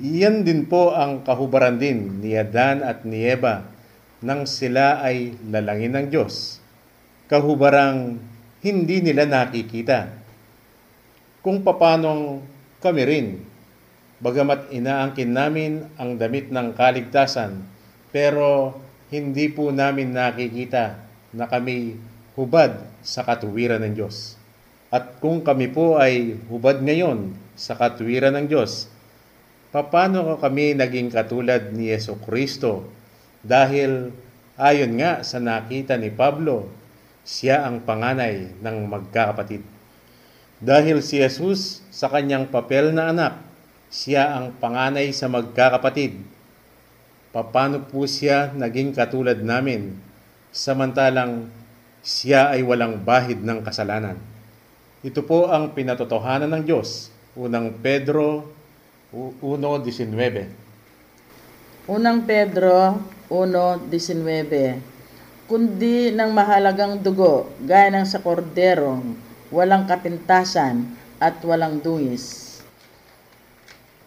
Iyan 0.00 0.48
din 0.48 0.64
po 0.64 0.96
ang 0.96 1.20
kahubaran 1.28 1.76
din 1.76 2.24
ni 2.24 2.32
Adan 2.32 2.80
at 2.80 3.04
ni 3.04 3.28
Eva 3.28 3.76
nang 4.18 4.46
sila 4.50 4.98
ay 4.98 5.38
lalangin 5.46 5.94
ng 5.94 6.06
Diyos. 6.10 6.58
Kahubarang 7.30 8.18
hindi 8.64 8.98
nila 8.98 9.28
nakikita. 9.28 10.10
Kung 11.38 11.62
papanong 11.62 12.42
kami 12.82 13.02
rin, 13.06 13.26
bagamat 14.18 14.74
inaangkin 14.74 15.30
namin 15.30 15.86
ang 15.94 16.18
damit 16.18 16.50
ng 16.50 16.74
kaligtasan, 16.74 17.62
pero 18.10 18.74
hindi 19.14 19.46
po 19.48 19.70
namin 19.70 20.10
nakikita 20.10 20.98
na 21.30 21.46
kami 21.46 21.94
hubad 22.34 22.82
sa 23.00 23.22
katuwiran 23.22 23.86
ng 23.86 23.94
Diyos. 23.94 24.34
At 24.88 25.20
kung 25.22 25.44
kami 25.44 25.70
po 25.70 26.00
ay 26.00 26.34
hubad 26.48 26.80
ngayon 26.82 27.36
sa 27.54 27.76
katuwiran 27.78 28.34
ng 28.34 28.46
Diyos, 28.50 28.90
paano 29.70 30.40
kami 30.40 30.74
naging 30.74 31.12
katulad 31.12 31.70
ni 31.70 31.92
Yeso 31.92 32.16
Kristo? 32.18 32.97
Dahil 33.42 34.10
ayon 34.58 34.98
nga 34.98 35.22
sa 35.22 35.38
nakita 35.38 35.94
ni 35.94 36.10
Pablo, 36.10 36.66
siya 37.22 37.68
ang 37.68 37.84
panganay 37.84 38.56
ng 38.58 38.76
magkakapatid. 38.88 39.62
Dahil 40.58 40.98
si 41.04 41.22
Jesus 41.22 41.86
sa 41.94 42.10
kanyang 42.10 42.50
papel 42.50 42.90
na 42.90 43.14
anak, 43.14 43.38
siya 43.88 44.34
ang 44.34 44.56
panganay 44.58 45.14
sa 45.14 45.30
magkakapatid. 45.30 46.18
Paano 47.30 47.84
po 47.86 48.08
siya 48.08 48.50
naging 48.50 48.90
katulad 48.90 49.38
namin, 49.38 49.94
samantalang 50.50 51.46
siya 52.02 52.50
ay 52.50 52.66
walang 52.66 52.98
bahid 53.04 53.44
ng 53.44 53.62
kasalanan? 53.62 54.18
Ito 55.06 55.22
po 55.22 55.46
ang 55.46 55.78
pinatotohanan 55.78 56.50
ng 56.50 56.62
Diyos. 56.66 57.14
Unang 57.38 57.78
Pedro 57.78 58.50
1.19 59.14 60.67
Unang 61.88 62.28
Pedro 62.28 63.00
1.19 63.32 63.88
kundi 65.48 66.12
ng 66.12 66.30
mahalagang 66.36 67.00
dugo, 67.00 67.48
gaya 67.64 67.88
ng 67.88 68.04
sa 68.04 68.20
korderong, 68.20 69.16
walang 69.48 69.88
kapintasan 69.88 70.84
at 71.16 71.40
walang 71.40 71.80
dungis. 71.80 72.60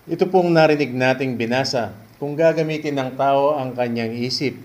Ito 0.05 0.29
pong 0.29 0.53
narinig 0.53 0.93
nating 0.93 1.33
binasa, 1.33 1.97
kung 2.21 2.37
gagamitin 2.37 3.01
ng 3.01 3.17
tao 3.17 3.57
ang 3.57 3.73
kanyang 3.73 4.13
isip, 4.13 4.61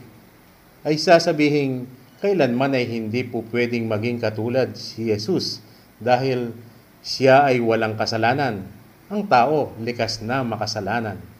ay 0.85 1.01
sasabihin 1.01 1.89
kailanman 2.21 2.77
ay 2.77 2.85
hindi 2.85 3.25
po 3.25 3.41
pwedeng 3.49 3.89
maging 3.89 4.21
katulad 4.21 4.77
si 4.77 5.09
Jesus 5.09 5.65
dahil 5.97 6.53
siya 7.01 7.49
ay 7.49 7.65
walang 7.65 7.97
kasalanan. 7.97 8.69
Ang 9.09 9.25
tao 9.25 9.73
likas 9.81 10.21
na 10.21 10.45
makasalanan. 10.45 11.36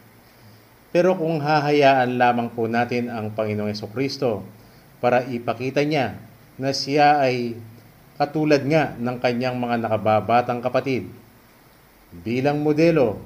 Pero 0.97 1.13
kung 1.13 1.37
hahayaan 1.37 2.17
lamang 2.17 2.49
po 2.57 2.65
natin 2.65 3.13
ang 3.13 3.29
Panginoong 3.29 3.69
Kristo 3.93 4.41
para 4.97 5.21
ipakita 5.29 5.85
niya 5.85 6.17
na 6.57 6.73
siya 6.73 7.21
ay 7.21 7.53
katulad 8.17 8.65
nga 8.65 8.97
ng 8.97 9.21
kanyang 9.21 9.61
mga 9.61 9.77
nakababatang 9.77 10.57
kapatid. 10.57 11.05
Bilang 12.25 12.65
modelo, 12.65 13.21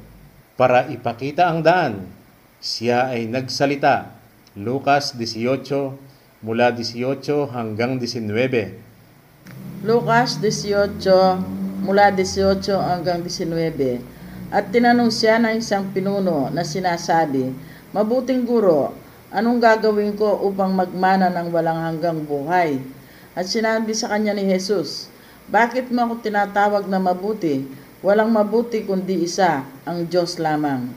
para 0.60 0.92
ipakita 0.92 1.48
ang 1.48 1.64
daan, 1.64 2.12
siya 2.60 3.08
ay 3.08 3.32
nagsalita 3.32 4.20
Lucas 4.60 5.16
18, 5.16 6.44
mula 6.44 6.76
18 6.76 7.56
hanggang 7.56 7.96
19. 7.96 9.88
Lucas 9.88 10.44
18, 10.44 11.88
mula 11.88 12.12
18 12.12 12.68
hanggang 12.68 13.24
19. 13.24 14.04
At 14.52 14.68
tinanong 14.68 15.16
siya 15.16 15.40
ng 15.40 15.64
isang 15.64 15.96
pinuno 15.96 16.52
na 16.52 16.68
sinasabi, 16.68 17.56
Mabuting 17.96 18.44
guro, 18.44 18.92
anong 19.32 19.64
gagawin 19.64 20.12
ko 20.20 20.44
upang 20.44 20.76
magmana 20.76 21.32
ng 21.32 21.56
walang 21.56 21.80
hanggang 21.80 22.20
buhay? 22.20 22.84
At 23.32 23.48
sinabi 23.48 23.96
sa 23.96 24.12
kanya 24.12 24.36
ni 24.36 24.52
Jesus, 24.52 25.08
Bakit 25.48 25.88
mo 25.88 26.04
ako 26.04 26.20
tinatawag 26.20 26.84
na 26.92 27.00
mabuti? 27.00 27.64
Walang 28.04 28.36
mabuti 28.36 28.84
kundi 28.84 29.24
isa, 29.24 29.64
ang 29.88 30.04
Diyos 30.12 30.36
lamang. 30.36 30.92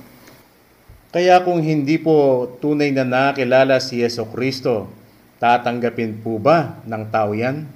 Kaya 1.15 1.39
kung 1.47 1.63
hindi 1.63 1.95
po 1.95 2.51
tunay 2.59 2.91
na 2.91 3.07
nakilala 3.07 3.79
si 3.79 4.03
Yeso 4.03 4.27
Kristo, 4.35 4.91
tatanggapin 5.39 6.19
po 6.19 6.43
ba 6.43 6.83
ng 6.83 7.05
tao 7.07 7.31
yan? 7.39 7.71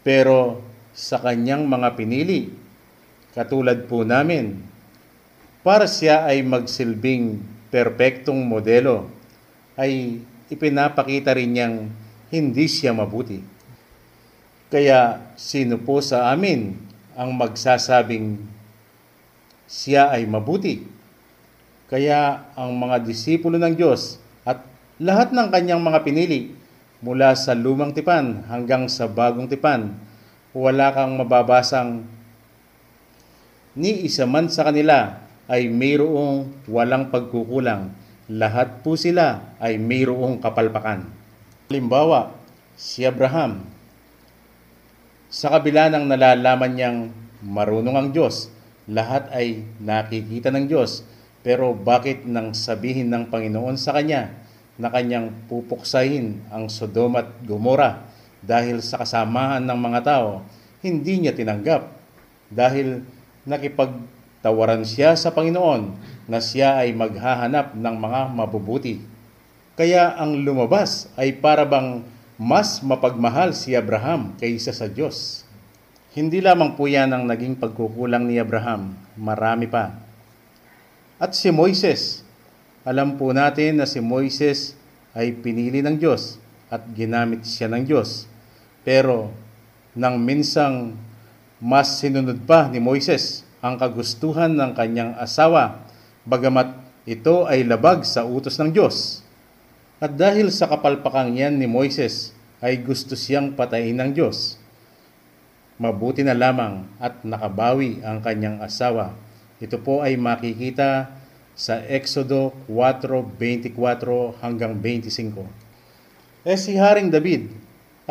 Pero 0.00 0.64
sa 0.96 1.20
kanyang 1.20 1.68
mga 1.68 1.92
pinili, 2.00 2.61
katulad 3.32 3.88
po 3.88 4.04
namin, 4.04 4.60
para 5.64 5.88
siya 5.88 6.28
ay 6.28 6.44
magsilbing 6.44 7.40
perpektong 7.72 8.38
modelo, 8.44 9.08
ay 9.76 10.20
ipinapakita 10.52 11.32
rin 11.32 11.50
niyang 11.56 11.76
hindi 12.28 12.68
siya 12.68 12.92
mabuti. 12.92 13.40
Kaya 14.72 15.32
sino 15.36 15.76
po 15.80 16.00
sa 16.00 16.32
amin 16.32 16.76
ang 17.12 17.32
magsasabing 17.36 18.40
siya 19.68 20.12
ay 20.12 20.24
mabuti? 20.28 20.84
Kaya 21.92 22.48
ang 22.56 22.72
mga 22.76 23.04
disipulo 23.04 23.60
ng 23.60 23.76
Diyos 23.76 24.16
at 24.48 24.64
lahat 24.96 25.32
ng 25.36 25.52
kanyang 25.52 25.80
mga 25.80 26.00
pinili 26.04 26.56
mula 27.04 27.36
sa 27.36 27.52
lumang 27.52 27.92
tipan 27.92 28.48
hanggang 28.48 28.88
sa 28.88 29.04
bagong 29.04 29.44
tipan, 29.44 29.92
wala 30.56 30.88
kang 30.92 31.20
mababasang 31.20 32.04
ni 33.72 34.04
isa 34.04 34.28
man 34.28 34.52
sa 34.52 34.68
kanila 34.68 35.24
ay 35.48 35.68
mayroong 35.68 36.64
walang 36.68 37.08
pagkukulang. 37.08 37.92
Lahat 38.32 38.80
po 38.80 38.96
sila 38.96 39.56
ay 39.60 39.76
mayroong 39.76 40.40
kapalpakan. 40.40 41.08
Halimbawa, 41.68 42.32
si 42.76 43.04
Abraham, 43.04 43.64
sa 45.32 45.48
kabila 45.48 45.88
ng 45.88 46.04
nalalaman 46.08 46.72
niyang 46.76 46.98
marunong 47.40 47.96
ang 47.96 48.08
Diyos, 48.12 48.52
lahat 48.84 49.32
ay 49.32 49.64
nakikita 49.80 50.52
ng 50.52 50.68
Diyos, 50.68 51.04
pero 51.40 51.72
bakit 51.72 52.28
nang 52.28 52.52
sabihin 52.52 53.08
ng 53.08 53.32
Panginoon 53.32 53.80
sa 53.80 53.96
kanya 53.96 54.30
na 54.76 54.92
kanyang 54.92 55.32
pupuksahin 55.48 56.44
ang 56.52 56.68
Sodom 56.68 57.18
at 57.18 57.28
Gomora 57.48 58.04
dahil 58.44 58.84
sa 58.84 59.00
kasamahan 59.00 59.64
ng 59.64 59.78
mga 59.80 60.00
tao, 60.04 60.44
hindi 60.84 61.24
niya 61.24 61.32
tinanggap 61.32 61.88
dahil 62.52 63.00
nakipagtawaran 63.48 64.86
siya 64.86 65.18
sa 65.18 65.34
Panginoon 65.34 65.94
na 66.30 66.38
siya 66.38 66.82
ay 66.82 66.94
maghahanap 66.94 67.74
ng 67.74 67.96
mga 67.98 68.20
mabubuti. 68.30 69.02
Kaya 69.74 70.14
ang 70.14 70.44
lumabas 70.44 71.10
ay 71.18 71.34
para 71.36 71.64
bang 71.64 72.04
mas 72.36 72.82
mapagmahal 72.82 73.54
si 73.54 73.72
Abraham 73.72 74.34
kaysa 74.36 74.74
sa 74.74 74.90
Diyos. 74.90 75.46
Hindi 76.12 76.44
lamang 76.44 76.76
po 76.76 76.84
yan 76.84 77.08
ang 77.08 77.24
naging 77.24 77.56
pagkukulang 77.56 78.28
ni 78.28 78.36
Abraham, 78.36 78.92
marami 79.16 79.64
pa. 79.64 79.96
At 81.16 81.32
si 81.32 81.48
Moises, 81.48 82.20
alam 82.84 83.16
po 83.16 83.32
natin 83.32 83.80
na 83.80 83.86
si 83.88 84.02
Moises 84.02 84.76
ay 85.16 85.32
pinili 85.38 85.80
ng 85.80 85.96
Diyos 85.96 86.36
at 86.68 86.84
ginamit 86.92 87.46
siya 87.48 87.70
ng 87.70 87.86
Diyos. 87.86 88.28
Pero 88.82 89.32
nang 89.94 90.18
minsang 90.18 90.98
mas 91.62 92.02
sinunod 92.02 92.42
pa 92.42 92.66
ni 92.66 92.82
Moises 92.82 93.46
ang 93.62 93.78
kagustuhan 93.78 94.50
ng 94.58 94.74
kanyang 94.74 95.14
asawa, 95.14 95.86
bagamat 96.26 96.74
ito 97.06 97.46
ay 97.46 97.62
labag 97.62 98.02
sa 98.02 98.26
utos 98.26 98.58
ng 98.58 98.74
Diyos. 98.74 99.22
At 100.02 100.18
dahil 100.18 100.50
sa 100.50 100.66
kapalpakang 100.66 101.38
yan 101.38 101.62
ni 101.62 101.70
Moises, 101.70 102.34
ay 102.58 102.82
gusto 102.82 103.14
siyang 103.14 103.54
patayin 103.54 104.02
ng 104.02 104.10
Diyos. 104.10 104.58
Mabuti 105.78 106.26
na 106.26 106.34
lamang 106.34 106.90
at 106.98 107.22
nakabawi 107.22 108.02
ang 108.02 108.18
kanyang 108.18 108.58
asawa 108.58 109.14
ito 109.62 109.78
po 109.78 110.02
ay 110.02 110.18
makikita 110.18 111.14
sa 111.54 111.78
Exodo 111.86 112.50
4:24 112.66 114.34
hanggang 114.42 114.74
25. 114.74 115.46
Eh 116.42 116.58
si 116.58 116.74
Haring 116.74 117.14
David, 117.14 117.46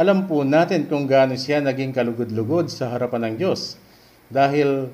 alam 0.01 0.25
po 0.25 0.41
natin 0.41 0.89
kung 0.89 1.05
gaano 1.05 1.37
siya 1.37 1.61
naging 1.61 1.93
kalugod-lugod 1.93 2.73
sa 2.73 2.89
harapan 2.89 3.29
ng 3.29 3.35
Diyos 3.37 3.77
dahil 4.33 4.89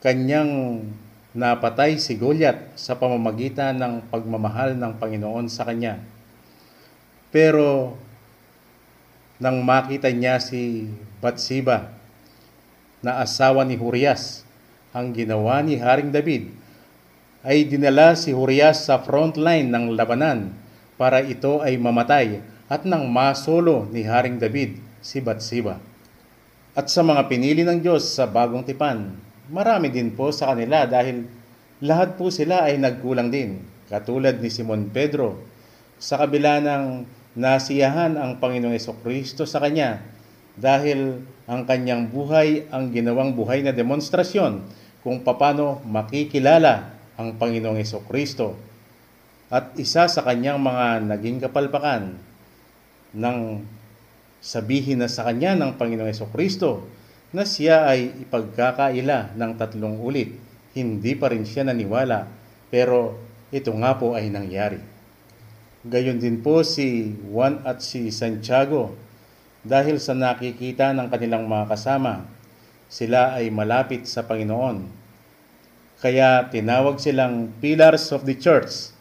kanyang 0.00 0.80
napatay 1.36 2.00
si 2.00 2.16
Goliath 2.16 2.72
sa 2.72 2.96
pamamagitan 2.96 3.76
ng 3.76 4.08
pagmamahal 4.08 4.80
ng 4.80 4.96
Panginoon 4.96 5.44
sa 5.52 5.68
kanya. 5.68 6.00
Pero 7.28 8.00
nang 9.36 9.60
makita 9.60 10.08
niya 10.08 10.40
si 10.40 10.88
Batsiba 11.20 11.92
na 13.04 13.20
asawa 13.20 13.60
ni 13.68 13.76
Hurias, 13.76 14.48
ang 14.96 15.12
ginawa 15.12 15.60
ni 15.60 15.76
Haring 15.76 16.08
David 16.08 16.48
ay 17.44 17.68
dinala 17.68 18.16
si 18.16 18.32
Hurias 18.32 18.88
sa 18.88 19.04
front 19.04 19.36
line 19.36 19.68
ng 19.68 19.92
labanan 19.92 20.48
para 20.96 21.20
ito 21.20 21.60
ay 21.60 21.76
mamatay 21.76 22.53
at 22.68 22.88
nang 22.88 23.04
masolo 23.12 23.84
ni 23.92 24.04
Haring 24.04 24.40
David 24.40 24.80
si 25.04 25.20
Batsiba. 25.20 25.80
At 26.74 26.88
sa 26.90 27.04
mga 27.04 27.28
pinili 27.30 27.62
ng 27.62 27.78
Diyos 27.78 28.08
sa 28.16 28.26
bagong 28.26 28.64
tipan, 28.64 29.14
marami 29.52 29.92
din 29.92 30.10
po 30.10 30.32
sa 30.32 30.50
kanila 30.50 30.88
dahil 30.88 31.28
lahat 31.84 32.16
po 32.16 32.32
sila 32.32 32.66
ay 32.66 32.80
nagkulang 32.80 33.28
din, 33.28 33.62
katulad 33.92 34.40
ni 34.40 34.48
Simon 34.48 34.88
Pedro. 34.90 35.38
Sa 36.00 36.18
kabila 36.18 36.58
ng 36.64 37.06
nasiyahan 37.36 38.16
ang 38.16 38.40
Panginoong 38.40 38.78
Kristo 39.04 39.44
sa 39.44 39.62
kanya 39.62 40.02
dahil 40.54 41.22
ang 41.44 41.66
kanyang 41.66 42.08
buhay 42.08 42.66
ang 42.72 42.94
ginawang 42.94 43.36
buhay 43.36 43.60
na 43.60 43.74
demonstrasyon 43.74 44.64
kung 45.04 45.20
paano 45.20 45.84
makikilala 45.84 46.96
ang 47.20 47.36
Panginoong 47.36 47.78
Kristo. 48.08 48.56
At 49.52 49.76
isa 49.78 50.08
sa 50.08 50.24
kanyang 50.24 50.58
mga 50.58 51.06
naging 51.06 51.38
kapalpakan 51.44 52.33
ng 53.14 53.62
sabihin 54.44 55.00
na 55.00 55.08
sa 55.08 55.24
kanya 55.24 55.56
ng 55.56 55.80
Panginoong 55.80 56.10
Yeso 56.10 56.28
Kristo 56.28 56.84
na 57.34 57.48
siya 57.48 57.90
ay 57.90 58.28
ipagkakaila 58.28 59.34
ng 59.34 59.52
tatlong 59.58 59.98
ulit. 59.98 60.36
Hindi 60.76 61.18
pa 61.18 61.30
rin 61.30 61.42
siya 61.42 61.66
naniwala, 61.66 62.28
pero 62.68 63.18
ito 63.50 63.70
nga 63.74 63.96
po 63.98 64.14
ay 64.14 64.30
nangyari. 64.30 64.78
Gayon 65.84 66.22
din 66.22 66.40
po 66.40 66.62
si 66.62 67.12
Juan 67.28 67.60
at 67.66 67.82
si 67.82 68.08
Santiago 68.14 68.96
dahil 69.64 69.98
sa 69.98 70.12
nakikita 70.12 70.92
ng 70.92 71.08
kanilang 71.08 71.48
mga 71.48 71.72
kasama 71.72 72.24
sila 72.88 73.34
ay 73.34 73.50
malapit 73.50 74.06
sa 74.06 74.22
Panginoon. 74.22 74.86
Kaya 75.98 76.46
tinawag 76.46 77.02
silang 77.02 77.50
pillars 77.58 78.12
of 78.14 78.22
the 78.22 78.36
church. 78.38 78.93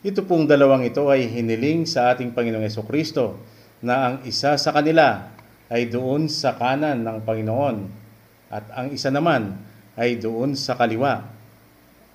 Ito 0.00 0.24
pong 0.24 0.48
dalawang 0.48 0.88
ito 0.88 1.12
ay 1.12 1.28
hiniling 1.28 1.84
sa 1.84 2.16
ating 2.16 2.32
Panginoong 2.32 2.64
Yeso 2.64 2.80
Kristo 2.88 3.36
na 3.84 4.08
ang 4.08 4.16
isa 4.24 4.56
sa 4.56 4.72
kanila 4.72 5.28
ay 5.68 5.92
doon 5.92 6.24
sa 6.24 6.56
kanan 6.56 7.04
ng 7.04 7.20
Panginoon 7.20 7.76
at 8.48 8.64
ang 8.72 8.88
isa 8.96 9.12
naman 9.12 9.60
ay 10.00 10.16
doon 10.16 10.56
sa 10.56 10.72
kaliwa. 10.80 11.28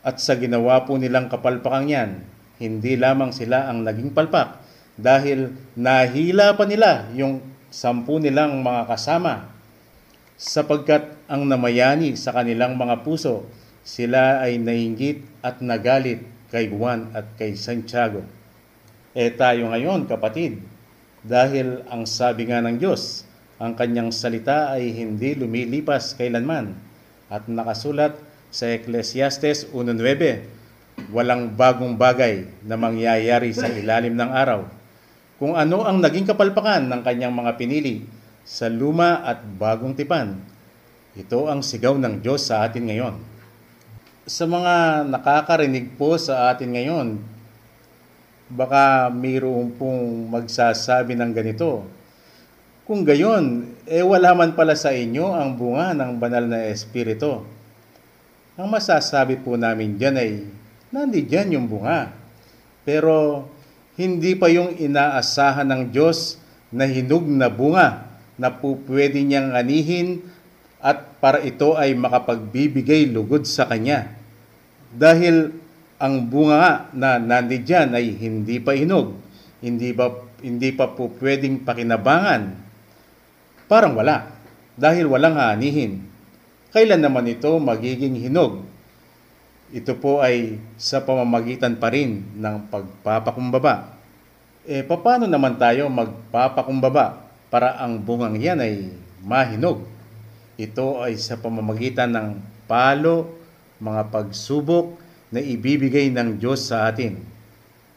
At 0.01 0.17
sa 0.17 0.33
ginawa 0.33 0.81
po 0.89 0.97
nilang 0.97 1.29
kapalpakang 1.29 1.86
yan, 1.86 2.25
hindi 2.57 2.97
lamang 2.97 3.29
sila 3.29 3.69
ang 3.69 3.86
naging 3.86 4.17
palpak 4.17 4.65
dahil 4.97 5.53
nahila 5.77 6.57
pa 6.57 6.65
nila 6.65 7.13
yung 7.13 7.38
sampu 7.69 8.17
nilang 8.17 8.65
mga 8.65 8.89
kasama 8.89 9.53
sapagkat 10.41 11.05
ang 11.29 11.45
namayani 11.45 12.17
sa 12.17 12.33
kanilang 12.33 12.81
mga 12.81 13.05
puso, 13.05 13.45
sila 13.86 14.41
ay 14.41 14.57
nainggit 14.57 15.21
at 15.45 15.61
nagalit 15.61 16.33
kay 16.55 16.71
Juan 16.71 17.11
at 17.11 17.27
kay 17.35 17.59
Santiago. 17.59 18.23
E 19.11 19.27
tayo 19.35 19.67
ngayon, 19.75 20.07
kapatid, 20.07 20.63
dahil 21.19 21.83
ang 21.91 22.07
sabi 22.07 22.47
nga 22.47 22.63
ng 22.63 22.79
Diyos, 22.79 23.27
ang 23.59 23.75
kanyang 23.75 24.15
salita 24.15 24.71
ay 24.71 24.95
hindi 24.95 25.35
lumilipas 25.35 26.15
kailanman 26.15 26.71
at 27.27 27.51
nakasulat 27.51 28.15
sa 28.47 28.71
Ecclesiastes 28.71 29.67
1.9, 29.75 31.11
walang 31.11 31.51
bagong 31.51 31.99
bagay 31.99 32.47
na 32.63 32.79
mangyayari 32.79 33.51
sa 33.51 33.67
ilalim 33.67 34.15
ng 34.15 34.31
araw. 34.31 34.63
Kung 35.35 35.59
ano 35.59 35.83
ang 35.83 35.99
naging 35.99 36.31
kapalpakan 36.31 36.87
ng 36.87 37.01
kanyang 37.03 37.35
mga 37.35 37.51
pinili, 37.59 38.07
sa 38.45 38.69
luma 38.69 39.25
at 39.25 39.41
bagong 39.41 39.97
tipan. 39.97 40.37
Ito 41.17 41.49
ang 41.49 41.65
sigaw 41.65 41.97
ng 41.97 42.21
Diyos 42.21 42.45
sa 42.45 42.61
atin 42.61 42.85
ngayon. 42.85 43.34
Sa 44.26 44.49
mga 44.49 45.05
nakakarinig 45.05 45.93
po 45.95 46.17
sa 46.17 46.49
atin 46.49 46.73
ngayon, 46.73 47.07
Baka 48.45 49.09
mayroon 49.09 49.73
pong 49.73 50.30
magsasabi 50.30 51.17
ng 51.17 51.34
ganito. 51.34 51.82
Kung 52.86 53.01
gayon, 53.01 53.73
eh 53.89 54.05
wala 54.05 54.38
man 54.38 54.53
pala 54.53 54.78
sa 54.78 54.93
inyo 54.93 55.34
ang 55.34 55.57
bunga 55.57 55.97
ng 55.97 56.21
banal 56.21 56.45
na 56.45 56.69
espiritu. 56.69 57.41
Ang 58.53 58.69
masasabi 58.69 59.41
po 59.41 59.57
namin 59.57 59.97
dyan 59.97 60.15
ay, 60.21 60.45
nandiyan 60.93 61.57
yung 61.57 61.65
bunga. 61.65 62.13
Pero 62.86 63.49
hindi 63.97 64.38
pa 64.38 64.45
yung 64.53 64.78
inaasahan 64.78 65.65
ng 65.65 65.84
Diyos 65.89 66.38
na 66.69 66.86
hinog 66.86 67.26
na 67.26 67.49
bunga 67.49 68.05
na 68.38 68.53
po 68.53 68.78
pwede 68.86 69.26
niyang 69.26 69.57
anihin 69.57 70.21
at 70.86 71.17
para 71.17 71.41
ito 71.41 71.73
ay 71.73 71.97
makapagbibigay 71.97 73.09
lugod 73.09 73.49
sa 73.49 73.65
Kanya. 73.65 74.13
Dahil 74.93 75.49
ang 75.97 76.29
bunga 76.29 76.55
nga 76.61 76.73
na 76.93 77.09
nandiyan 77.17 77.97
ay 77.97 78.13
hindi 78.13 78.61
pa 78.61 78.77
hinog, 78.77 79.17
hindi 79.65 79.89
pa, 79.97 80.13
hindi 80.45 80.69
pa 80.69 80.93
po 80.93 81.09
pwedeng 81.17 81.65
pakinabangan, 81.65 82.53
parang 83.65 83.97
wala. 83.97 84.29
Dahil 84.77 85.09
walang 85.09 85.41
anihin. 85.41 86.05
Kailan 86.69 87.01
naman 87.01 87.33
ito 87.33 87.49
magiging 87.57 88.21
hinog? 88.21 88.61
Ito 89.73 89.97
po 89.97 90.21
ay 90.21 90.61
sa 90.77 91.01
pamamagitan 91.01 91.81
pa 91.81 91.89
rin 91.89 92.21
ng 92.38 92.69
pagpapakumbaba. 92.69 93.97
Eh, 94.69 94.86
paano 94.86 95.25
naman 95.25 95.57
tayo 95.57 95.89
magpapakumbaba 95.89 97.25
para 97.49 97.81
ang 97.81 97.97
bungang 97.97 98.38
yan 98.38 98.59
ay 98.61 98.93
mahinog? 99.25 99.94
Ito 100.55 101.03
ay 101.03 101.19
sa 101.19 101.35
pamamagitan 101.35 102.15
ng 102.15 102.29
palo, 102.63 103.27
mga 103.83 104.07
pagsubok 104.07 104.95
na 105.27 105.43
ibibigay 105.43 106.07
ng 106.15 106.39
Diyos 106.39 106.71
sa 106.71 106.87
atin 106.87 107.19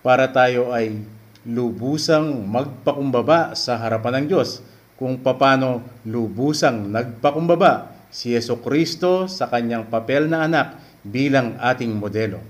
para 0.03 0.27
tayo 0.35 0.75
ay 0.75 0.99
lubusang 1.47 2.45
magpakumbaba 2.51 3.55
sa 3.55 3.79
harapan 3.79 4.23
ng 4.23 4.27
Diyos 4.35 4.59
kung 4.99 5.23
paano 5.23 5.87
lubusang 6.03 6.91
nagpakumbaba 6.91 7.95
si 8.11 8.35
Yeso 8.35 8.59
Kristo 8.59 9.31
sa 9.31 9.47
kanyang 9.47 9.87
papel 9.87 10.27
na 10.27 10.43
anak 10.43 10.83
bilang 11.07 11.55
ating 11.63 11.95
modelo. 11.95 12.43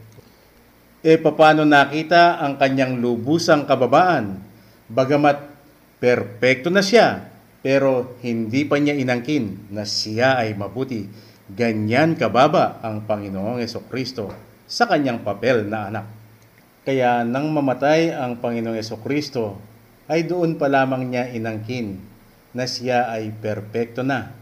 E 1.04 1.20
paano 1.20 1.68
nakita 1.68 2.40
ang 2.40 2.56
kanyang 2.56 2.96
lubusang 2.96 3.68
kababaan? 3.68 4.40
Bagamat 4.88 5.44
perpekto 6.00 6.72
na 6.72 6.80
siya, 6.80 7.28
pero 7.58 8.14
hindi 8.22 8.62
pa 8.62 8.78
niya 8.78 8.94
inangkin 8.94 9.74
na 9.74 9.82
siya 9.82 10.38
ay 10.38 10.54
mabuti. 10.54 11.10
Ganyan 11.48 12.14
kababa 12.14 12.78
ang 12.84 13.08
Panginoong 13.08 13.58
Kristo 13.88 14.30
sa 14.68 14.84
kanyang 14.84 15.24
papel 15.24 15.64
na 15.64 15.88
anak. 15.88 16.06
Kaya 16.84 17.24
nang 17.24 17.50
mamatay 17.50 18.12
ang 18.12 18.38
Panginoong 18.38 19.00
Kristo, 19.00 19.56
ay 20.08 20.24
doon 20.24 20.56
pa 20.56 20.72
lamang 20.72 21.08
niya 21.08 21.28
inangkin 21.28 22.00
na 22.56 22.64
siya 22.64 23.12
ay 23.12 23.28
perpekto 23.28 24.00
na. 24.00 24.32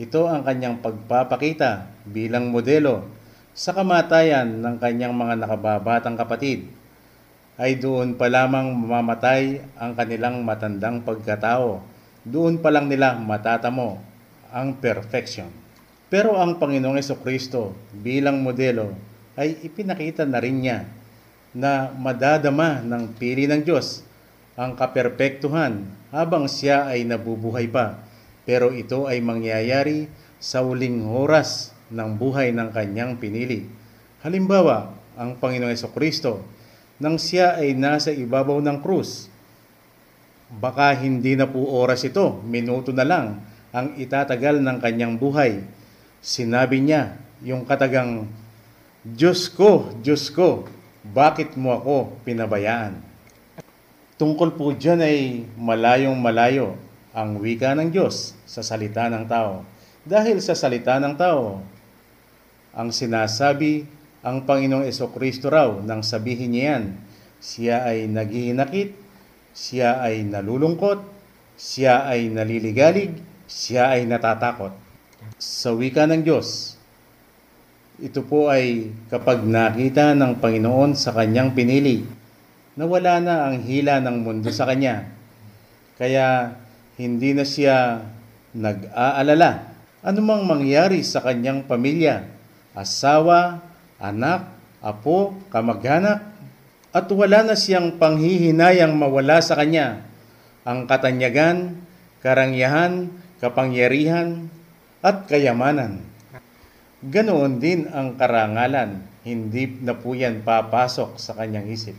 Ito 0.00 0.24
ang 0.24 0.42
kanyang 0.42 0.80
pagpapakita 0.80 2.04
bilang 2.08 2.48
modelo 2.48 3.04
sa 3.52 3.76
kamatayan 3.76 4.64
ng 4.64 4.80
kanyang 4.80 5.12
mga 5.12 5.44
nakababatang 5.44 6.16
kapatid. 6.16 6.72
Ay 7.60 7.76
doon 7.76 8.16
pa 8.16 8.32
lamang 8.32 8.72
mamamatay 8.72 9.60
ang 9.76 9.92
kanilang 9.92 10.40
matandang 10.40 11.04
pagkatao. 11.04 11.84
Doon 12.22 12.62
pa 12.62 12.70
lang 12.70 12.86
nila 12.86 13.18
matatamo 13.18 13.98
ang 14.54 14.78
perfection. 14.78 15.50
Pero 16.12 16.36
ang 16.36 16.60
Panginoong 16.60 17.00
Kristo 17.24 17.72
bilang 17.90 18.44
modelo 18.44 18.92
ay 19.34 19.56
ipinakita 19.64 20.28
na 20.28 20.38
rin 20.38 20.60
niya 20.60 20.84
na 21.56 21.88
madadama 21.92 22.84
ng 22.84 23.16
pili 23.16 23.48
ng 23.48 23.64
Diyos 23.64 24.04
ang 24.52 24.76
kaperpektuhan 24.76 25.80
habang 26.12 26.44
siya 26.44 26.84
ay 26.84 27.08
nabubuhay 27.08 27.72
pa. 27.72 28.04
Pero 28.44 28.68
ito 28.68 29.08
ay 29.08 29.24
mangyayari 29.24 30.12
sa 30.36 30.60
uling 30.60 31.08
oras 31.08 31.72
ng 31.88 32.20
buhay 32.20 32.52
ng 32.52 32.68
kanyang 32.68 33.16
pinili. 33.16 33.64
Halimbawa, 34.20 34.92
ang 35.16 35.40
Panginoong 35.40 35.76
Kristo 35.96 36.44
nang 37.00 37.16
siya 37.16 37.56
ay 37.56 37.72
nasa 37.72 38.12
ibabaw 38.12 38.60
ng 38.60 38.84
krus. 38.84 39.31
Baka 40.52 40.92
hindi 40.92 41.32
na 41.32 41.48
po 41.48 41.64
oras 41.64 42.04
ito, 42.04 42.40
minuto 42.44 42.92
na 42.92 43.08
lang 43.08 43.40
ang 43.72 43.96
itatagal 43.96 44.60
ng 44.60 44.76
kanyang 44.84 45.16
buhay. 45.16 45.64
Sinabi 46.20 46.84
niya 46.84 47.16
yung 47.40 47.64
katagang, 47.64 48.28
Diyos 49.02 49.48
ko, 49.48 49.90
Diyos 50.04 50.28
ko, 50.28 50.68
bakit 51.02 51.56
mo 51.58 51.74
ako 51.74 52.20
pinabayaan? 52.22 53.00
Tungkol 54.20 54.54
po 54.54 54.70
dyan 54.70 55.02
ay 55.02 55.48
malayong 55.58 56.14
malayo 56.14 56.78
ang 57.10 57.42
wika 57.42 57.74
ng 57.74 57.90
Diyos 57.90 58.38
sa 58.46 58.62
salita 58.62 59.10
ng 59.10 59.26
tao. 59.26 59.66
Dahil 60.06 60.38
sa 60.38 60.54
salita 60.54 61.02
ng 61.02 61.18
tao, 61.18 61.58
ang 62.70 62.88
sinasabi 62.94 63.88
ang 64.22 64.46
Panginoong 64.46 64.86
Kristo 65.10 65.50
raw 65.50 65.74
nang 65.82 66.06
sabihin 66.06 66.54
niya 66.54 66.64
yan, 66.78 66.84
siya 67.42 67.76
ay 67.82 68.06
naghihinakit, 68.06 69.01
siya 69.52 70.00
ay 70.00 70.24
nalulungkot, 70.28 71.00
siya 71.56 72.08
ay 72.08 72.28
naliligalig, 72.32 73.16
siya 73.48 73.96
ay 73.96 74.08
natatakot. 74.08 74.72
Sa 75.38 75.76
wika 75.76 76.08
ng 76.08 76.24
Diyos, 76.24 76.76
ito 78.02 78.24
po 78.26 78.50
ay 78.50 78.90
kapag 79.12 79.44
nakita 79.46 80.16
ng 80.16 80.42
Panginoon 80.42 80.98
sa 80.98 81.14
kanyang 81.14 81.54
pinili, 81.54 82.02
na 82.72 82.88
wala 82.88 83.20
na 83.20 83.34
ang 83.52 83.60
hila 83.60 84.00
ng 84.00 84.24
mundo 84.24 84.48
sa 84.48 84.64
kanya. 84.64 85.04
Kaya 86.00 86.56
hindi 86.96 87.36
na 87.36 87.44
siya 87.44 88.00
nag-aalala 88.56 89.72
anumang 90.02 90.42
mangyari 90.44 91.06
sa 91.06 91.22
kanyang 91.22 91.62
pamilya, 91.64 92.26
asawa, 92.74 93.62
anak, 94.02 94.50
apo, 94.82 95.38
kamag-anak, 95.48 96.31
at 96.92 97.08
wala 97.08 97.40
na 97.48 97.56
siyang 97.56 97.96
panghihinayang 97.96 98.92
mawala 98.92 99.40
sa 99.40 99.56
kanya 99.56 100.04
ang 100.62 100.86
katanyagan, 100.86 101.74
karangyahan, 102.22 103.10
kapangyarihan, 103.42 104.46
at 105.02 105.26
kayamanan. 105.26 106.04
Ganoon 107.02 107.58
din 107.58 107.90
ang 107.90 108.14
karangalan, 108.14 109.02
hindi 109.26 109.66
na 109.82 109.98
po 109.98 110.14
yan 110.14 110.46
papasok 110.46 111.18
sa 111.18 111.34
kanyang 111.34 111.66
isip. 111.66 111.98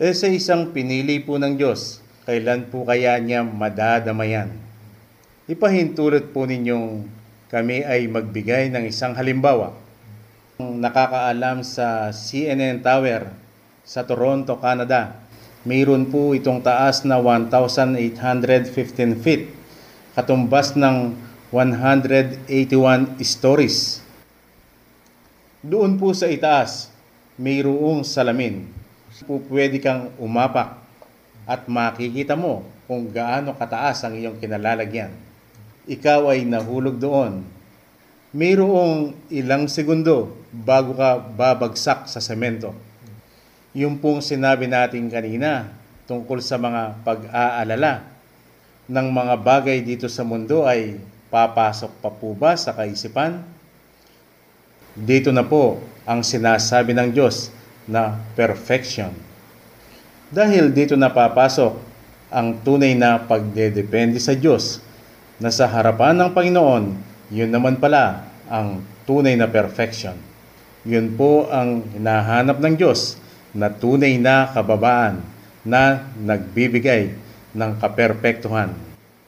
E 0.00 0.16
sa 0.16 0.30
isang 0.32 0.72
pinili 0.72 1.20
po 1.20 1.36
ng 1.36 1.60
Diyos, 1.60 2.00
kailan 2.24 2.72
po 2.72 2.88
kaya 2.88 3.20
niya 3.20 3.44
madadamayan? 3.44 4.56
Ipahintulot 5.44 6.32
po 6.32 6.48
ninyong 6.48 7.04
kami 7.52 7.84
ay 7.84 8.08
magbigay 8.08 8.72
ng 8.72 8.88
isang 8.88 9.12
halimbawa. 9.12 9.76
Nakakaalam 10.56 11.60
sa 11.60 12.08
CNN 12.08 12.80
Tower 12.80 13.41
sa 13.92 14.08
Toronto, 14.08 14.56
Canada, 14.56 15.20
mayroon 15.68 16.08
po 16.08 16.32
itong 16.32 16.64
taas 16.64 17.04
na 17.04 17.20
1,815 17.20 19.20
feet, 19.20 19.52
katumbas 20.16 20.72
ng 20.72 21.12
181 21.52 23.20
stories. 23.20 24.00
Doon 25.60 26.00
po 26.00 26.16
sa 26.16 26.32
itaas, 26.32 26.88
mayroong 27.36 28.00
salamin 28.00 28.64
po 29.28 29.44
pwede 29.52 29.76
kang 29.76 30.08
umapak 30.16 30.80
at 31.44 31.68
makikita 31.68 32.32
mo 32.32 32.64
kung 32.88 33.12
gaano 33.12 33.52
kataas 33.52 34.08
ang 34.08 34.16
iyong 34.16 34.40
kinalalagyan. 34.40 35.12
Ikaw 35.84 36.32
ay 36.32 36.48
nahulog 36.48 36.96
doon. 36.96 37.44
Mayroong 38.32 39.12
ilang 39.28 39.68
segundo 39.68 40.32
bago 40.48 40.96
ka 40.96 41.20
babagsak 41.20 42.08
sa 42.08 42.24
semento. 42.24 42.72
Yung 43.72 43.96
pong 43.96 44.20
sinabi 44.20 44.68
natin 44.68 45.08
kanina 45.08 45.72
tungkol 46.04 46.44
sa 46.44 46.60
mga 46.60 47.00
pag-aalala 47.08 48.04
ng 48.84 49.08
mga 49.08 49.34
bagay 49.40 49.80
dito 49.80 50.12
sa 50.12 50.20
mundo 50.28 50.68
ay 50.68 51.00
papasok 51.32 51.88
pa 52.04 52.12
po 52.12 52.36
ba 52.36 52.52
sa 52.52 52.76
kaisipan? 52.76 53.40
Dito 54.92 55.32
na 55.32 55.40
po 55.40 55.80
ang 56.04 56.20
sinasabi 56.20 56.92
ng 56.92 57.16
Diyos 57.16 57.48
na 57.88 58.20
perfection. 58.36 59.08
Dahil 60.28 60.68
dito 60.68 60.92
napapasok 60.92 61.72
ang 62.28 62.60
tunay 62.60 62.92
na 62.92 63.24
pagdedepende 63.24 64.20
sa 64.20 64.36
Diyos 64.36 64.84
na 65.40 65.48
sa 65.48 65.64
harapan 65.64 66.20
ng 66.20 66.30
Panginoon, 66.36 66.84
yun 67.32 67.48
naman 67.48 67.80
pala 67.80 68.28
ang 68.52 68.84
tunay 69.08 69.32
na 69.32 69.48
perfection. 69.48 70.16
Yun 70.84 71.16
po 71.16 71.48
ang 71.48 71.88
hinahanap 71.96 72.60
ng 72.60 72.76
Diyos 72.76 73.21
na 73.52 73.68
tunay 73.68 74.16
na 74.16 74.48
kababaan 74.48 75.20
na 75.62 76.10
nagbibigay 76.18 77.12
ng 77.52 77.72
kaperpektuhan. 77.78 78.72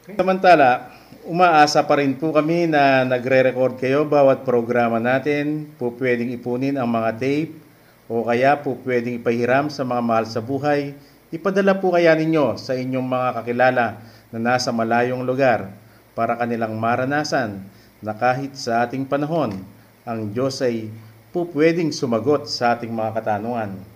Samantala, 0.05 0.93
umaasa 1.25 1.81
pa 1.85 2.01
rin 2.01 2.17
po 2.17 2.33
kami 2.33 2.69
na 2.69 3.05
nagre-record 3.05 3.81
kayo 3.81 4.05
bawat 4.05 4.45
programa 4.45 5.01
natin. 5.01 5.69
Po 5.77 5.93
pwedeng 5.97 6.33
ipunin 6.33 6.77
ang 6.77 6.89
mga 6.89 7.11
tape 7.17 7.53
o 8.09 8.25
kaya 8.29 8.61
po 8.61 8.77
pwedeng 8.85 9.17
ipahiram 9.21 9.73
sa 9.73 9.85
mga 9.85 10.03
mahal 10.05 10.27
sa 10.29 10.45
buhay, 10.45 10.93
ipadala 11.33 11.77
po 11.81 11.97
kaya 11.97 12.13
ninyo 12.13 12.61
sa 12.61 12.77
inyong 12.77 13.09
mga 13.09 13.29
kakilala 13.41 13.87
na 14.29 14.39
nasa 14.41 14.69
malayong 14.75 15.25
lugar 15.25 15.73
para 16.13 16.37
kanilang 16.37 16.77
maranasan 16.77 17.65
na 18.05 18.13
kahit 18.13 18.53
sa 18.61 18.85
ating 18.85 19.09
panahon, 19.09 19.57
ang 20.05 20.21
Diyos 20.29 20.61
ay 20.61 20.93
po 21.33 21.49
pwedeng 21.57 21.89
sumagot 21.91 22.45
sa 22.47 22.77
ating 22.77 22.93
mga 22.93 23.17
katanungan. 23.17 23.94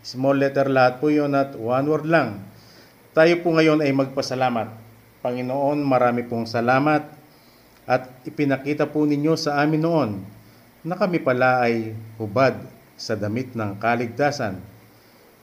Small 0.00 0.40
letter 0.40 0.64
lahat 0.64 0.96
po 0.96 1.12
yun 1.12 1.36
at 1.36 1.52
one 1.60 1.92
word 1.92 2.08
lang. 2.08 2.40
Tayo 3.12 3.36
po 3.44 3.52
ngayon 3.52 3.84
ay 3.84 3.92
magpasalamat. 3.92 4.72
Panginoon, 5.20 5.84
marami 5.84 6.24
pong 6.24 6.48
salamat 6.48 7.04
at 7.84 8.08
ipinakita 8.24 8.88
po 8.88 9.04
ninyo 9.04 9.36
sa 9.36 9.60
amin 9.60 9.84
noon 9.84 10.24
na 10.80 10.96
kami 10.96 11.20
pala 11.20 11.68
ay 11.68 11.92
hubad 12.16 12.56
sa 12.96 13.12
damit 13.12 13.52
ng 13.52 13.76
kaligtasan. 13.76 14.56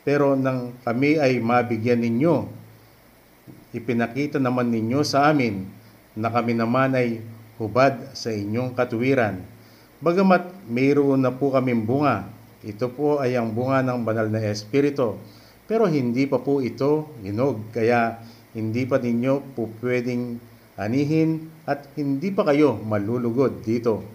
Pero 0.02 0.34
nang 0.34 0.74
kami 0.82 1.22
ay 1.22 1.38
mabigyan 1.38 2.02
ninyo, 2.02 2.66
ipinakita 3.76 4.40
naman 4.40 4.72
ninyo 4.72 5.04
sa 5.04 5.32
amin 5.32 5.68
na 6.16 6.32
kami 6.32 6.56
naman 6.56 6.96
ay 6.96 7.20
hubad 7.60 8.14
sa 8.14 8.32
inyong 8.32 8.74
katuwiran. 8.78 9.42
Bagamat 9.98 10.70
mayroon 10.70 11.26
na 11.26 11.34
po 11.34 11.50
kaming 11.50 11.84
bunga, 11.84 12.30
ito 12.62 12.86
po 12.94 13.18
ay 13.18 13.34
ang 13.34 13.50
bunga 13.50 13.82
ng 13.82 14.06
banal 14.06 14.30
na 14.30 14.42
Espiritu, 14.46 15.18
pero 15.66 15.90
hindi 15.90 16.30
pa 16.30 16.38
po 16.38 16.62
ito 16.62 17.10
hinog, 17.26 17.74
kaya 17.74 18.22
hindi 18.54 18.86
pa 18.86 19.02
ninyo 19.02 19.58
po 19.58 19.70
pwedeng 19.82 20.38
anihin 20.78 21.50
at 21.66 21.90
hindi 21.98 22.30
pa 22.30 22.46
kayo 22.46 22.78
malulugod 22.78 23.66
dito. 23.66 24.06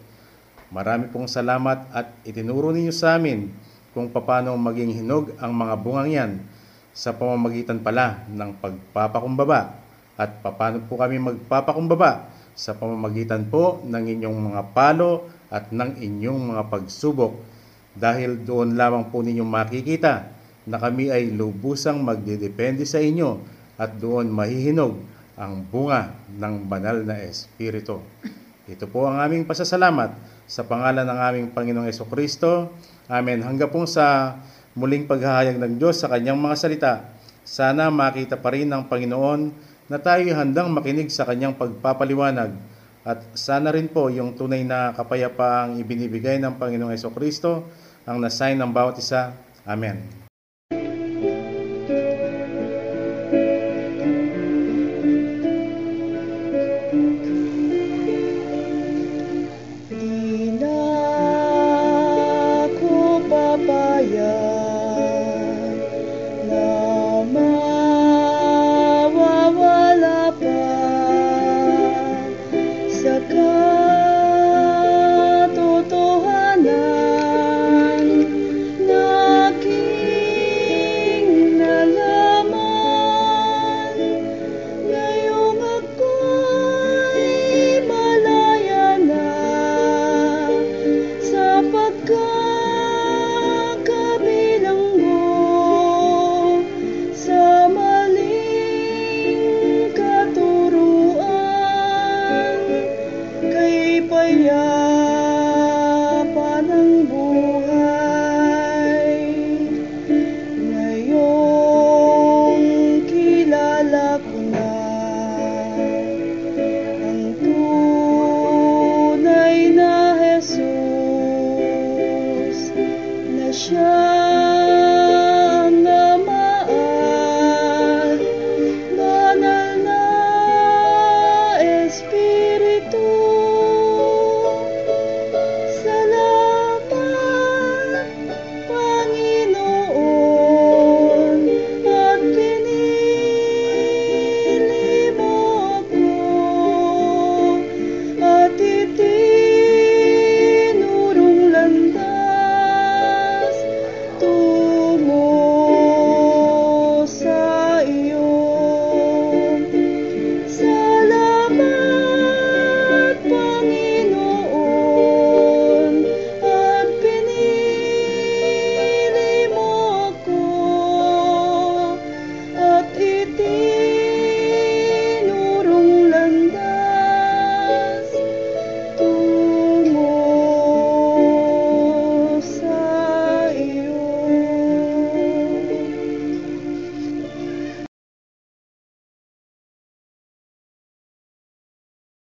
Marami 0.73 1.11
pong 1.11 1.29
salamat 1.29 1.91
at 1.93 2.15
itinuro 2.25 2.73
ninyo 2.73 2.95
sa 2.95 3.21
amin 3.21 3.53
kung 3.93 4.09
paano 4.09 4.57
maging 4.57 5.03
hinog 5.03 5.37
ang 5.37 5.53
mga 5.53 5.75
bungang 5.85 6.11
yan 6.11 6.33
sa 6.93 7.16
pamamagitan 7.16 7.80
pala 7.80 8.24
ng 8.28 8.57
pagpapakumbaba 8.61 9.80
at 10.20 10.45
paano 10.45 10.84
po 10.84 11.01
kami 11.01 11.16
magpapakumbaba 11.18 12.28
sa 12.53 12.76
pamamagitan 12.76 13.49
po 13.49 13.80
ng 13.84 14.05
inyong 14.20 14.38
mga 14.53 14.62
palo 14.76 15.26
at 15.49 15.72
ng 15.72 15.97
inyong 15.99 16.53
mga 16.53 16.62
pagsubok 16.68 17.32
dahil 17.97 18.40
doon 18.45 18.76
lamang 18.76 19.09
po 19.09 19.24
ninyong 19.24 19.49
makikita 19.49 20.28
na 20.68 20.76
kami 20.78 21.09
ay 21.09 21.32
lubusang 21.32 22.05
magdedepende 22.05 22.84
sa 22.84 23.01
inyo 23.01 23.40
at 23.80 23.97
doon 23.99 24.28
mahihinog 24.30 25.01
ang 25.34 25.64
bunga 25.64 26.12
ng 26.28 26.68
banal 26.68 27.03
na 27.03 27.18
Espiritu. 27.24 28.05
Ito 28.68 28.86
po 28.86 29.11
ang 29.11 29.18
aming 29.18 29.49
pasasalamat 29.49 30.14
sa 30.47 30.62
pangalan 30.62 31.09
ng 31.09 31.18
aming 31.18 31.47
Panginoong 31.51 31.90
Kristo. 32.12 32.70
Amen. 33.11 33.43
Hanggang 33.43 33.72
po 33.72 33.82
sa 33.88 34.38
muling 34.73 35.05
paghahayag 35.05 35.61
ng 35.61 35.77
Diyos 35.77 36.01
sa 36.01 36.09
kanyang 36.09 36.41
mga 36.41 36.57
salita, 36.57 36.93
sana 37.43 37.93
makita 37.93 38.39
pa 38.39 38.55
rin 38.55 38.70
ng 38.70 38.89
Panginoon 38.89 39.41
na 39.91 39.99
tayo 40.01 40.25
handang 40.33 40.73
makinig 40.73 41.11
sa 41.12 41.29
kanyang 41.29 41.59
pagpapaliwanag 41.59 42.55
at 43.03 43.18
sana 43.35 43.75
rin 43.75 43.91
po 43.91 44.07
yung 44.09 44.39
tunay 44.39 44.62
na 44.62 44.95
kapayapaang 44.95 45.77
ibinibigay 45.83 46.39
ng 46.39 46.55
Panginoong 46.55 46.95
Kristo 47.11 47.66
ang 48.07 48.23
nasign 48.23 48.59
ng 48.62 48.70
bawat 48.70 49.03
isa. 49.03 49.35
Amen. 49.66 50.22